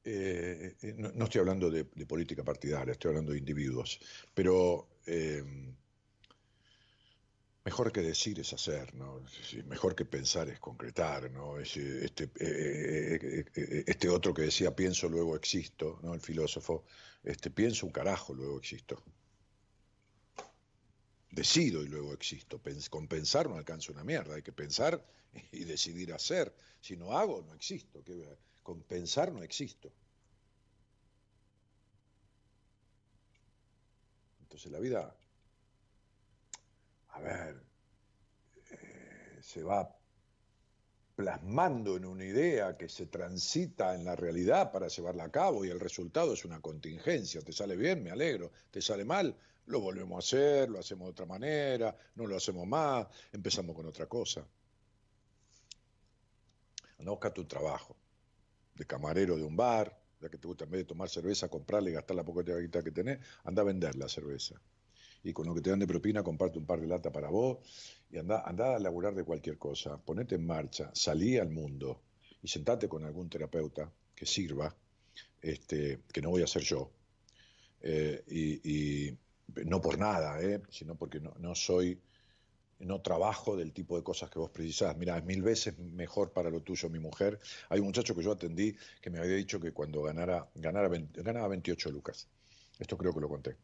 [0.03, 3.99] eh, no, estoy hablando de, política partidaria, estoy hablando de individuos,
[4.33, 4.89] pero
[7.65, 9.23] mejor que decir es hacer, ¿no?
[9.67, 11.59] Mejor que pensar es concretar, ¿no?
[11.59, 12.05] Este,
[13.87, 16.13] este otro que decía pienso, luego existo, ¿no?
[16.13, 16.83] El filósofo,
[17.23, 19.01] este, pienso un carajo, luego existo
[21.33, 22.61] decido y luego existo.
[22.89, 25.03] Con pensar no alcanzo una mierda, hay que pensar
[25.51, 26.53] y decidir hacer.
[26.79, 28.03] Si no hago, no existo.
[28.61, 29.91] Con pensar no existo.
[34.41, 35.15] Entonces la vida,
[37.09, 37.63] a ver,
[38.69, 39.97] eh, se va
[41.15, 45.69] plasmando en una idea que se transita en la realidad para llevarla a cabo y
[45.69, 47.41] el resultado es una contingencia.
[47.41, 48.51] Te sale bien, me alegro.
[48.71, 49.35] Te sale mal,
[49.67, 53.85] lo volvemos a hacer, lo hacemos de otra manera, no lo hacemos más, empezamos con
[53.85, 54.45] otra cosa.
[56.99, 57.95] Anda a buscar tu trabajo,
[58.75, 61.91] de camarero de un bar, ya que te gusta en vez de tomar cerveza, comprarle
[61.91, 64.59] y gastar la poca que tenés, anda a vender la cerveza.
[65.23, 67.57] Y con lo que te dan de propina, comparte un par de lata para vos
[68.09, 69.97] y anda, anda a laburar de cualquier cosa.
[69.97, 72.01] Ponete en marcha, salí al mundo
[72.41, 74.75] y sentate con algún terapeuta que sirva,
[75.41, 76.91] este, que no voy a ser yo,
[77.83, 79.11] eh, y,
[79.65, 80.61] no por nada, ¿eh?
[80.69, 81.99] sino porque no, soy,
[82.79, 84.97] no trabajo del tipo de cosas que vos precisás.
[84.97, 87.39] Mira, es mil veces mejor para lo tuyo mi mujer.
[87.69, 91.47] Hay un muchacho que yo atendí que me había dicho que cuando ganara, ganara ganaba
[91.49, 92.27] 28 lucas.
[92.79, 93.57] Esto creo que lo conté.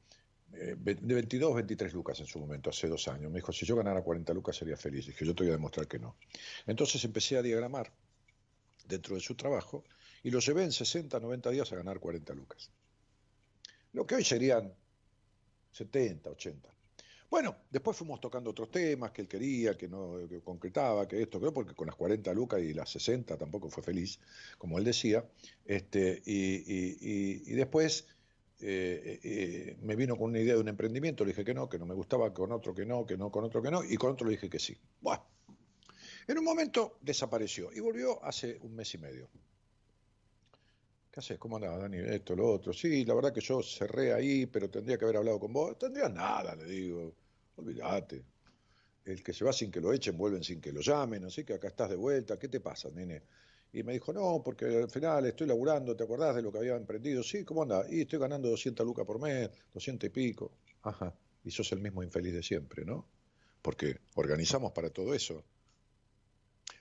[0.54, 3.32] Eh, de 22, 23 lucas en su momento, hace dos años.
[3.32, 5.06] Me dijo, si yo ganara 40 lucas sería feliz.
[5.06, 6.16] Dije, yo te voy a demostrar que no.
[6.66, 7.92] Entonces empecé a diagramar
[8.88, 9.84] dentro de su trabajo
[10.24, 12.72] y lo llevé en 60, 90 días a ganar 40 lucas.
[13.94, 14.74] Lo que hoy serían
[15.80, 16.70] 70, 80.
[17.30, 21.52] Bueno, después fuimos tocando otros temas que él quería, que no concretaba, que esto, que
[21.52, 24.20] porque con las 40 lucas y las 60 tampoco fue feliz,
[24.58, 25.24] como él decía.
[25.64, 28.08] Este, y, después
[28.60, 31.78] eh, eh, me vino con una idea de un emprendimiento, le dije que no, que
[31.78, 34.12] no me gustaba, con otro que no, que no, con otro que no, y con
[34.12, 34.76] otro le dije que sí.
[35.00, 35.24] Bueno,
[36.28, 39.30] en un momento desapareció y volvió hace un mes y medio.
[41.20, 41.38] ¿Qué haces?
[41.38, 41.98] ¿Cómo andaba, Dani?
[41.98, 42.72] Esto, lo otro.
[42.72, 45.78] Sí, la verdad que yo cerré ahí, pero tendría que haber hablado con vos.
[45.78, 47.14] Tendría nada, le digo.
[47.58, 48.24] Olvídate.
[49.04, 51.56] El que se va sin que lo echen, vuelven sin que lo llamen, así que
[51.56, 52.40] acá estás de vuelta.
[52.40, 53.22] ¿Qué te pasa, nene?
[53.74, 56.78] Y me dijo, no, porque al final estoy laburando, ¿te acordás de lo que había
[56.78, 57.22] emprendido?
[57.22, 57.86] Sí, ¿cómo anda?
[57.90, 60.54] Y estoy ganando 200 lucas por mes, 200 y pico.
[60.84, 61.14] Ajá,
[61.44, 63.06] y sos el mismo infeliz de siempre, ¿no?
[63.62, 65.44] Porque organizamos para todo eso.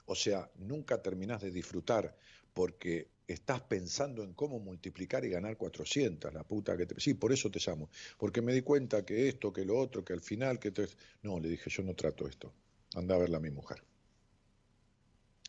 [0.07, 2.17] O sea, nunca terminás de disfrutar
[2.55, 6.99] porque estás pensando en cómo multiplicar y ganar 400, la puta que te...
[6.99, 10.15] Sí, por eso te llamo, porque me di cuenta que esto, que lo otro, que
[10.15, 10.89] al final, que te...
[11.23, 12.53] No, le dije, yo no trato esto,
[12.95, 13.85] anda a verla a mi mujer.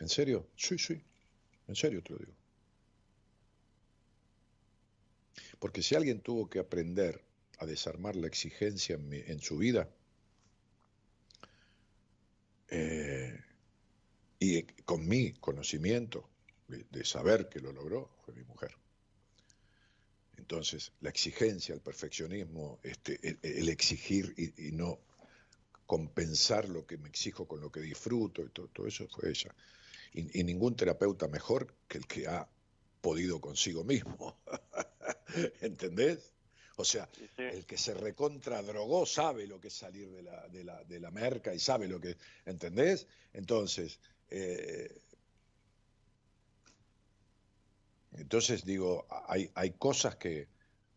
[0.01, 0.49] ¿En serio?
[0.57, 1.01] Sí, sí,
[1.67, 2.33] en serio te lo digo.
[5.59, 7.23] Porque si alguien tuvo que aprender
[7.59, 9.89] a desarmar la exigencia en, su vida,
[12.69, 13.39] eh,
[14.39, 16.29] y con mi conocimiento,
[16.69, 18.75] de, saber que lo logró fue mi mujer.
[20.37, 24.99] Entonces, la exigencia, el perfeccionismo, este, el, exigir y, no
[25.85, 29.53] compensar lo que me exijo con lo que disfruto, y todo, eso fue ella.
[30.13, 32.47] Y, ningún terapeuta mejor que el que ha
[33.01, 34.39] podido consigo mismo.
[35.61, 36.31] ¿Entendés?
[36.77, 40.63] O sea, el que se recontra drogó sabe lo que es salir de la, de
[40.63, 42.15] la, de la merca y sabe lo que...
[42.45, 43.05] ¿Entendés?
[43.33, 45.01] Entonces, eh,
[48.13, 50.47] entonces digo, hay, hay cosas que...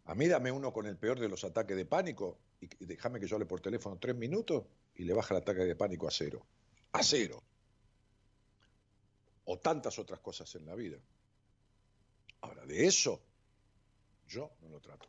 [0.06, 3.26] A mí dame uno con el peor de los ataques de pánico y, déjame que
[3.26, 4.64] yo hable por teléfono tres minutos
[4.94, 6.44] y le baja el ataque de pánico a cero.
[6.92, 7.42] A cero.
[9.44, 10.98] O tantas otras cosas en la vida.
[12.40, 13.22] Ahora, de eso
[14.26, 15.08] yo no lo trato.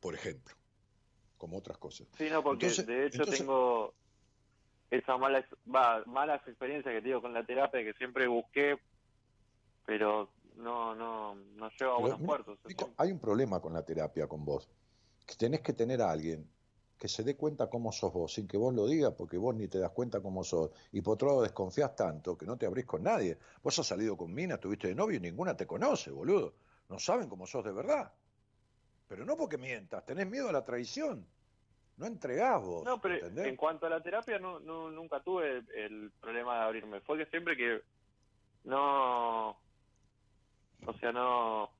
[0.00, 0.54] Por ejemplo,
[1.38, 2.06] como otras cosas.
[2.18, 3.94] Sí, no, porque de hecho tengo
[4.90, 5.46] esa mala,
[6.06, 8.78] malas experiencias que tengo con la terapia que siempre busqué,
[9.86, 12.58] pero no, no, no lleva a buenos puertos.
[12.96, 14.68] hay un problema con la terapia con vos,
[15.26, 16.48] que tenés que tener a alguien
[16.98, 19.68] que se dé cuenta cómo sos vos, sin que vos lo digas, porque vos ni
[19.68, 20.70] te das cuenta cómo sos.
[20.92, 23.36] Y por otro lado desconfías tanto que no te abrís con nadie.
[23.62, 26.54] Vos has salido con minas, tuviste de novio y ninguna te conoce, boludo.
[26.88, 28.12] No saben cómo sos de verdad.
[29.08, 31.26] Pero no porque mientas, tenés miedo a la traición.
[31.96, 32.84] No entregás vos.
[32.84, 37.00] No, pero en cuanto a la terapia, no, no, nunca tuve el problema de abrirme.
[37.02, 37.82] Fue que siempre que
[38.64, 39.56] no
[41.04, 41.70] sea, no.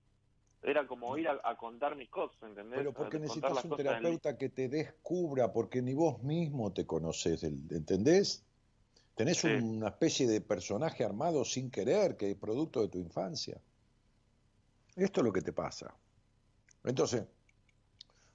[0.63, 2.79] Era como ir a, contar mis cosas, ¿entendés?
[2.79, 8.43] Pero porque necesitas un terapeuta que te descubra, porque ni vos mismo te conoces, ¿entendés?
[9.15, 13.61] Tenés una especie de personaje armado sin querer, que es producto de tu infancia.
[14.97, 15.95] Esto es lo que te pasa.
[16.83, 17.25] Entonces,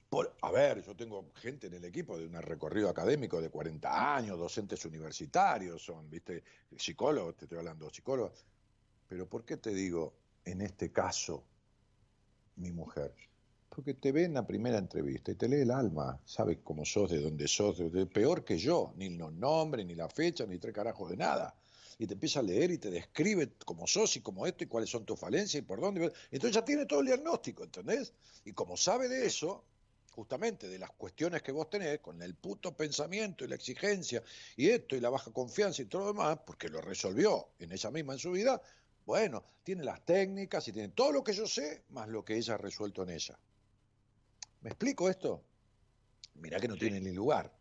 [0.08, 4.16] por, a ver, yo tengo gente en el equipo de un recorrido académico de 40
[4.16, 6.44] años, docentes universitarios, son, viste,
[6.78, 8.46] psicólogos, te estoy hablando, psicólogos.
[9.08, 10.14] Pero ¿por qué te digo,
[10.46, 11.44] en este caso,
[12.56, 13.14] mi mujer?
[13.70, 17.12] Porque te ve en la primera entrevista y te lee el alma, sabe cómo sos,
[17.12, 20.74] de dónde sos, de, peor que yo, ni los nombres, ni la fecha, ni tres
[20.74, 21.56] carajos de nada.
[21.98, 24.90] Y te empieza a leer y te describe cómo sos y cómo esto y cuáles
[24.90, 26.12] son tus falencias y por dónde.
[26.32, 28.14] Entonces ya tiene todo el diagnóstico, ¿entendés?
[28.46, 29.66] Y como sabe de eso,
[30.20, 34.22] justamente de las cuestiones que vos tenés, con el puto pensamiento y la exigencia
[34.58, 37.90] y esto y la baja confianza y todo lo demás, porque lo resolvió en ella
[37.90, 38.62] misma en su vida,
[39.10, 42.54] bueno, tiene las técnicas y tiene todo lo que yo sé, más lo que ella
[42.54, 43.40] ha resuelto en ella.
[44.62, 45.44] ¿Me explico esto?
[46.36, 47.52] Mirá que no tiene ni lugar.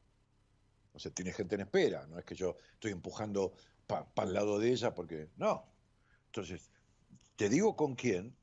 [0.93, 3.55] O sea, tiene gente en espera, no es que yo estoy empujando
[3.87, 5.65] para el lado de ella porque no.
[6.27, 6.70] Entonces,
[7.37, 8.37] te digo con quién,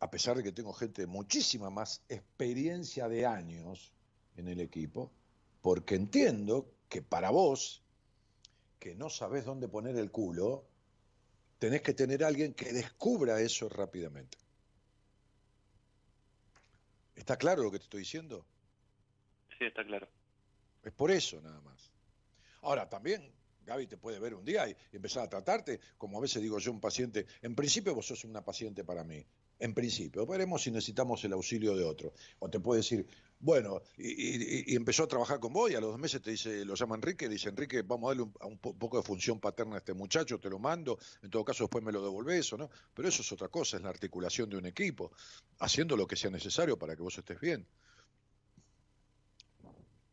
[0.00, 3.94] a pesar de que tengo gente de muchísima más experiencia de años
[4.36, 5.10] en el equipo,
[5.62, 7.82] porque entiendo que para vos,
[8.78, 10.66] que no sabés dónde poner el culo,
[11.62, 14.36] tenés que tener a alguien que descubra eso rápidamente.
[17.14, 18.44] ¿Está claro lo que te estoy diciendo?
[19.56, 20.08] Sí, está claro.
[20.82, 21.92] Es por eso nada más.
[22.62, 23.32] Ahora, también
[23.64, 26.72] Gaby te puede ver un día y empezar a tratarte, como a veces digo yo,
[26.72, 29.24] un paciente, en principio vos sos una paciente para mí,
[29.60, 32.12] en principio, veremos si necesitamos el auxilio de otro.
[32.40, 33.06] O te puede decir,
[33.42, 36.76] bueno, y, empezó a trabajar con vos y a los dos meses te dice, lo
[36.76, 40.38] llama Enrique, dice Enrique, vamos a darle un, poco de función paterna a este muchacho,
[40.38, 43.32] te lo mando, en todo caso después me lo devolvés o no, pero eso es
[43.32, 45.10] otra cosa, es la articulación de un equipo,
[45.58, 47.66] haciendo lo que sea necesario para que vos estés bien.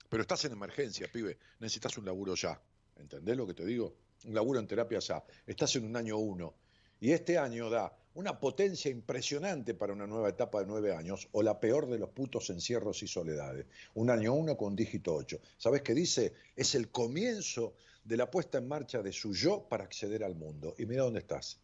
[0.09, 2.59] Pero estás en emergencia, pibe, necesitas un laburo ya,
[2.95, 3.95] ¿entendés lo que te digo?
[4.25, 6.55] Un laburo en terapia ya, estás en un año uno,
[6.99, 11.41] y este año da una potencia impresionante para una nueva etapa de nueve años, o
[11.43, 13.67] la peor de los putos encierros y soledades.
[13.93, 15.39] Un año uno con dígito ocho.
[15.57, 16.33] ¿Sabes qué dice?
[16.55, 20.75] Es el comienzo de la puesta en marcha de su yo para acceder al mundo.
[20.77, 21.59] Y mira dónde estás.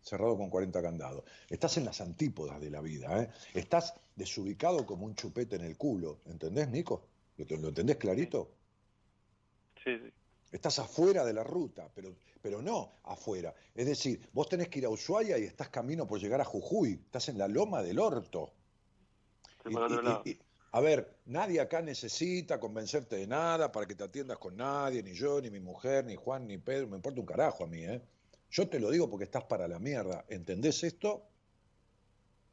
[0.00, 1.24] Cerrado con 40 candados.
[1.48, 3.22] Estás en las antípodas de la vida.
[3.22, 3.30] ¿eh?
[3.54, 6.20] Estás desubicado como un chupete en el culo.
[6.26, 7.06] ¿Entendés, Nico?
[7.36, 8.50] ¿Lo entendés clarito?
[9.84, 10.12] Sí, sí.
[10.52, 13.54] Estás afuera de la ruta, pero, pero no afuera.
[13.74, 16.92] Es decir, vos tenés que ir a Ushuaia y estás camino por llegar a Jujuy.
[17.06, 18.52] Estás en la loma del orto.
[20.72, 25.14] a ver, nadie acá necesita convencerte de nada para que te atiendas con nadie, ni
[25.14, 26.86] yo, ni mi mujer, ni Juan, ni Pedro.
[26.88, 28.02] Me importa un carajo a mí, ¿eh?
[28.50, 30.26] Yo te lo digo porque estás para la mierda.
[30.28, 31.24] ¿Entendés esto?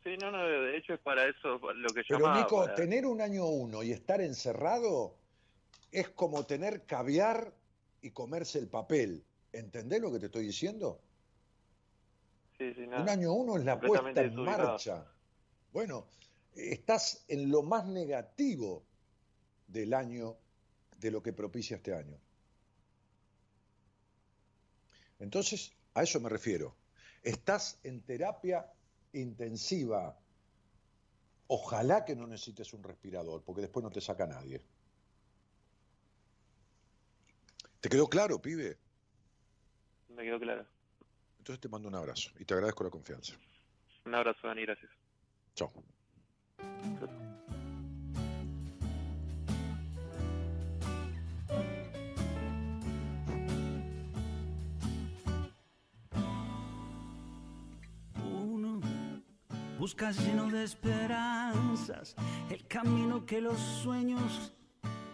[0.06, 2.40] Sí, no, no, de hecho es para eso lo que Pero llamaba.
[2.40, 5.18] Nico, para- tener un año uno y estar encerrado
[5.92, 7.59] es como tener caviar
[8.02, 9.24] y comerse el papel.
[9.52, 11.02] ¿Entendés lo que te estoy diciendo?
[12.58, 13.04] Sí, sí, nada.
[13.04, 15.06] Un año uno es la puesta en marcha.
[15.72, 16.08] Bueno,
[16.56, 18.84] estás en lo más negativo
[19.68, 20.38] del año,
[20.98, 22.18] de lo que propicia este año.
[25.20, 26.76] Entonces, a eso me refiero.
[27.24, 28.72] Estás en terapia
[29.14, 30.18] intensiva.
[31.48, 34.62] Ojalá que no necesites un respirador, porque después no te saca nadie.
[37.82, 38.78] ¿Te quedó claro, pibe?
[40.10, 40.66] Me quedó claro.
[41.38, 43.34] Entonces te mando un abrazo y te agradezco la confianza.
[44.06, 44.92] Un abrazo, Dani, gracias.
[45.56, 45.72] Chao.
[58.26, 58.82] Uno
[59.78, 62.16] busca lleno de esperanzas
[62.50, 64.54] el camino que los sueños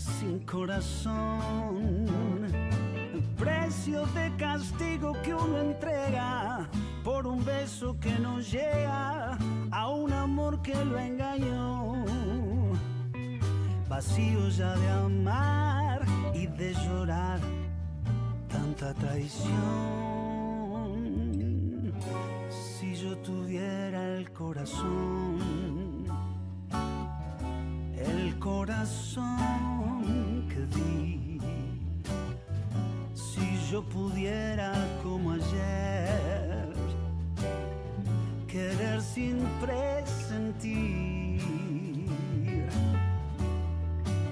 [0.00, 2.06] sin corazón.
[3.36, 6.68] Precio de castigo que uno entrega
[7.04, 9.36] por un beso que no llega
[9.70, 12.04] a un amor que lo engañó.
[13.88, 16.02] Vacío ya de amar
[16.34, 17.40] y de llorar
[18.48, 19.52] tanta traición.
[22.48, 25.38] Si yo tuviera el corazón,
[27.96, 29.81] el corazón
[33.14, 34.72] si yo pudiera
[35.02, 36.72] como ayer,
[38.46, 41.40] querer sin presentir,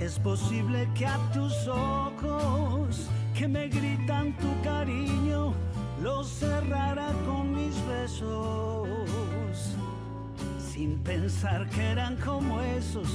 [0.00, 5.54] es posible que a tus ojos que me gritan tu cariño
[6.02, 8.88] los cerrara con mis besos
[10.58, 13.08] sin pensar que eran como esos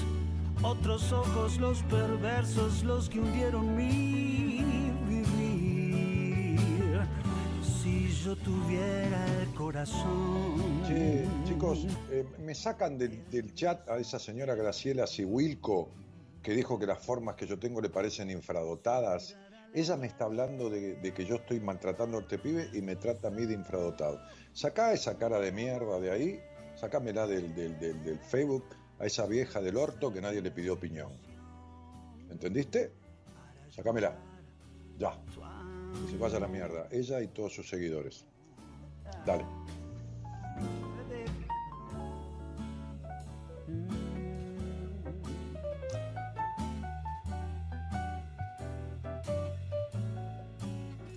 [0.65, 4.63] otros ojos los perversos los que hundieron mi
[5.07, 6.57] vivir
[7.61, 14.55] si yo tuviera el corazón Che, chicos, eh, me sacan del, chat a esa señora
[14.55, 15.91] Graciela Siwilco,
[16.41, 19.37] que dijo que las formas que yo tengo le parecen infradotadas.
[19.73, 23.27] Ella me está hablando de, que yo estoy maltratando a este pibe y me trata
[23.27, 24.19] a mí de infradotado.
[24.53, 26.39] Sacá esa cara de mierda de ahí,
[26.75, 28.65] sacámela del, del Facebook
[28.99, 31.11] a esa vieja del orto que nadie le pidió opinión.
[32.29, 32.91] ¿Entendiste?
[33.69, 34.15] Sacámela.
[34.97, 35.11] Ya.
[36.05, 36.87] Que se vaya a la mierda.
[36.91, 38.25] Ella y todos sus seguidores.
[39.25, 39.45] Dale.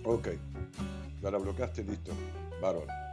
[0.05, 0.29] Ok.
[1.23, 2.13] Ya la bloqueaste, listo.
[2.63, 3.08] Bárbaro.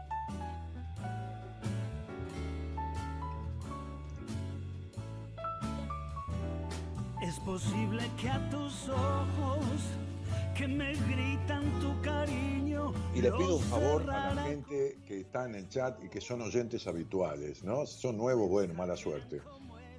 [7.35, 9.65] Es posible que a tus ojos
[10.55, 15.45] que me gritan tu cariño Y le pido un favor a la gente que está
[15.45, 17.85] en el chat y que son oyentes habituales, ¿no?
[17.85, 19.41] Si son nuevos, bueno, mala suerte.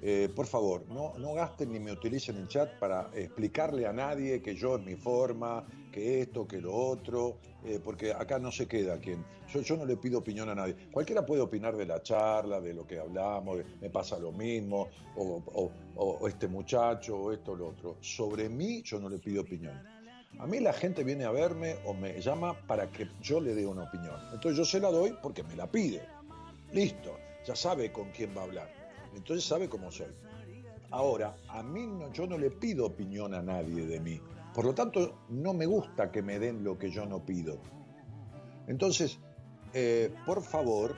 [0.01, 4.55] Eh, por favor, no, gasten ni me utilicen el chat para explicarle a nadie que
[4.55, 8.99] yo es mi forma, que esto, que lo otro, eh, porque acá no se queda
[8.99, 9.25] quien.
[9.63, 10.75] Yo, no le pido opinión a nadie.
[10.91, 14.87] Cualquiera puede opinar de la charla, de lo que hablamos, de, me pasa lo mismo,
[15.15, 17.97] o- o este muchacho, o esto, o lo otro.
[18.01, 19.81] Sobre mí, yo no le pido opinión.
[20.39, 23.65] A mí la gente viene a verme o me llama para que yo le dé
[23.65, 24.15] una opinión.
[24.31, 26.01] Entonces yo se la doy porque me la pide.
[26.71, 28.76] Listo, ya sabe con quién va a hablar.
[29.17, 30.07] Entonces sabe cómo soy.
[30.91, 34.21] Ahora, a mí no, yo no le pido opinión a nadie de mí.
[34.53, 37.57] Por lo tanto, no me gusta que me den lo que yo no pido.
[38.67, 39.19] Entonces,
[39.73, 40.95] eh, por favor,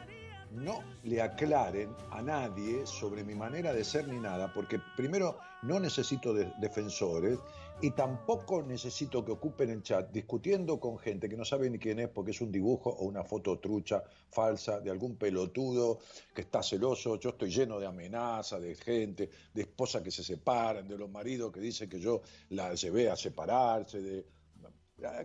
[0.51, 5.79] no le aclaren a nadie sobre mi manera de ser ni nada, porque primero no
[5.79, 7.39] necesito de- defensores
[7.81, 11.99] y tampoco necesito que ocupen el chat discutiendo con gente que no sabe ni quién
[11.99, 15.99] es porque es un dibujo o una foto trucha, falsa, de algún pelotudo
[16.35, 17.17] que está celoso.
[17.17, 21.53] Yo estoy lleno de amenazas, de gente, de esposas que se separan, de los maridos
[21.53, 24.25] que dicen que yo la llevé a separarse, de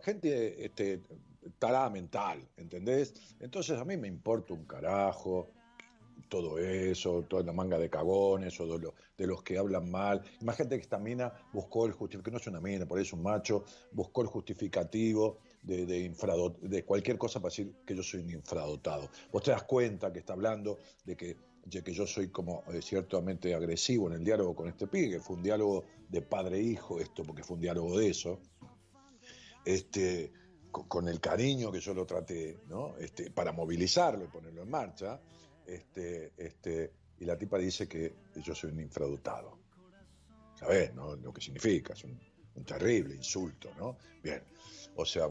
[0.02, 1.02] gente este,
[1.58, 3.36] tarada mental, ¿entendés?
[3.40, 5.50] Entonces a mí me importa un carajo
[6.28, 10.22] todo eso, toda la manga de cagones o de, los que hablan mal.
[10.40, 13.12] Imagínate que esta mina buscó el justificativo, que no es una mina, por ahí es
[13.12, 18.30] un macho, buscó el justificativo de, de cualquier cosa para decir que yo soy un
[18.30, 19.08] infradotado.
[19.32, 21.36] Vos te das cuenta que está hablando de que,
[21.70, 25.36] que yo soy como eh, ciertamente agresivo en el diálogo con este pibe, que fue
[25.36, 28.40] un diálogo de padre-hijo esto, porque fue un diálogo de eso.
[29.64, 30.30] Este,
[30.70, 32.96] con, el cariño que yo lo traté, ¿no?
[32.98, 35.20] Este, para movilizarlo y ponerlo en marcha,
[35.66, 39.58] este, este, y la tipa dice que yo soy un infradotado.
[40.54, 40.94] ¿Sabes?
[40.94, 41.16] ¿no?
[41.16, 42.18] Lo que significa, es un,
[42.64, 43.98] terrible insulto, ¿no?
[44.22, 44.40] Bien,
[44.94, 45.26] o sea,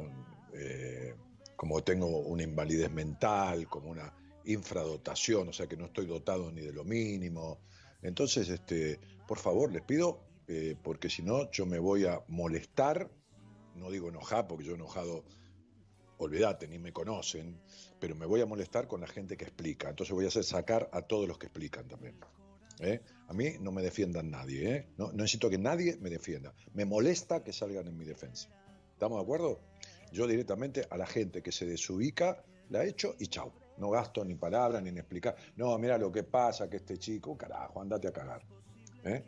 [0.54, 1.16] eh,
[1.56, 6.60] como tengo una invalidez mental, como una infradotación, o sea que no estoy dotado ni
[6.60, 7.62] de lo mínimo.
[8.02, 10.20] Entonces, este, por favor, les pido,
[10.50, 13.10] eh, porque si no, yo me voy a molestar
[13.76, 15.24] no digo enojar, porque yo enojado,
[16.24, 17.60] olvídate, ni me conocen,
[18.00, 19.90] pero me voy a molestar con la gente que explica.
[19.90, 22.20] Entonces voy a hacer sacar a todos los que explican también.
[22.80, 23.02] ¿eh?
[23.28, 24.88] A mí no me defiendan nadie, ¿eh?
[24.98, 26.54] no, necesito que nadie me defienda.
[26.74, 28.50] Me molesta que salgan en mi defensa.
[28.92, 29.62] ¿Estamos de acuerdo?
[30.12, 33.52] Yo directamente a la gente que se desubica la echo y chau.
[33.78, 35.36] No gasto ni palabras ni en explicar.
[35.56, 38.44] No, mira lo que pasa, que este chico, carajo, andate a cagar.
[39.04, 39.24] ¿eh?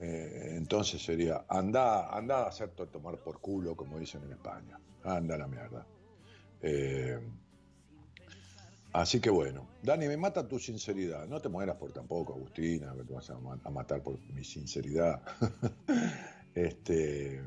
[0.00, 4.80] Eh, entonces sería, anda, anda a hacerte tomar por culo, como dicen en España.
[5.04, 5.86] Anda la mierda.
[6.62, 7.18] Eh,
[8.92, 11.26] así que bueno, Dani, me mata tu sinceridad.
[11.28, 13.38] No te mueras por tampoco, Agustina, que te vas a,
[13.70, 15.22] matar por mi sinceridad.
[16.54, 17.42] este.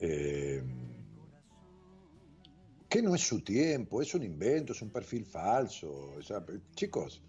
[0.00, 0.64] Eh,
[2.88, 6.16] que no es su tiempo, es un invento, es un perfil falso.
[6.74, 7.22] chicos,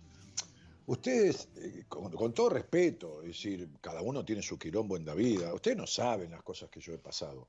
[0.87, 5.53] Ustedes, eh, con, todo respeto, es decir, cada uno tiene su quilombo en la vida,
[5.53, 7.47] ustedes no saben las cosas que yo he pasado.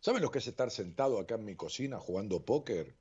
[0.00, 2.94] ¿Saben lo que es estar sentado acá en mi cocina jugando póker?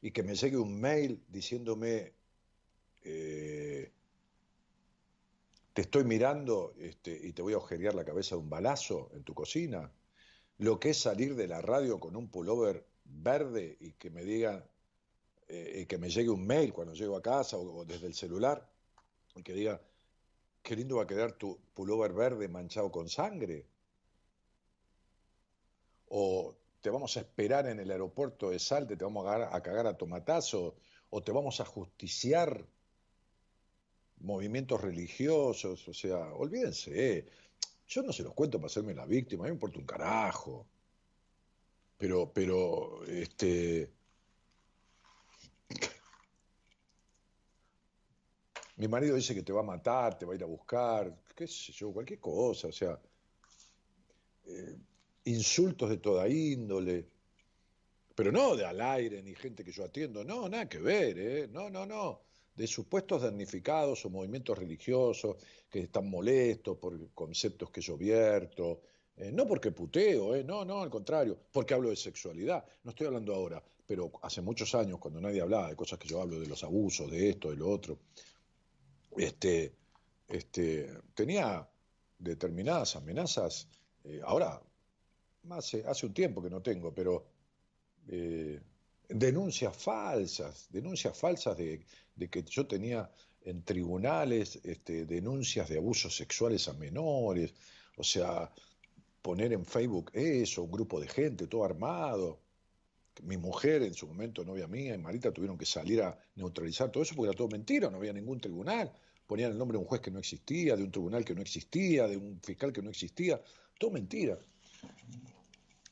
[0.00, 2.14] Y que me llegue un mail diciéndome,
[3.02, 3.92] eh,
[5.72, 9.24] te estoy mirando este, y te voy a agujerear la cabeza de un balazo en
[9.24, 9.92] tu cocina.
[10.58, 14.64] Lo que es salir de la radio con un pullover verde y que me digan,
[15.50, 18.68] eh, que me llegue un mail cuando llego a casa o, desde el celular
[19.34, 19.80] y que diga,
[20.62, 23.64] qué lindo va a quedar tu pullover verde manchado con sangre.
[26.08, 29.96] O te vamos a esperar en el aeropuerto de Salte, te vamos a cagar a,
[29.96, 30.76] tomatazo,
[31.10, 32.66] o te vamos a justiciar
[34.18, 37.26] movimientos religiosos, o sea, olvídense,
[37.86, 40.66] yo no se los cuento para hacerme la víctima, a mí me importa un carajo.
[41.96, 43.90] Pero, pero, este,
[48.78, 51.48] Mi marido dice que te va a matar, te va a ir a buscar, qué
[51.48, 52.96] sé yo, cualquier cosa, o sea,
[54.46, 54.76] eh,
[55.24, 57.04] insultos de toda índole,
[58.14, 61.48] pero no de al aire ni gente que yo atiendo, no, nada que ver, ¿eh?
[61.48, 62.20] no, no, no,
[62.54, 65.36] de supuestos damnificados o movimientos religiosos
[65.68, 68.82] que están molestos por conceptos que yo vierto,
[69.16, 70.44] eh, no porque puteo, ¿eh?
[70.44, 74.72] no, no, al contrario, porque hablo de sexualidad, no estoy hablando ahora, pero hace muchos
[74.76, 77.56] años, cuando nadie hablaba de cosas que yo hablo, de los abusos, de esto, de
[77.56, 77.98] lo otro,
[79.18, 79.74] este,
[80.28, 81.68] este, tenía
[82.18, 83.68] determinadas amenazas,
[84.04, 84.60] eh, ahora
[85.50, 87.26] hace, hace un tiempo que no tengo, pero
[88.08, 88.60] eh,
[89.08, 91.84] denuncias falsas, denuncias falsas de,
[92.30, 93.10] que yo tenía
[93.42, 97.54] en tribunales este, denuncias de abusos sexuales a menores,
[97.96, 98.50] o sea,
[99.22, 102.40] poner en Facebook eso, un grupo de gente, todo armado.
[103.22, 107.02] Mi mujer, en su momento novia mía y Marita, tuvieron que salir a neutralizar todo
[107.02, 108.92] eso porque era todo mentira, no había ningún tribunal
[109.28, 112.08] ponían el nombre de un juez que no existía, de un tribunal que no existía,
[112.08, 113.40] de un fiscal que no existía,
[113.78, 114.38] todo mentira.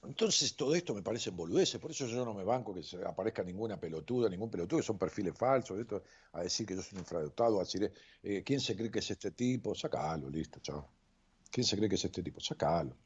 [0.02, 3.78] Entonces todo esto me parece boludeces, por eso yo no me banco que aparezca ninguna
[3.78, 5.84] pelotuda, ningún pelotudo, que son perfiles falsos,
[6.32, 7.92] a decir que yo soy un infradotado, a decir,
[8.22, 9.74] eh, ¿quién se cree que es este tipo?
[9.74, 10.88] Sacalo, listo, chao.
[11.50, 12.40] ¿Quién se cree que es este tipo?
[12.40, 12.96] Sacalo.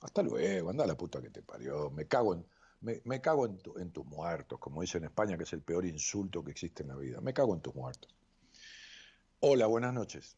[0.00, 2.46] Hasta luego, anda a la puta que te parió, me cago en,
[2.80, 6.42] me, cago en, en tus muertos, como dice en España, que es el peor insulto
[6.42, 8.17] que existe en la vida, me cago en tus muertos.
[9.40, 10.36] Hola, buenas noches.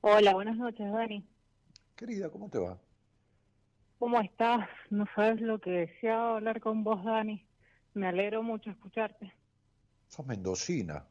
[0.00, 1.24] Hola, buenas noches, Dani.
[1.94, 2.76] Querida, ¿cómo te va?
[4.00, 4.68] ¿Cómo estás?
[4.90, 7.46] No sabes lo que deseaba hablar con vos, Dani.
[7.94, 9.32] Me alegro mucho escucharte.
[10.08, 11.06] Sos mendocina.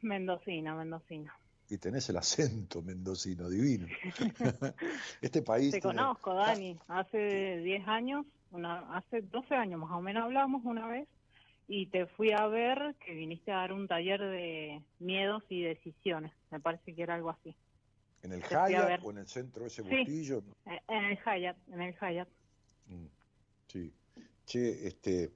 [0.00, 1.38] Mendocina, mendocina.
[1.68, 3.86] Y tenés el acento mendocino, divino.
[5.20, 5.72] este país...
[5.72, 6.78] Te conozco, Dani.
[6.88, 11.06] Hace 10 años, una, hace 12 años más o menos hablamos una vez
[11.72, 16.32] y te fui a ver que viniste a dar un taller de miedos y decisiones.
[16.50, 17.54] Me parece que era algo así.
[18.24, 20.42] ¿En el Hyatt o en el centro ese bustillo?
[20.66, 22.28] Eh, en el Hyatt, en el Hyatt.
[22.86, 23.06] Mm,
[23.68, 23.92] sí.
[24.46, 25.30] Che, este,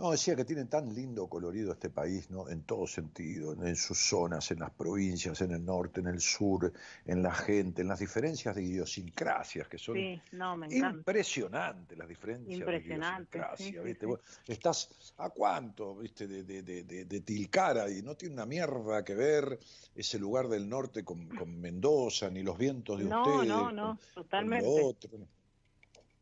[0.00, 2.48] No, decía que tiene tan lindo colorido este país, ¿no?
[2.48, 6.72] En todo sentido, en sus zonas, en las provincias, en el norte, en el sur,
[7.04, 12.08] en la gente, en las diferencias de idiosincrasias que son Sí, no, me impresionantes las
[12.08, 14.06] diferencias Impresionante, de sí, idiosincrasia, sí, ¿viste?
[14.06, 14.12] sí.
[14.12, 16.26] Vos estás a cuánto, ¿viste?
[16.26, 19.58] De, de, de, de- de Tilcara y no tiene una mierda que ver
[19.94, 23.48] ese lugar del norte con, con Mendoza, ni los vientos de No, ustedes.
[23.48, 24.80] no, no, con totalmente.
[24.80, 25.10] lo otro.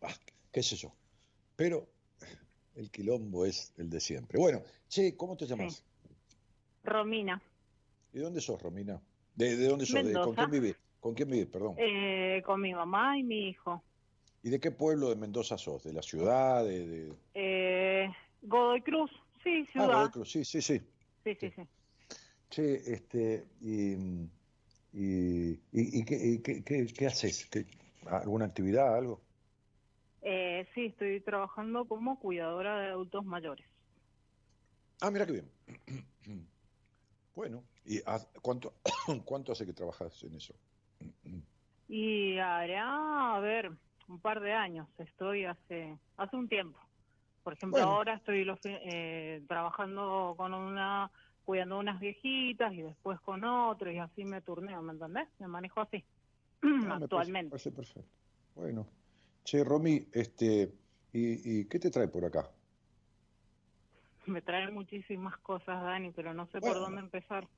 [0.02, 0.14] Ah,
[0.50, 0.92] qué sé yo.
[1.56, 1.88] Pero
[2.78, 4.38] el quilombo es el de siempre.
[4.38, 5.84] Bueno, che, ¿cómo te llamas?
[6.84, 7.42] Romina,
[8.12, 9.00] ¿Y dónde sos, Romina?
[9.34, 10.04] ¿De, de dónde sos?
[10.04, 10.76] ¿De- ¿Con quién vivís?
[11.00, 11.74] ¿Con quién vivís, perdón?
[11.76, 13.82] eh, con mi mamá y mi hijo.
[14.42, 15.82] ¿Y de qué pueblo de Mendoza sos?
[15.82, 16.64] ¿De la ciudad?
[16.64, 17.14] ¿De, de...
[17.34, 18.08] Eh,
[18.42, 19.10] Godoy Cruz,
[19.42, 19.86] sí, Ah, ciudad.
[19.88, 20.80] Godoy Cruz, sí, sí, sí.
[21.24, 21.62] sí, sí, sí.
[22.48, 23.92] Che, este, y,
[24.92, 27.46] y, y- y qué, y qué- qué- qué haces?
[27.50, 27.66] ¿Qué-
[28.06, 29.20] ¿Alguna actividad, algo?
[30.22, 33.66] Eh, sí, estoy trabajando como cuidadora de adultos mayores.
[35.00, 35.50] Ah, mira qué bien.
[37.34, 38.00] Bueno, ¿y
[38.42, 38.74] cuánto,
[39.24, 40.54] cuánto hace que trabajas en eso?
[41.90, 43.70] Y hará, a ver,
[44.08, 44.88] un par de años.
[44.98, 46.78] Estoy hace hace un tiempo.
[47.42, 47.96] Por ejemplo, Bueno.
[47.96, 51.10] ahora estoy los eh, trabajando con una,
[51.44, 55.28] cuidando unas viejitas y después con otro y así me turneo, ¿me entendés?
[55.38, 56.04] Me manejo así
[56.62, 57.50] Ah, me parece- actualmente.
[57.50, 58.10] parece perfecto.
[58.54, 58.86] Bueno.
[59.48, 60.74] Che, Romy, este,
[61.10, 62.50] ¿y, y qué te trae por acá?
[64.26, 66.74] Me trae muchísimas cosas, Dani, pero no sé Bueno.
[66.74, 67.48] por dónde empezar.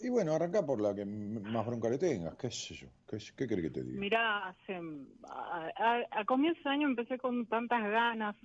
[0.00, 3.48] Y bueno, arranca por la que más bronca le tengas, qué sé yo, qué, qué
[3.48, 4.00] querés que te diga.
[4.00, 4.78] Mira, hace,
[5.26, 8.36] a, a- a comienzo de año empecé con tantas ganas,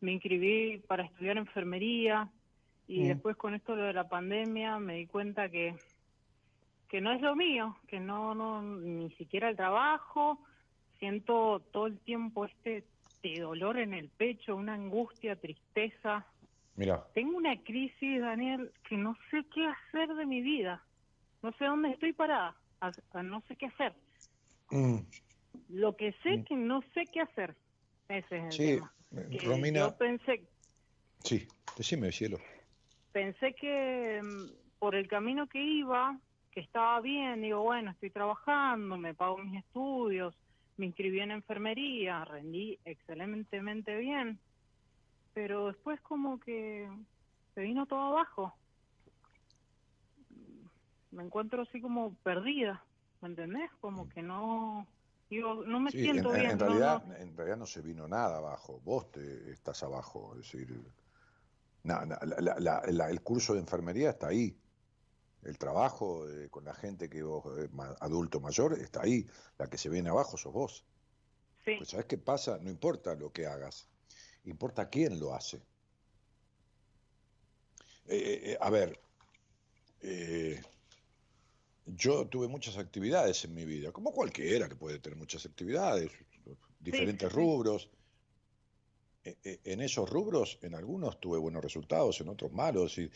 [0.00, 2.30] me inscribí para estudiar enfermería
[2.86, 3.08] y Mm.
[3.08, 5.74] después con esto lo de la pandemia me di cuenta que
[6.88, 10.38] que no es lo mío, que no no ni siquiera el trabajo,
[10.98, 12.84] siento todo el tiempo este,
[13.22, 16.26] este dolor en el pecho, una angustia, tristeza.
[16.74, 20.84] Mira, Tengo una crisis, Daniel, que no sé qué hacer de mi vida.
[21.42, 23.94] No sé dónde estoy parada, a- a no sé qué hacer.
[24.70, 24.98] mm,
[25.68, 26.44] Lo que sé Mm.
[26.44, 27.56] que no sé qué hacer.
[28.08, 28.92] Ese es el sí, tema.
[29.30, 30.48] Que Romina, Yo pensé,
[31.20, 31.46] sí,
[31.76, 32.38] decime, cielo.
[33.12, 36.18] pensé que mm, por el camino que iba,
[36.52, 40.34] que estaba bien, digo, bueno, estoy trabajando, me pago mis estudios,
[40.76, 44.40] me inscribí en enfermería, rendí excelentemente bien,
[45.32, 46.88] pero después como que
[47.54, 48.54] se vino todo abajo.
[51.10, 52.84] Me encuentro así como perdida,
[53.20, 53.70] ¿me entendés?
[53.80, 54.86] Como que no,
[55.30, 56.50] digo, no me Sí, siento en, bien.
[56.50, 57.14] en realidad, no.
[57.16, 60.92] en realidad no se vino nada abajo, vos te estás abajo, es decir,
[61.84, 64.60] la- el curso de enfermería está ahí,
[65.46, 67.68] el trabajo eh, con la gente que vos, eh,
[68.00, 69.26] adulto mayor, está ahí,
[69.58, 70.84] la que se viene abajo sos vos.
[71.64, 71.74] Sí.
[71.78, 72.58] Pues ¿sabés qué pasa?
[72.58, 73.88] No importa lo que hagas,
[74.44, 75.62] importa quién lo hace.
[78.08, 79.00] Eh, a ver,
[81.86, 86.12] yo tuve muchas actividades en mi vida, como cualquiera que puede tener muchas actividades,
[86.78, 87.40] diferentes sí, sí.
[87.40, 87.90] rubros.
[89.24, 93.10] En esos rubros, en algunos tuve buenos resultados, en otros malos, y,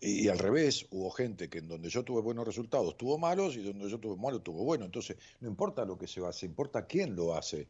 [0.00, 3.62] y al revés, hubo gente que en donde yo tuve buenos resultados tuvo malos y
[3.62, 4.86] donde yo tuve malos tuvo buenos.
[4.86, 7.68] Entonces, no importa lo que se hace, importa quién lo hace.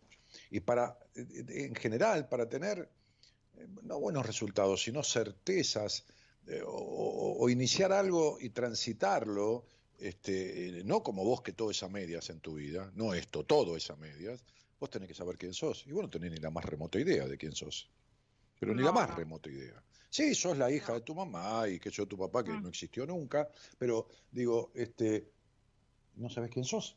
[0.50, 2.88] Y para, en general, para tener
[3.58, 6.04] eh, no buenos resultados, sino certezas,
[6.46, 9.64] eh, o, iniciar algo y transitarlo,
[9.98, 13.44] este, eh, no como vos que todo es a medias en tu vida, no esto,
[13.44, 14.42] todo es a medias,
[14.80, 17.28] vos tenés que saber quién sos, y vos no tenés ni la más remota idea
[17.28, 17.88] de quién sos,
[18.58, 19.16] pero ni la más no.
[19.16, 19.80] remota idea.
[20.12, 22.62] Sí, sos la hija de tu mamá y que yo tu papá que Mm.
[22.64, 23.48] no existió nunca,
[23.78, 25.32] pero digo, este,
[26.16, 26.96] no sabes quién sos.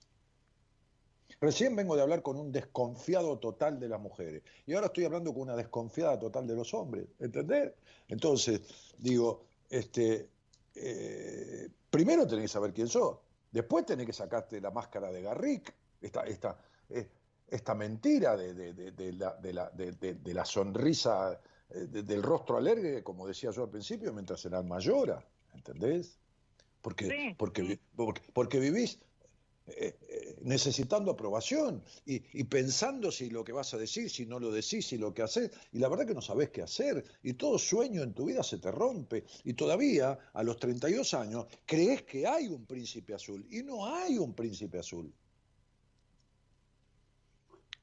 [1.40, 5.34] Recién vengo de hablar con un desconfiado total de las mujeres y ahora estoy hablando
[5.34, 7.72] con una desconfiada total de los hombres, ¿entendés?
[8.10, 8.60] Entonces,
[8.98, 10.30] digo, este,
[10.76, 13.20] eh, primero tenés que saber quién sos,
[13.50, 16.58] después tenés que sacarte la máscara de Garrick, esta, esta,
[16.90, 17.10] eh,
[17.48, 19.36] esta mentira de, de- de- de la,
[19.72, 21.40] de la- sonrisa,
[21.70, 26.20] de- del rostro alegre, como decía yo al principio, mientras el alma llora, ¿entendés?
[26.82, 29.00] Porque, Sí, porque, porque, porque vivís
[29.68, 34.40] eh, eh, necesitando aprobación y, y pensando si lo que vas a decir, si no
[34.40, 37.34] lo decís, si lo que haces, y la verdad que no sabés qué hacer, y
[37.34, 42.04] todo sueño en tu vida se te rompe, y todavía a los 32 años crees
[42.04, 45.12] que hay un príncipe azul, y no hay un príncipe azul.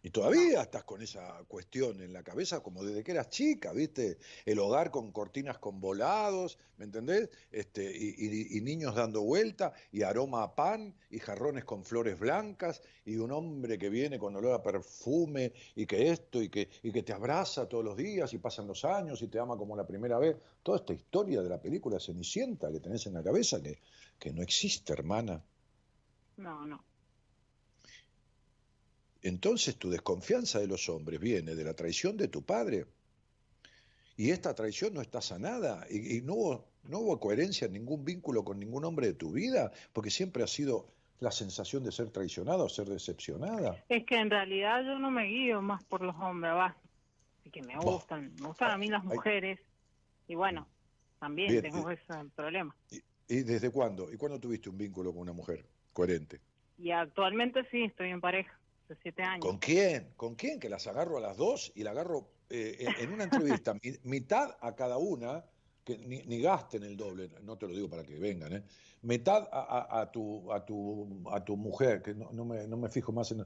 [0.05, 4.19] Y todavía estás con esa cuestión en la cabeza como desde que eras chica, ¿viste?
[4.45, 7.31] El hogar con cortinas con volados, ¿me entendés?
[7.53, 13.17] Este, y, niños dando vuelta, y aroma a pan, y jarrones con flores blancas, y
[13.17, 17.05] un hombre que viene con olor a perfume, y que esto, y que, y que
[17.05, 20.19] te abraza todos los días, y pasan los años, y te ama como la primera
[20.19, 20.37] vez.
[20.65, 23.79] Toda esta historia de la película Cenicienta que tenés en la cabeza, que,
[24.19, 25.41] que no existe, hermana.
[26.39, 26.92] No, no.
[29.23, 32.87] Entonces tu desconfianza de los hombres viene de la traición de tu padre.
[34.17, 35.87] Y esta traición no está sanada.
[35.89, 39.73] Y, no, hubo, no hubo coherencia en ningún vínculo con ningún hombre de tu vida,
[39.93, 40.89] porque siempre ha sido
[41.21, 43.83] la sensación de ser traicionada o ser decepcionada.
[43.89, 46.77] Es que en realidad yo no me guío más por los hombres, va.
[47.51, 48.35] Que me gustan.
[48.41, 49.61] Me gustan a mí las mujeres.
[50.27, 50.67] Y bueno,
[51.21, 52.75] también tengo ese problema.
[52.91, 54.13] Y, ¿Y desde cuándo?
[54.13, 56.41] ¿Y cuándo tuviste un vínculo con una mujer coherente?
[56.79, 58.59] Y actualmente sí, estoy en pareja.
[59.41, 60.13] ¿Con quién?
[60.17, 60.61] ¿Con quién?
[60.61, 64.75] Que las agarro a las dos y la agarro eh, en, una entrevista, mitad a
[64.75, 65.45] cada una,
[65.85, 68.63] que ni, gasten el doble, no te lo digo para que vengan, ¿eh?
[69.03, 73.33] mitad a, tu, a, tu, a tu mujer, que no, me, no me fijo más
[73.33, 73.45] en...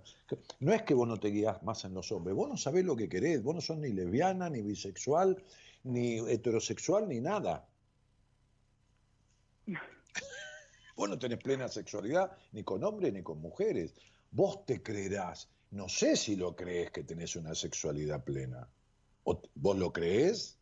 [0.61, 2.95] no es que vos no te guías más en los hombres, vos no sabés lo
[2.95, 5.43] que querés, vos no sos ni lesbiana, ni bisexual,
[5.85, 7.67] ni heterosexual, ni nada.
[10.97, 13.95] vos no tenés plena sexualidad ni con hombres ni con mujeres.
[14.31, 15.49] Vos te creerás.
[15.71, 18.69] No sé si lo crees que tenés una sexualidad plena.
[19.25, 20.59] ¿Vos lo crees?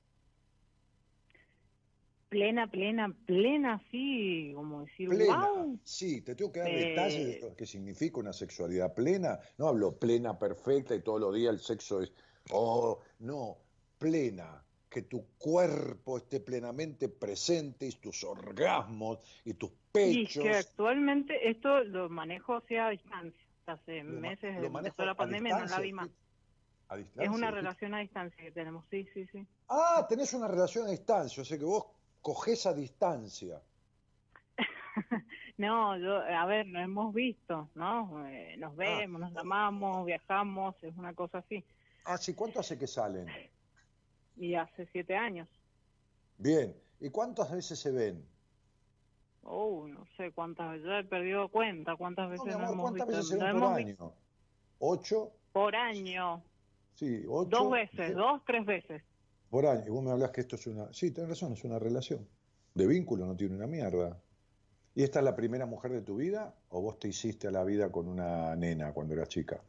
[2.28, 5.48] Plena, plena, plena, sí, como decir, plena,
[5.84, 9.38] Sí, te tengo que dar detalles de lo que significa una sexualidad plena.
[9.56, 12.12] No hablo plena, perfecta y todos los días el sexo es,
[12.50, 13.58] oh, no,
[13.98, 20.36] plena, que tu cuerpo esté plenamente presente y tus orgasmos y tus pechos.
[20.36, 25.80] Y que actualmente esto lo manejo hacia distancia hace meses, desde la pandemia, no la
[25.80, 26.08] vi más.
[27.16, 29.46] es una relación a distancia que tenemos, sí, sí, sí.
[29.68, 31.86] Ah, tenés una relación a distancia, o sea que vos
[32.20, 33.60] cogés a distancia.
[35.58, 38.26] no, yo, a ver, nos hemos visto, ¿no?
[38.26, 38.76] Eh, nos ah.
[38.76, 41.64] vemos, nos amamos, viajamos, es una cosa así.
[42.04, 43.28] Ah, sí, ¿cuánto hace que salen?
[44.36, 45.48] Y hace siete años.
[46.38, 48.33] Bien, ¿y cuántas veces se ven?
[49.44, 53.64] Oh, no sé cuántas veces, he perdido cuenta, cuántas veces no, hemos ¿Cuántas veces por
[53.64, 54.12] año?
[54.78, 55.32] ¿Ocho?
[55.52, 56.42] Por año.
[56.94, 57.50] Sí, ocho.
[57.50, 59.02] Dos veces, dos, tres veces.
[59.50, 59.84] Por año.
[59.86, 60.92] Y vos me hablas que esto es una...
[60.92, 62.26] Sí, tenés razón, es una relación.
[62.74, 64.18] De vínculo no tiene una mierda.
[64.94, 67.64] ¿Y esta es la primera mujer de tu vida o vos te hiciste a la
[67.64, 69.60] vida con una nena cuando eras chica?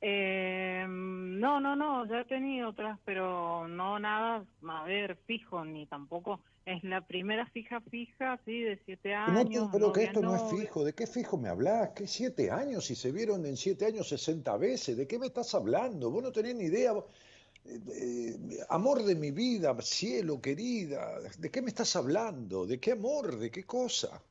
[0.00, 5.86] Eh, no, no, no, ya he tenido otras, pero no nada, a ver, fijo, ni
[5.86, 9.70] tampoco es la primera fija fija, sí, de siete años.
[9.72, 11.90] pero que esto no es fijo, ¿de qué fijo me hablas?
[11.96, 12.84] ¿Qué siete años?
[12.84, 16.10] Si se vieron en siete años sesenta veces, ¿de qué me estás hablando?
[16.10, 16.92] Vos no tenés ni idea.
[17.64, 18.38] Eh, eh,
[18.68, 22.66] amor de mi vida, cielo, querida, ¿de qué me estás hablando?
[22.66, 23.38] ¿De qué amor?
[23.38, 24.22] ¿De qué cosa?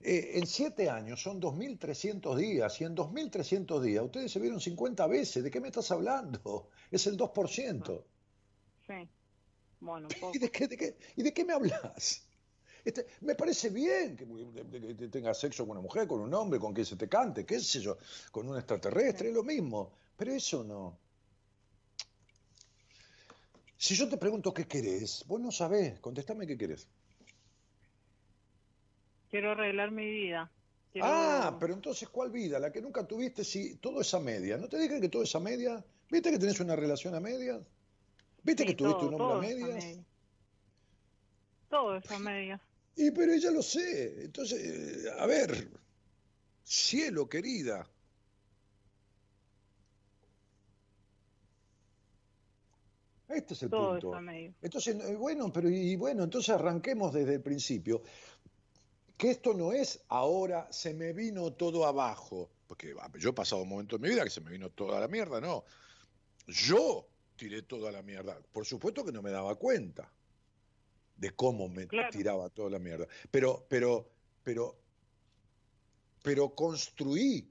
[0.00, 5.06] Eh, en siete años son 2.300 días y en 2.300 días ustedes se vieron 50
[5.06, 5.44] veces.
[5.44, 6.68] ¿De qué me estás hablando?
[6.90, 8.04] Es el 2%.
[8.88, 9.08] Sí.
[9.84, 12.26] Bueno, ¿Y, de qué, ¿Y de qué me hablas?
[12.82, 16.84] Este, me parece bien que, tengas sexo con una mujer, con un hombre, con que
[16.86, 17.98] se te cante, qué sé yo,
[18.30, 19.92] con un extraterrestre, es lo mismo.
[20.16, 20.98] Pero eso no.
[23.76, 26.88] Si yo te pregunto qué querés, vos no sabés, contestame qué querés.
[29.30, 30.50] Quiero arreglar mi vida.
[31.02, 32.58] Ah, pero entonces, ¿cuál vida?
[32.58, 34.56] La que nunca tuviste, si todo es a media.
[34.56, 35.84] ¿No te dije que todo es a media?
[36.08, 37.60] ¿Viste que tenés una relación a medias?
[38.44, 39.98] ¿Viste que tuviste un hombre a medias?
[41.68, 42.60] Todo es a medias.
[42.94, 44.24] Y pero ya lo sé.
[44.24, 45.68] Entonces, a ver,
[46.62, 47.88] cielo querida.
[53.28, 54.12] Este es el Todo punto.
[54.12, 54.54] Es a medias.
[54.60, 58.02] Entonces, bueno, pero y bueno, entonces arranquemos desde el principio
[59.16, 63.62] que esto no es ahora se me vino todo abajo, porque ah, yo he pasado
[63.62, 65.64] un momento en mi vida que se me vino toda la mierda, no.
[66.46, 68.38] Yo tiré toda la mierda.
[68.52, 70.10] Por supuesto que no me daba cuenta
[71.16, 73.06] de cómo me tiraba toda la mierda.
[73.30, 74.10] Pero, pero,
[74.42, 74.76] pero,
[76.22, 77.50] pero construí.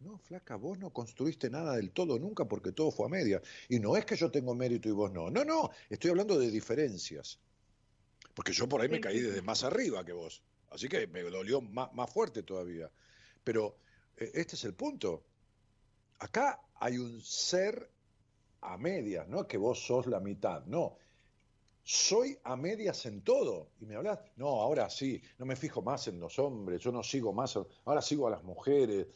[0.00, 3.40] No, flaca, vos no construiste nada del todo nunca porque todo fue a media.
[3.68, 5.30] Y no es que yo tengo mérito y vos no.
[5.30, 7.40] No, no, estoy hablando de diferencias.
[8.34, 10.42] Porque yo por ahí me caí desde más arriba que vos.
[10.70, 12.90] Así que me dolió más, más fuerte todavía.
[13.42, 13.78] Pero
[14.16, 15.24] eh, este es el punto.
[16.18, 17.90] Acá hay un ser
[18.60, 20.96] a medias, no es que vos sos la mitad, no.
[21.82, 23.70] soy a medias en todo.
[23.80, 27.02] Y me hablas, no, ahora sí, no me fijo más en los hombres, yo no
[27.02, 29.06] sigo más, ahora sigo a las mujeres.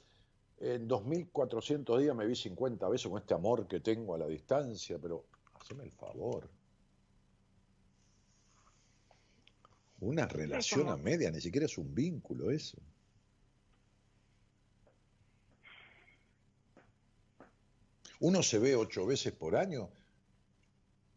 [0.59, 4.99] En 2400 días me vi 50 veces con este amor que tengo a la distancia,
[5.01, 6.49] pero haceme el favor.
[10.01, 12.79] Una relación a media, ni siquiera es un vínculo eso.
[18.21, 19.91] Uno se ve ocho veces por año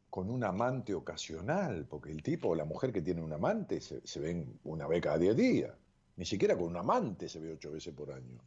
[0.09, 4.19] con un amante ocasional, porque el tipo o la mujer que tiene un amante se,
[4.19, 5.73] ven una vez cada diez días.
[6.15, 8.39] Ni siquiera con un amante se ve ocho veces por año.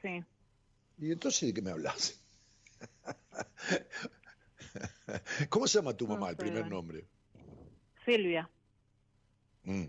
[0.00, 0.24] Sí.
[0.98, 2.20] ¿Y entonces de qué me hablas?
[5.50, 7.06] ¿Cómo se llama tu mamá, el primer nombre?
[8.04, 8.48] Silvia.
[9.64, 9.86] Mm.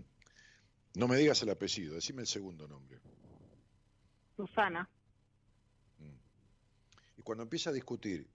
[0.94, 3.00] No me digas el apellido, decime el segundo nombre.
[4.36, 4.88] Susana.
[7.20, 8.26] Y cuando empieza a discutir,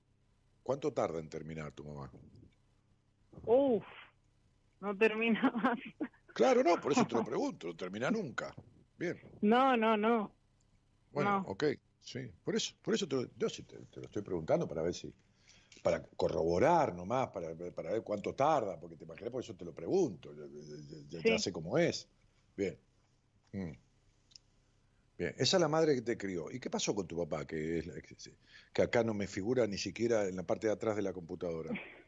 [0.61, 2.11] ¿cuánto tarda en terminar tu mamá?
[3.47, 3.83] Uf,
[4.79, 5.79] no termina más.
[6.35, 8.53] Claro, no, por eso te lo pregunto, no termina nunca.
[8.95, 9.19] Bien.
[9.41, 10.35] No, no, no.
[11.11, 11.63] Bueno, ok,
[11.99, 12.19] sí.
[12.43, 15.11] Por eso, por eso te, yo sí te, lo estoy preguntando para ver si,
[15.81, 19.73] para corroborar nomás, para, para ver cuánto tarda, porque te imaginas, por eso te lo
[19.73, 20.31] pregunto,
[21.09, 22.07] ya, sé cómo es.
[22.55, 22.77] Bien.
[23.51, 23.71] Mm.
[25.17, 26.51] Bien, esa es la madre que te crió.
[26.51, 28.31] ¿Y qué pasó con tu papá, que, es,
[28.73, 31.71] que acá no me figura ni siquiera en la parte de atrás de la computadora?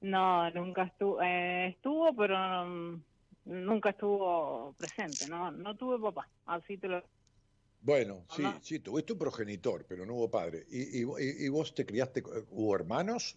[0.00, 3.02] No, nunca estuvo, eh, estuvo, pero mm,
[3.46, 7.02] nunca estuvo presente, no, no tuve papá, así te lo...
[7.80, 10.64] Bueno, sí, sí, tuviste un progenitor, pero no hubo padre.
[10.70, 13.36] ¿Y, y, vos te criaste, hubo hermanos?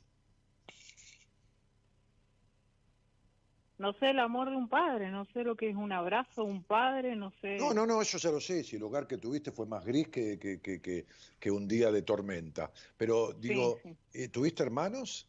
[3.81, 6.51] No sé el amor de un padre, no sé lo que es un abrazo de
[6.51, 7.57] un padre, no sé...
[7.57, 10.07] No, no, no, eso ya lo sé, si el hogar que tuviste fue más gris
[10.09, 11.07] que, que, que,
[11.39, 12.71] que un día de tormenta.
[12.95, 13.79] Pero digo,
[14.13, 15.27] eh, ¿tuviste hermanos?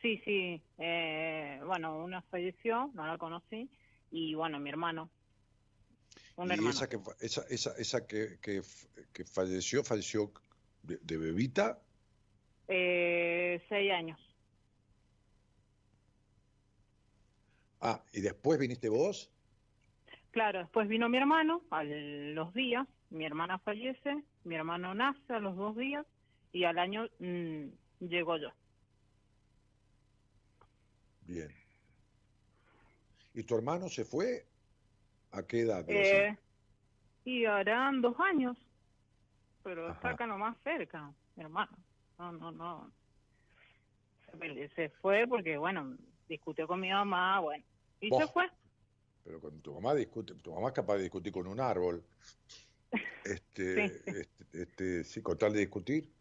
[0.00, 0.62] Sí, sí.
[0.78, 3.68] Eh, bueno, una falleció, no la conocí,
[4.10, 5.10] y bueno, mi hermano.
[6.36, 8.62] Un ¿Y esa que, esa, esa, esa que, que,
[9.26, 10.32] falleció, falleció
[10.82, 11.78] de, bebita?
[12.68, 14.33] Eh, seis años.
[17.86, 19.30] Ah, ¿y después viniste vos?
[20.30, 25.38] Claro, después vino mi hermano a los días, mi hermana fallece, mi hermano nace a
[25.38, 26.06] los dos días
[26.50, 27.66] y al año mm,
[28.00, 28.48] llego yo.
[31.26, 31.50] Bien.
[33.34, 34.46] ¿Y tu hermano se fue?
[35.32, 35.84] ¿A qué edad?
[35.86, 36.38] Eh,
[37.26, 38.56] y harán dos años,
[39.62, 41.76] pero está acá nomás cerca, mi hermano.
[42.18, 42.92] No, no, no.
[44.74, 45.98] Se fue porque, bueno,
[46.28, 47.62] discutió con mi mamá, bueno,
[48.06, 48.44] y se fue.
[49.24, 52.04] Pero cuando tu mamá discute, tu mamá es capaz de discutir con un árbol.
[53.24, 56.12] Este, este, este, sí, con tal de discutir,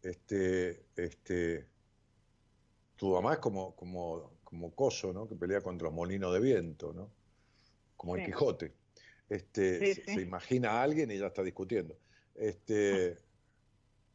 [0.00, 1.66] este, este,
[2.96, 5.26] tu mamá es como, como como Coso, ¿no?
[5.26, 7.10] Que pelea contra los molinos de viento, ¿no?
[7.96, 8.72] Como el Quijote.
[9.28, 11.98] Este, se, imagina a alguien y ya está discutiendo.
[12.36, 13.18] Este,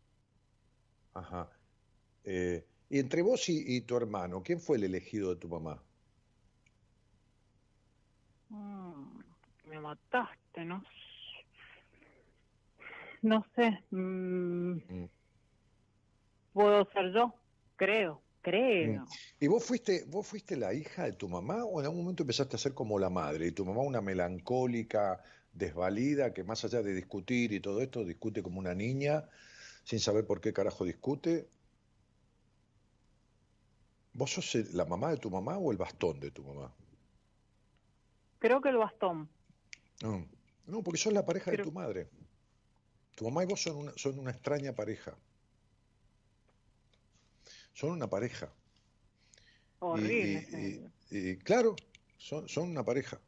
[1.13, 1.51] ajá.
[2.23, 5.83] Eh, y entre vos y, tu hermano, ¿quién fue el elegido de tu mamá?
[8.49, 9.19] Mm,
[9.65, 10.83] me mataste, ¿no?
[13.21, 13.83] No sé.
[13.91, 15.09] Mm, mm.
[16.53, 17.33] Puedo ser yo,
[17.75, 18.21] creo.
[18.41, 19.05] Creo.
[19.39, 22.55] ¿Y vos fuiste, vos fuiste la hija de tu mamá o en algún momento empezaste
[22.55, 23.47] a ser como la madre?
[23.47, 25.21] Y tu mamá una melancólica,
[25.51, 29.27] desvalida, que más allá de discutir y todo esto, discute como una niña,
[29.83, 31.49] sin saber por qué carajo discute.
[34.13, 36.73] ¿Vos sos la mamá de tu mamá o el bastón de tu mamá?
[38.39, 39.29] Creo que el bastón.
[40.01, 42.09] No, porque sos la pareja de tu madre.
[43.15, 45.15] Tu mamá y vos son una, son una extraña pareja
[47.79, 48.51] son una pareja.
[49.79, 50.91] Horrible.
[51.09, 51.77] Y, claro,
[52.17, 53.21] son, son una pareja.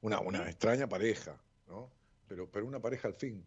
[0.00, 1.36] Una, una extraña pareja,
[1.66, 1.90] ¿no?
[2.28, 3.44] Pero, pero una pareja al fin.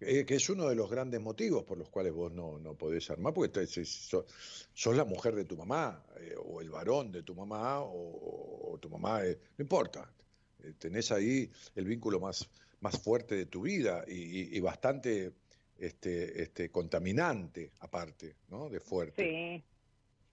[0.00, 3.08] Eh, que es uno de los grandes motivos por los cuales vos no, no podés
[3.10, 7.80] armar, porque sos, la mujer de tu mamá, eh, o el varón de tu mamá,
[7.80, 10.10] o, tu mamá, no importa.
[10.62, 12.48] Eh, tenés ahí el vínculo más,
[12.80, 15.32] más fuerte de tu vida y bastante
[15.78, 18.70] este, este, contaminante aparte, ¿no?
[18.70, 19.62] De fuerte.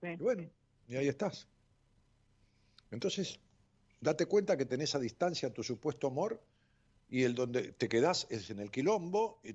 [0.02, 0.08] Sí.
[0.08, 0.50] Y bueno,
[0.88, 1.48] y ahí estás.
[2.92, 3.40] Entonces,
[4.00, 6.42] date cuenta que tenés a distancia tu supuesto amor
[7.14, 9.40] y el donde te quedás es en el quilombo.
[9.44, 9.54] Y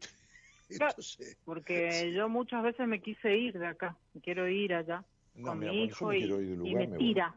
[1.44, 5.05] porque yo muchas veces me quise ir de acá, quiero ir allá
[5.43, 6.26] con mi hijo y,
[6.74, 7.35] me, tira.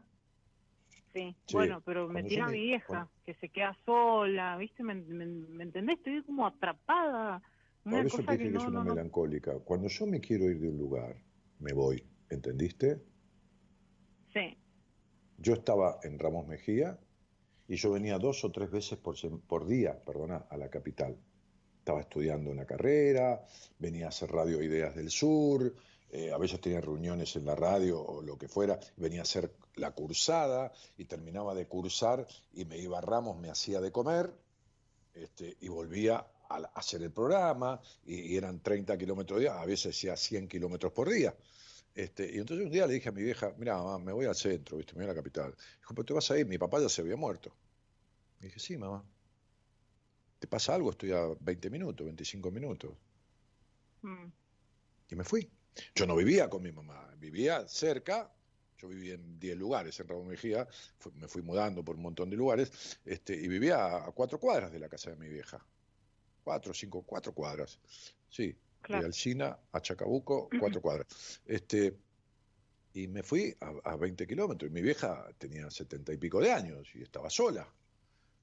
[1.12, 1.34] Sí.
[1.52, 4.84] bueno, pero me tira mi vieja, que se queda sola, ¿viste?
[4.84, 5.98] ¿Me, me entendés?
[5.98, 7.42] Estoy como atrapada
[7.82, 9.58] por eso te dije que, es una melancólica.
[9.58, 11.16] Cuando yo me quiero ir de un lugar,
[11.58, 13.02] me voy, ¿entendiste?
[14.32, 14.56] Sí.
[15.38, 16.96] Yo estaba en Ramos Mejía
[17.72, 21.16] y yo venía dos o tres veces por, día, perdona, a la capital.
[21.78, 23.46] Estaba estudiando una carrera,
[23.78, 25.74] venía a hacer Radio Ideas del Sur,
[26.10, 29.54] eh, a veces tenía reuniones en la radio o lo que fuera, venía a hacer
[29.76, 34.30] la cursada y terminaba de cursar y me iba a Ramos, me hacía de comer
[35.14, 40.14] este, y volvía a, hacer el programa y, eran 30 kilómetros día, a veces hacía
[40.14, 41.34] 100 kilómetros por día.
[41.94, 44.76] Este, y entonces un día le dije a mi vieja, mira, me voy al centro,
[44.76, 44.92] ¿viste?
[44.92, 45.54] me voy a la capital.
[45.80, 47.54] Dijo, pero te vas a ir, mi papá ya se había muerto.
[48.42, 49.04] Le dije, sí, mamá.
[50.40, 50.90] ¿Te pasa algo?
[50.90, 52.92] Estoy a 20 minutos, 25 minutos.
[54.02, 54.26] Mm.
[55.10, 55.48] Y me fui.
[55.94, 58.30] Yo no vivía con mi mamá, vivía cerca,
[58.76, 60.66] yo vivía en 10 lugares en Ramón Mejía,
[61.14, 64.72] me fui mudando por un montón de lugares, este, y vivía a, a cuatro cuadras
[64.72, 65.64] de la casa de mi vieja.
[66.42, 67.80] Cuatro, cinco, cuatro cuadras.
[68.28, 69.02] Sí, Claro.
[69.02, 71.40] de Alcina a Chacabuco, cuatro cuadras.
[71.46, 71.96] Este,
[72.94, 76.50] y me fui a, a 20 kilómetros, y mi vieja tenía setenta y pico de
[76.50, 77.72] años y estaba sola.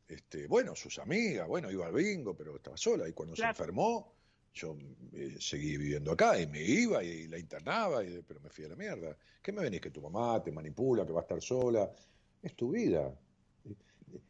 [0.10, 3.08] Este, bueno, sus amigas, bueno, iba al bingo, pero estaba sola.
[3.08, 3.54] Y cuando Claro.
[3.54, 4.12] se enfermó,
[4.54, 4.76] yo
[5.14, 8.70] eh, seguí viviendo acá y me iba y la internaba, y, pero me fui a
[8.70, 9.16] la mierda.
[9.42, 9.80] ¿Qué me venís?
[9.80, 11.92] Que tu mamá te manipula, que va a estar sola.
[12.42, 13.14] Es tu vida.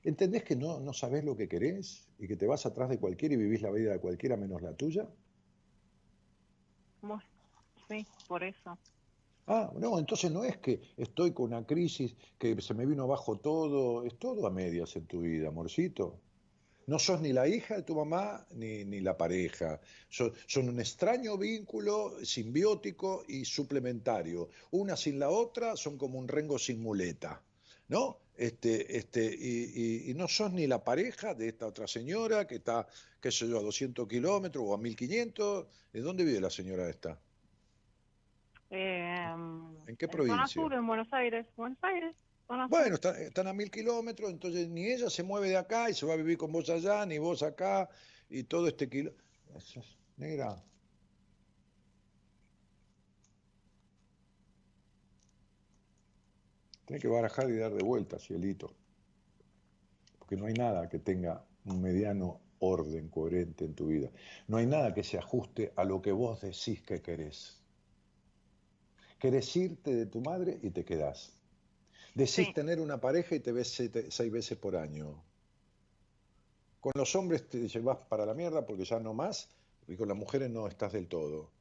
[0.04, 3.36] ¿Entendés que no, no sabés lo que querés y que te vas atrás de cualquiera
[3.36, 5.08] y vivís la vida de cualquiera menos la tuya?
[7.02, 7.24] Bueno,
[7.88, 8.78] sí, por eso.
[9.52, 13.40] Ah, no, entonces no es que estoy con una crisis, que se me vino abajo
[13.40, 16.22] todo, es todo a medias en tu vida, amorcito.
[16.88, 19.82] No sos ni la hija de tu mamá ni, ni la pareja.
[20.10, 20.34] Son,
[20.70, 24.50] un extraño vínculo simbiótico y suplementario.
[24.72, 27.44] Una sin la otra son como un rengo sin muleta,
[27.90, 28.20] ¿no?
[28.36, 32.56] Este, este, y, y- y no sos ni la pareja de esta otra señora que
[32.58, 32.88] está,
[33.22, 35.68] qué sé yo, a 200 kilómetros o a 1500.
[35.94, 37.22] ¿De dónde vive la señora esta?
[38.72, 39.34] Eh,
[39.88, 40.48] ¿En qué provincia?
[40.48, 41.48] sur, en Buenos Aires.
[41.56, 42.16] Buenos Aires.
[42.70, 46.06] Bueno, está- están a mil kilómetros, entonces ni ella se mueve de acá y se
[46.08, 47.88] va a vivir con vos allá, ni vos acá,
[48.28, 49.14] y todo este kilo.
[49.56, 50.56] Eso es negra.
[56.86, 58.74] Tiene que barajar y dar de vuelta, cielito.
[60.18, 64.10] Porque no hay nada que tenga un mediano orden coherente en tu vida.
[64.48, 67.59] No hay nada que se ajuste a lo que vos decís que querés.
[69.20, 71.34] Querés irte de tu madre y te quedás.
[72.16, 72.54] Decís Sí.
[72.54, 73.70] tener una pareja y te ves
[74.10, 75.22] seis veces por año.
[76.80, 79.50] Con los hombres te llevas para la mierda porque ya no más,
[79.88, 81.52] y con las mujeres no estás del todo.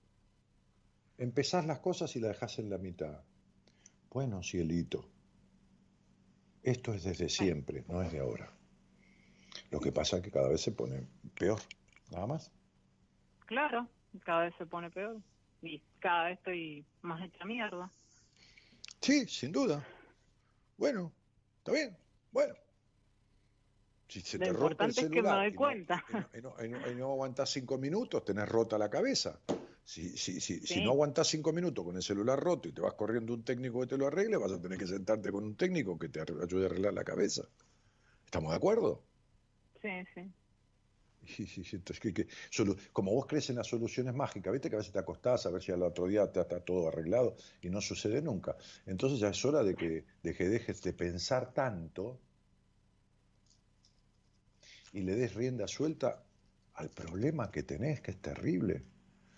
[1.18, 3.22] Empezás las cosas y las dejás en la mitad.
[4.10, 5.08] Bueno, cielito,
[6.62, 8.50] esto es desde siempre, no es de ahora.
[9.70, 11.06] Lo que pasa es que cada vez se pone
[11.38, 11.60] peor,
[12.12, 12.52] nada más.
[13.46, 13.88] Claro,
[14.24, 15.20] cada vez se pone peor.
[15.62, 17.90] Y cada vez estoy más hecha mierda.
[19.00, 19.84] Sí, sin duda.
[20.76, 21.12] Bueno,
[21.58, 21.96] está bien.
[22.30, 22.54] Bueno.
[24.08, 26.04] Si se Lo te rompe el importante es que me celular doy cuenta.
[26.08, 29.38] y no, y no- y no- no aguantás cinco minutos, tenés rota la cabeza.
[29.84, 32.94] Si, si, si, si no aguantás cinco minutos con el celular roto y te vas
[32.94, 35.98] corriendo un técnico que te lo arregle, vas a tener que sentarte con un técnico
[35.98, 37.42] que te ayude a arreglar la cabeza.
[38.24, 39.02] ¿Estamos de acuerdo?
[39.80, 40.30] Sí, sí.
[41.38, 42.26] Entonces, que-
[42.92, 45.62] como vos crees en las soluciones mágicas, viste que a veces te acostás a ver
[45.62, 48.56] si al otro día está, está todo arreglado y no sucede nunca.
[48.86, 52.18] Entonces ya es hora de que, de que dejes de pensar tanto
[54.92, 56.22] y le des rienda suelta
[56.74, 58.82] al problema que tenés, que es terrible.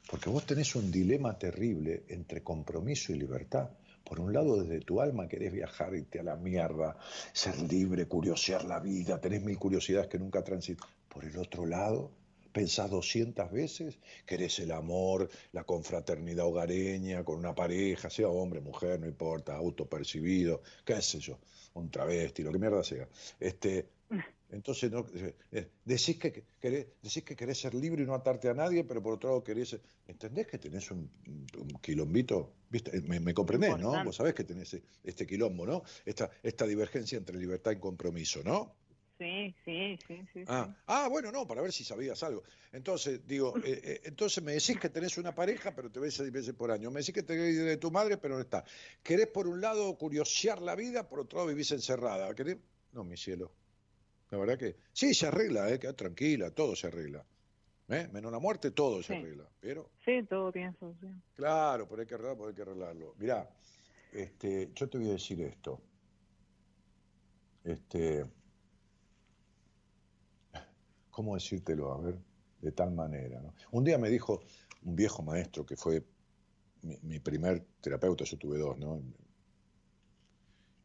[0.08, 3.70] Porque vos tenés un dilema terrible entre compromiso y libertad.
[4.10, 6.96] Por un lado, desde tu alma querés viajar, irte a la mierda,
[7.32, 10.90] ser libre, curiosear la vida, tenés mil curiosidades que nunca transitas.
[11.08, 12.10] Por el otro lado,
[12.52, 18.98] pensás 200 veces, querés el amor, la confraternidad hogareña, con una pareja, sea hombre, mujer,
[18.98, 21.38] no importa, autopercibido, qué sé yo,
[21.74, 23.06] un travesti, lo que mierda sea.
[23.38, 23.90] Este,
[24.50, 28.48] entonces, no, eh, eh, decís, que querés, decís que querés ser libre y no atarte
[28.48, 29.78] a nadie, pero por otro lado querés...
[30.06, 31.10] ¿Entendés que tenés un,
[31.56, 32.52] un quilombito?
[32.68, 32.96] ¿Viste?
[32.96, 34.04] Eh, Me, me comprendés, ¿no?
[34.04, 35.82] Vos sabés que tenés este quilombo, ¿no?
[36.04, 38.74] Esta, esta divergencia entre libertad y compromiso, ¿no?
[39.20, 40.44] Sí, sí, sí, sí.
[40.46, 40.82] Ah, sí.
[40.86, 42.42] ah, bueno, no, para ver si sabías algo.
[42.72, 46.32] Entonces, digo, eh, eh, entonces me decís que tenés una pareja, pero te ves seis
[46.32, 46.90] veces por año.
[46.90, 48.64] Me decís que te ves de tu madre, pero no está.
[49.02, 52.34] ¿Querés por un lado curiosear la vida, por otro lado vivís encerrada?
[52.34, 52.56] ¿Querés?
[52.92, 53.52] No, mi cielo.
[54.30, 57.24] La verdad que sí, se arregla, eh, queda tranquila, todo se arregla.
[57.88, 58.08] ¿Eh?
[58.12, 59.48] Menos la muerte, todo se arregla.
[59.60, 61.20] Pero, Sí, todo tiene solución.
[61.34, 63.14] claro, pero hay que arreglarlo, hay que arreglarlo.
[63.18, 63.50] Mirá,
[64.12, 65.80] este, yo te voy a decir esto.
[67.64, 68.24] Este,
[71.10, 71.92] ¿cómo decírtelo?
[71.92, 72.16] A ver,
[72.60, 73.40] de tal manera.
[73.40, 73.54] ¿no?
[73.72, 74.40] Un día me dijo
[74.82, 76.04] un viejo maestro que fue
[76.82, 79.02] mi, mi primer terapeuta, yo tuve dos, ¿no?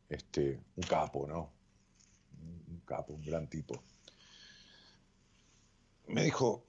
[0.09, 1.54] este, un capo, ¿no?
[2.85, 3.83] Capo, un gran tipo.
[6.07, 6.63] Me dijo,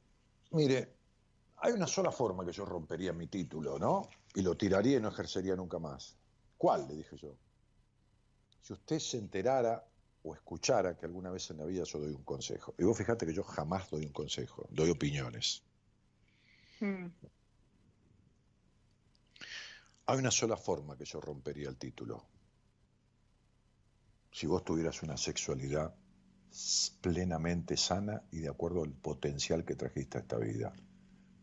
[0.52, 0.96] mire,
[1.58, 4.08] hay una sola forma que yo rompería mi título, ¿no?
[4.34, 6.16] Y lo tiraría y no ejercería nunca más.
[6.56, 6.88] ¿Cuál?
[6.88, 7.36] Le dije yo.
[8.62, 9.86] Si usted se enterara
[10.22, 12.74] o escuchara que alguna vez en la vida yo doy un consejo.
[12.78, 15.62] Y vos fíjate que yo jamás doy un consejo, doy opiniones.
[16.80, 17.06] Mm.
[20.06, 22.26] Hay una sola forma que yo rompería el título.
[24.32, 25.94] Si vos tuvieras una sexualidad
[27.00, 30.72] plenamente sana y de acuerdo al potencial que trajiste a esta vida.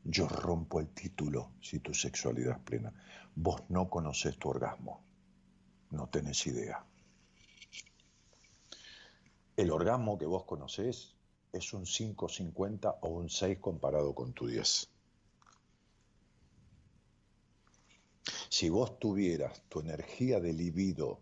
[0.04, 2.94] Yo rompo el título si tu sexualidad es plena.
[3.36, 5.04] Vos no conoces tu orgasmo.
[5.92, 6.86] No tenés idea.
[9.56, 11.16] El orgasmo que vos conocés
[11.52, 14.90] es un 5,50 o un 6 comparado con tu 10.
[18.50, 21.20] Si vos tuvieras tu energía de libido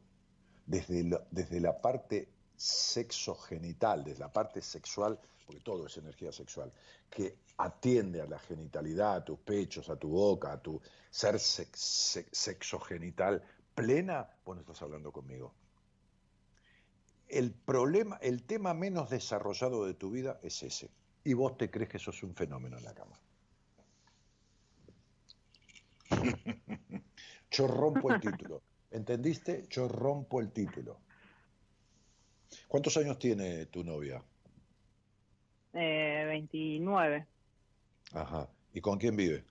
[0.66, 2.30] desde desde la parte
[2.62, 6.72] sexogenital, desde la parte sexual, porque todo es energía sexual,
[7.10, 10.80] que atiende a la genitalidad, a tus pechos, a tu boca, a tu
[11.10, 13.42] ser sexogenital
[13.74, 15.56] plena, vos no estás hablando conmigo.
[17.28, 20.92] El problema, el tema menos desarrollado de tu vida es ese.
[21.24, 23.20] Y vos te crees que sos un fenómeno en la cama.
[27.52, 28.62] Yo rompo el título.
[28.92, 29.66] ¿Entendiste?
[29.70, 31.00] Yo rompo el título.
[32.72, 34.24] ¿Cuántos años tiene tu novia?
[35.74, 37.28] Eh, 29.
[38.14, 38.50] Ajá.
[38.72, 39.44] ¿Y con quién vive?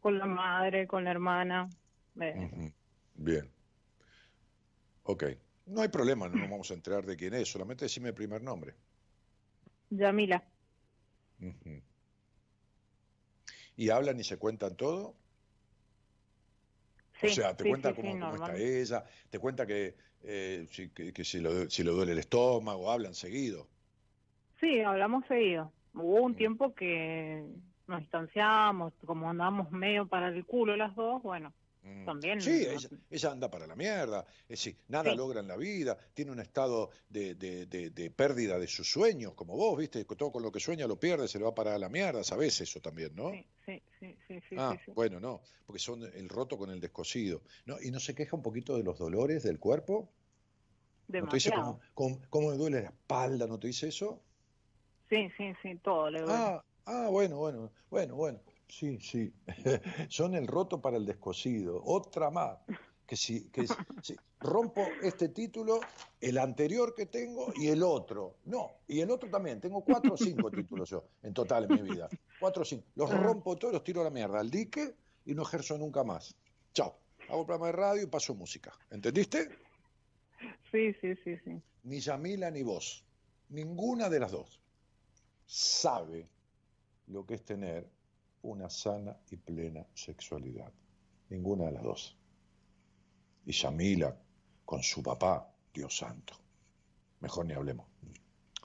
[0.00, 1.68] Con la madre, con la hermana.
[2.18, 2.72] Eh.
[3.16, 3.50] Bien.
[5.02, 5.24] Ok.
[5.66, 8.42] No hay problema, no nos vamos a enterar de quién es, solamente decime el primer
[8.42, 8.74] nombre.
[9.90, 10.42] Yamila.
[13.76, 15.14] ¿Y hablan y se cuentan todo?
[17.22, 21.68] O sea, te cuenta cómo, está ella, te cuenta que, eh, si, que, si, lo,
[21.70, 23.66] si lo duele el estómago, hablan seguido.
[24.60, 25.72] Sí, hablamos seguido.
[25.94, 26.36] Hubo un mm.
[26.36, 27.44] tiempo que
[27.86, 31.52] nos distanciamos, como andábamos medio para el culo las dos, bueno.
[32.06, 32.40] También.
[32.40, 32.66] Sí,
[33.10, 36.90] ella, anda para la mierda, es decir, nada logra en la vida, tiene un estado
[37.10, 40.98] de, de, pérdida de sus sueños, como vos, viste, todo con lo que sueña lo
[40.98, 43.32] pierde, se le va para la mierda, sabés eso también, ¿no?
[43.32, 44.40] Sí, sí, sí.
[44.48, 47.42] sí, ah, bueno, no, porque son el roto con el descosido.
[47.66, 47.80] ¿no?
[47.80, 50.10] ¿Y no se queja un poquito de los dolores del cuerpo?
[51.08, 51.52] ¿No te dice
[51.92, 53.46] cómo, me duele la espalda?
[53.46, 54.22] ¿No te dice eso?
[55.10, 56.34] Sí, sí, sí, todo le duele.
[56.34, 58.40] Ah, ah bueno, bueno, bueno, bueno.
[58.78, 59.32] Sí, sí.
[60.08, 61.80] Son el roto para el descosido.
[61.84, 62.58] Otra más.
[63.06, 63.66] Que si, que
[64.02, 65.78] si, rompo este título,
[66.20, 68.36] el anterior que tengo y el otro.
[68.46, 69.60] No, y el otro también.
[69.60, 72.08] Tengo cuatro o cinco títulos yo, en total en mi vida.
[72.40, 72.84] Cuatro o cinco.
[72.96, 74.94] Los rompo todos, los tiro a la mierda, al dique
[75.26, 76.34] y no ejerzo nunca más.
[76.72, 76.98] Chao.
[77.28, 78.72] Hago programa de radio y paso música.
[78.90, 79.50] ¿Entendiste?
[80.72, 81.62] Sí, sí, sí, sí.
[81.84, 83.04] Ni Yamila ni vos.
[83.50, 84.60] Ninguna de las dos
[85.46, 86.26] sabe
[87.06, 87.86] lo que es tener
[88.44, 90.72] una sana y plena sexualidad.
[91.30, 92.16] Ninguna de las dos.
[93.46, 94.16] Y Yamila
[94.64, 96.34] con su papá, Dios santo.
[97.20, 97.86] Mejor ni hablemos.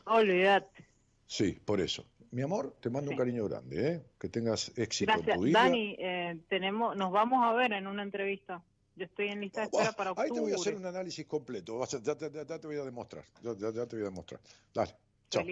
[0.06, 0.86] Olvídate.
[1.26, 2.06] Sí, por eso.
[2.32, 4.06] Mi amor, te mando un cariño grande, ¿eh?
[4.20, 5.64] Que tengas éxito en tu vida.
[5.64, 8.64] Dani, eh, tenemos, nos vamos a ver en una entrevista.
[8.96, 10.28] Yo estoy en lista de espera para octubre.
[10.28, 11.82] Ahí te voy a hacer un análisis completo.
[11.88, 13.24] Ya, te voy a demostrar.
[13.42, 14.42] Ya, te voy a demostrar.
[14.74, 14.96] Dale.
[15.30, 15.44] Chao.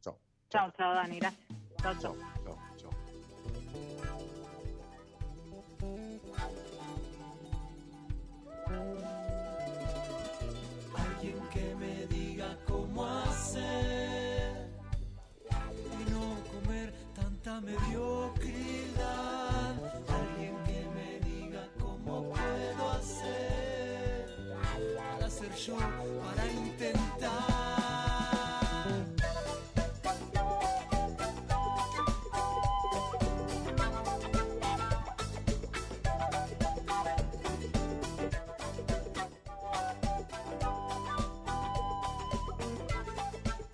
[0.00, 0.18] Chao.
[0.50, 1.20] Chao, chao, Dani.
[1.20, 1.46] Gracias.
[1.80, 2.65] Chao, chao.
[17.60, 18.96] Mediocridad.
[20.08, 24.26] Alguien que me diga cómo puedo hacer
[24.96, 27.16] para ser yo, para intentar.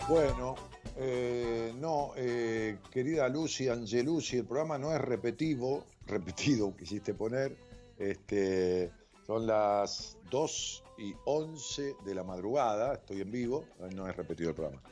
[0.09, 0.56] Bueno,
[0.96, 2.61] eh, no, eh,
[2.93, 7.56] querida Lucy, Angelucci, el programa no es repetivo, repetido quisiste poner.
[7.98, 8.93] Este,
[9.27, 13.64] son las 2 y 11 de la madrugada, estoy en vivo,
[13.94, 14.82] no es repetido el programa.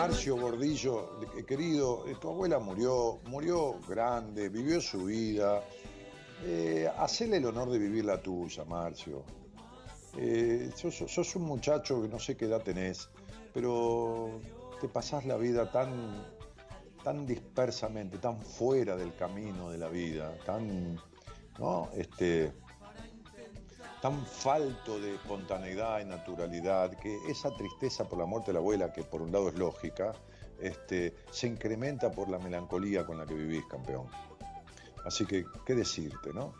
[0.00, 1.10] Marcio Gordillo,
[1.46, 5.62] querido, eh, tu abuela murió, murió grande, vivió su vida.
[6.42, 9.22] Eh, hacele el honor de vivir la tuya, Marcio.
[10.16, 13.10] Eh, sos, sos un muchacho que no sé qué edad tenés,
[13.52, 14.40] pero
[14.80, 16.24] te pasás la vida tan,
[17.04, 20.98] tan dispersamente, tan fuera del camino de la vida, tan,
[21.58, 21.90] ¿no?
[21.94, 22.54] Este,
[24.00, 28.92] tan falto de espontaneidad y naturalidad, que esa tristeza por la muerte de la abuela,
[28.92, 30.12] que por un lado es lógica,
[30.60, 34.08] este, se incrementa por la melancolía con la que vivís, campeón.
[35.04, 36.54] Así que, ¿qué decirte, no?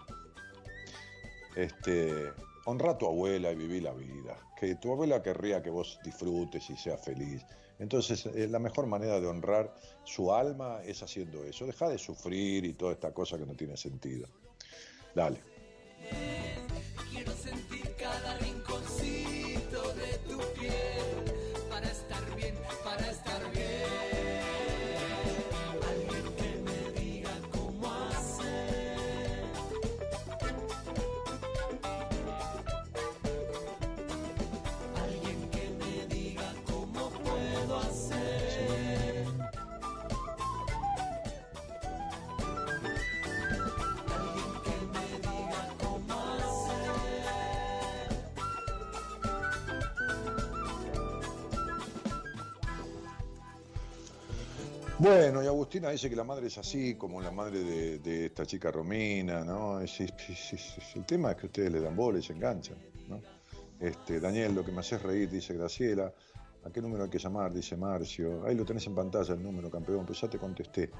[1.57, 2.33] Este,
[2.65, 4.37] honra a tu abuela y viví la vida.
[4.59, 7.45] Que tu abuela querría que vos disfrutes y seas feliz.
[7.79, 11.67] Entonces, eh, la mejor manera de honrar su alma es haciendo eso.
[11.67, 14.29] Deja de sufrir y toda esta cosa que no tiene sentido.
[15.15, 15.41] Dale.
[17.11, 18.60] Quiero sentir cada rinconcito
[55.01, 58.71] Bueno, y Agustina dice que la madre es así, como la madre de, esta chica
[58.71, 59.81] Romina, ¿no?
[59.81, 62.77] El tema es que ustedes le dan bola y se enganchan,
[63.09, 63.19] ¿no?
[63.81, 66.13] Este, Daniel, lo que me haces reír, dice Graciela.
[66.65, 67.51] ¿A qué número hay que llamar?
[67.51, 68.45] Dice Marcio.
[68.45, 70.91] Ahí lo tenés en pantalla el número, campeón, pues ya te contesté.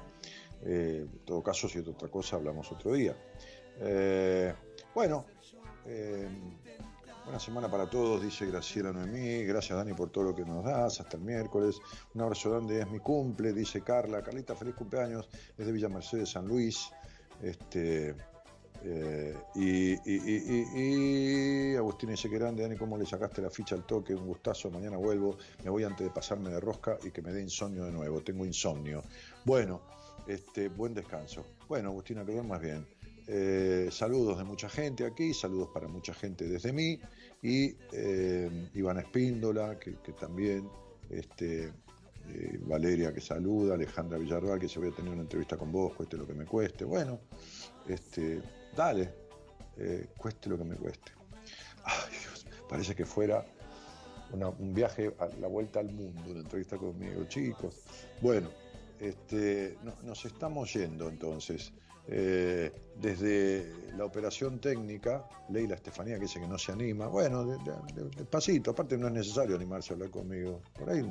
[0.63, 3.15] Eh, en todo caso, si es otra cosa, hablamos otro día.
[3.81, 4.51] Eh,
[4.95, 5.25] bueno,
[5.85, 6.27] eh,
[7.23, 9.43] buena semana para todos, dice Graciela Noemí.
[9.45, 10.99] Gracias, Dani, por todo lo que nos das.
[10.99, 11.79] Hasta el miércoles.
[12.13, 14.21] Un abrazo grande, es mi cumple, dice Carla.
[14.21, 15.29] Carlita, feliz cumpleaños.
[15.57, 16.89] Es de Villa Mercedes, San Luis.
[17.41, 18.15] Este,
[18.83, 23.85] eh, y, y, y- y- dice que grande, Dani, ¿cómo le sacaste la ficha al
[23.85, 24.13] toque?
[24.13, 27.41] Un gustazo, mañana vuelvo, me voy antes de pasarme de rosca y que me dé
[27.41, 29.01] insomnio de nuevo, tengo insomnio.
[29.45, 29.81] Bueno,
[30.27, 31.45] este, buen descanso.
[31.67, 32.85] Bueno, Agustina, que más bien.
[33.27, 36.99] Eh, saludos de mucha gente aquí, saludos para mucha gente desde mí
[37.41, 40.67] y eh, Ivana Espíndola, que, también,
[41.09, 41.65] este,
[42.27, 45.93] eh, Valeria que saluda, Alejandra Villarreal que se voy a tener una entrevista con vos,
[45.93, 46.83] cueste lo que me cueste.
[46.83, 47.19] Bueno,
[47.87, 48.41] este,
[48.75, 49.13] dale,
[49.77, 51.11] eh, cueste lo que me cueste.
[52.69, 53.45] Parece que fuera
[54.31, 57.81] un viaje a la vuelta al mundo, una entrevista conmigo, chicos.
[58.21, 58.49] Bueno,
[58.99, 61.73] este, no- nos estamos yendo entonces.
[62.07, 67.57] Eh, desde la operación técnica, Leila Estefanía que dice que no se anima, bueno, de-
[67.59, 71.01] de- de- despacito, aparte no es necesario animarse a hablar conmigo, por ahí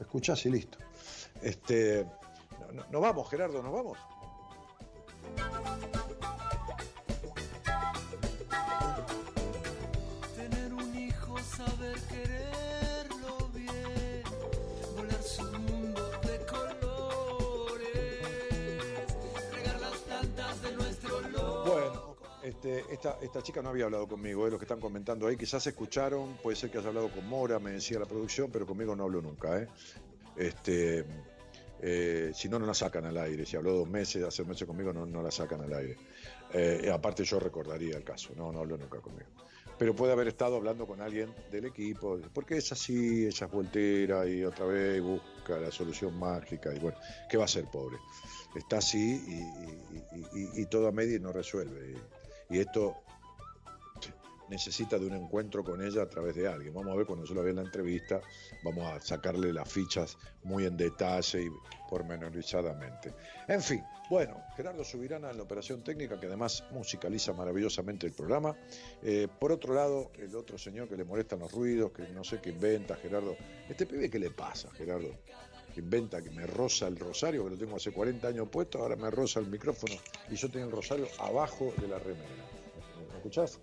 [0.00, 0.78] escuchás y listo.
[1.42, 2.04] Este,
[2.60, 3.98] no- no- nos vamos, Gerardo, nos vamos.
[22.48, 25.66] Este, esta, esta chica no había hablado conmigo, eh, los que están comentando ahí, quizás
[25.66, 29.04] escucharon, puede ser que haya hablado con Mora, me decía la producción, pero conmigo no
[29.04, 29.60] habló nunca.
[29.60, 29.68] ¿eh?
[30.36, 31.04] Este,
[31.80, 33.46] eh, si no, no la sacan al aire.
[33.46, 35.96] Si habló dos meses, hace meses conmigo, no, la sacan al aire.
[36.52, 39.28] Eh, aparte, yo recordaría el caso, no, no habló nunca conmigo.
[39.78, 44.26] Pero puede haber estado hablando con alguien del equipo, porque es así, ella es voltera
[44.26, 46.74] y otra vez busca la solución mágica.
[46.74, 46.98] Y bueno,
[47.30, 47.96] ¿qué va a ser, pobre?
[48.56, 49.22] Está así
[50.34, 51.94] y- y todo a media y no resuelve.
[52.50, 52.96] Y, esto
[54.48, 56.72] necesita de un encuentro con ella a través de alguien.
[56.74, 58.20] Vamos a ver cuando yo la vea en la entrevista,
[58.64, 61.50] vamos a sacarle las fichas muy en detalle y
[61.88, 63.12] pormenorizadamente.
[63.46, 68.56] En fin, bueno, Gerardo Subirana en la operación técnica, que además musicaliza maravillosamente el programa.
[69.02, 72.40] Eh, por otro lado, el otro señor que le molestan los ruidos, que no sé
[72.40, 73.36] qué inventa, Gerardo.
[73.68, 75.10] Este pibe, ¿qué le pasa, Gerardo?
[75.78, 79.10] Inventa que me roza el rosario, que lo tengo hace 40 años puesto, ahora me
[79.10, 79.94] roza el micrófono
[80.30, 82.28] y yo tengo el rosario abajo de la remera.
[83.10, 83.58] ¿Me escuchás?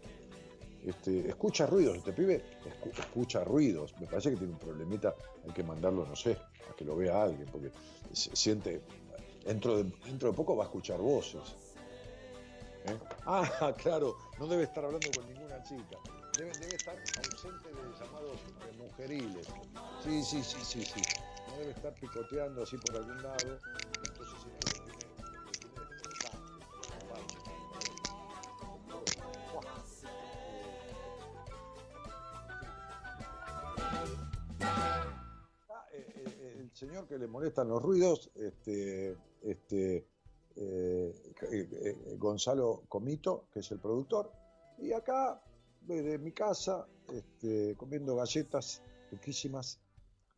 [0.85, 3.93] Este, escucha ruidos, este pibe escu- escucha ruidos.
[3.99, 5.15] Me parece que tiene un problemita,
[5.45, 6.37] hay que mandarlo, no sé,
[6.71, 7.71] a que lo vea alguien, porque
[8.13, 8.81] se- siente,
[9.45, 11.41] dentro de, dentro de poco va a escuchar voces.
[12.85, 12.97] ¿Eh?
[13.25, 15.97] Ah, claro, no debe estar hablando con ninguna chica.
[16.37, 18.39] Debe, estar ausente de llamados
[18.77, 19.47] mujeriles.
[20.03, 21.01] Sí, sí, sí, sí, sí
[21.57, 23.59] debe estar picoteando así por algún lado.
[24.07, 24.85] Entonces se tiene,
[36.59, 40.07] el señor que le molestan los ruidos, este, este,
[40.57, 44.31] eh, eh Gonzalo Comito, que es el productor,
[44.77, 45.41] y acá
[45.81, 49.79] desde mi casa, este, comiendo galletas riquísimas,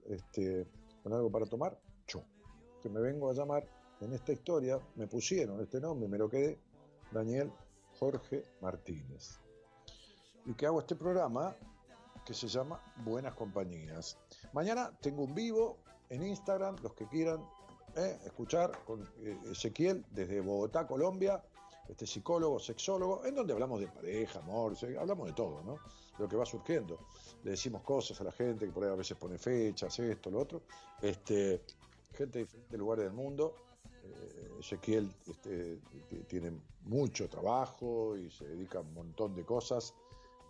[0.06, 0.68] este,
[1.14, 2.24] algo para tomar, yo,
[2.82, 3.68] que me vengo a llamar
[4.02, 6.60] en esta historia, me pusieron este nombre, me lo quedé,
[7.12, 7.52] Daniel
[8.00, 9.40] Jorge Martínez.
[10.46, 11.56] Y que hago este programa
[12.26, 14.18] que se llama Buenas Compañías.
[14.54, 15.78] Mañana tengo un vivo
[16.10, 17.42] en Instagram, los que quieran
[17.96, 21.44] eh, escuchar con eh, Ezequiel desde Bogotá, Colombia,
[21.90, 25.80] este psicólogo, sexólogo, en donde hablamos de pareja, amor, hablamos de todo, ¿no?
[26.18, 27.00] Lo que va surgiendo.
[27.44, 30.40] Le decimos cosas a la gente que por ahí a veces pone fechas, esto, lo
[30.40, 30.64] otro.
[31.02, 31.62] Este,
[32.14, 33.56] gente de diferentes lugares del mundo.
[34.04, 35.80] Eh, Ezequiel este,
[36.28, 36.52] tiene
[36.84, 39.94] mucho trabajo y se dedica a un montón de cosas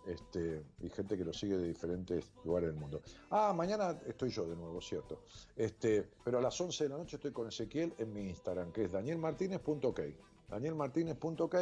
[0.08, 3.02] este, y gente que lo sigue de diferentes lugares del mundo.
[3.30, 5.20] Ah, mañana estoy yo de nuevo, cierto.
[5.54, 8.84] Este, pero a las 11 de la noche estoy con Ezequiel en mi Instagram, que
[8.84, 10.00] es danielmartinez.ok.
[10.48, 11.56] Danielmartinez.ok,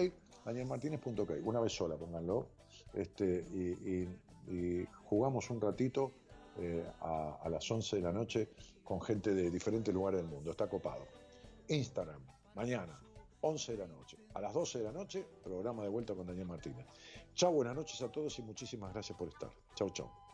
[0.45, 1.31] danielmartinez.ok.
[1.45, 2.49] Una vez sola, pónganlo.
[2.95, 4.09] Este, y,
[5.07, 6.13] jugamos un ratito
[6.59, 8.49] eh, a, a las 11 de la noche
[8.85, 10.53] con gente de diferentes lugares del mundo.
[10.53, 11.05] Está copado.
[11.69, 12.21] Instagram,
[12.55, 12.99] mañana,
[13.41, 14.17] 11 de la noche.
[14.35, 16.87] A las 12 de la noche, programa de vuelta con Daniel Martínez.
[17.35, 19.51] Chao, buenas noches a todos y muchísimas gracias por estar.
[19.75, 20.26] Chao, chao.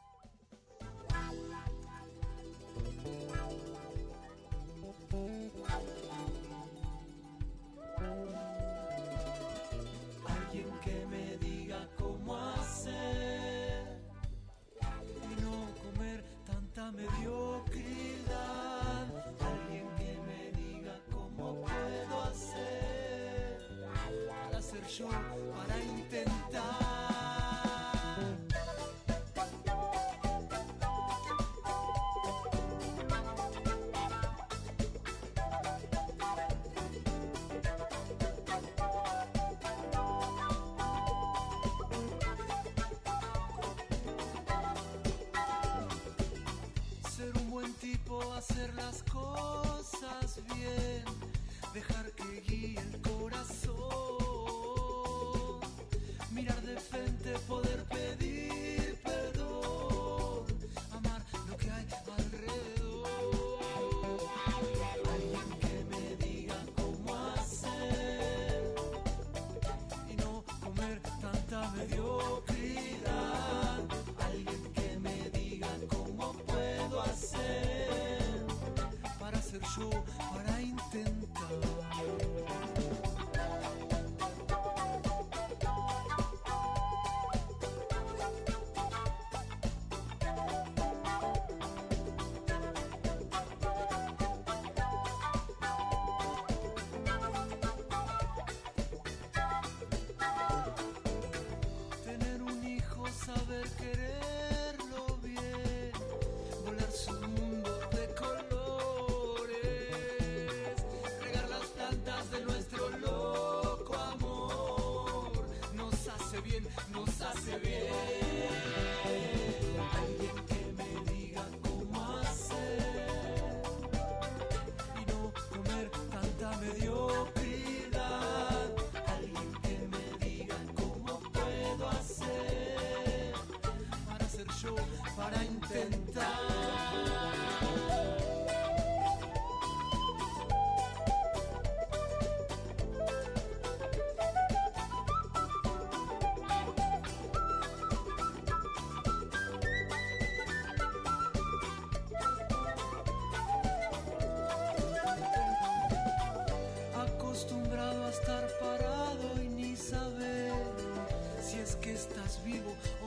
[50.49, 50.82] Bien,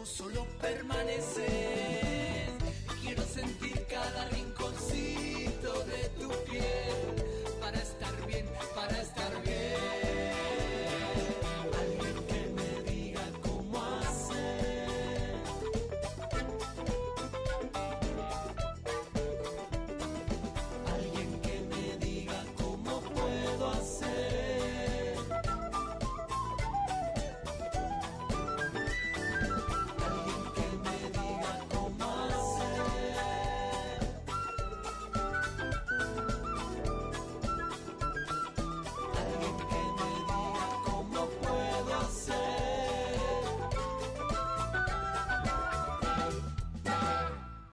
[0.06, 1.15] solo permanecer.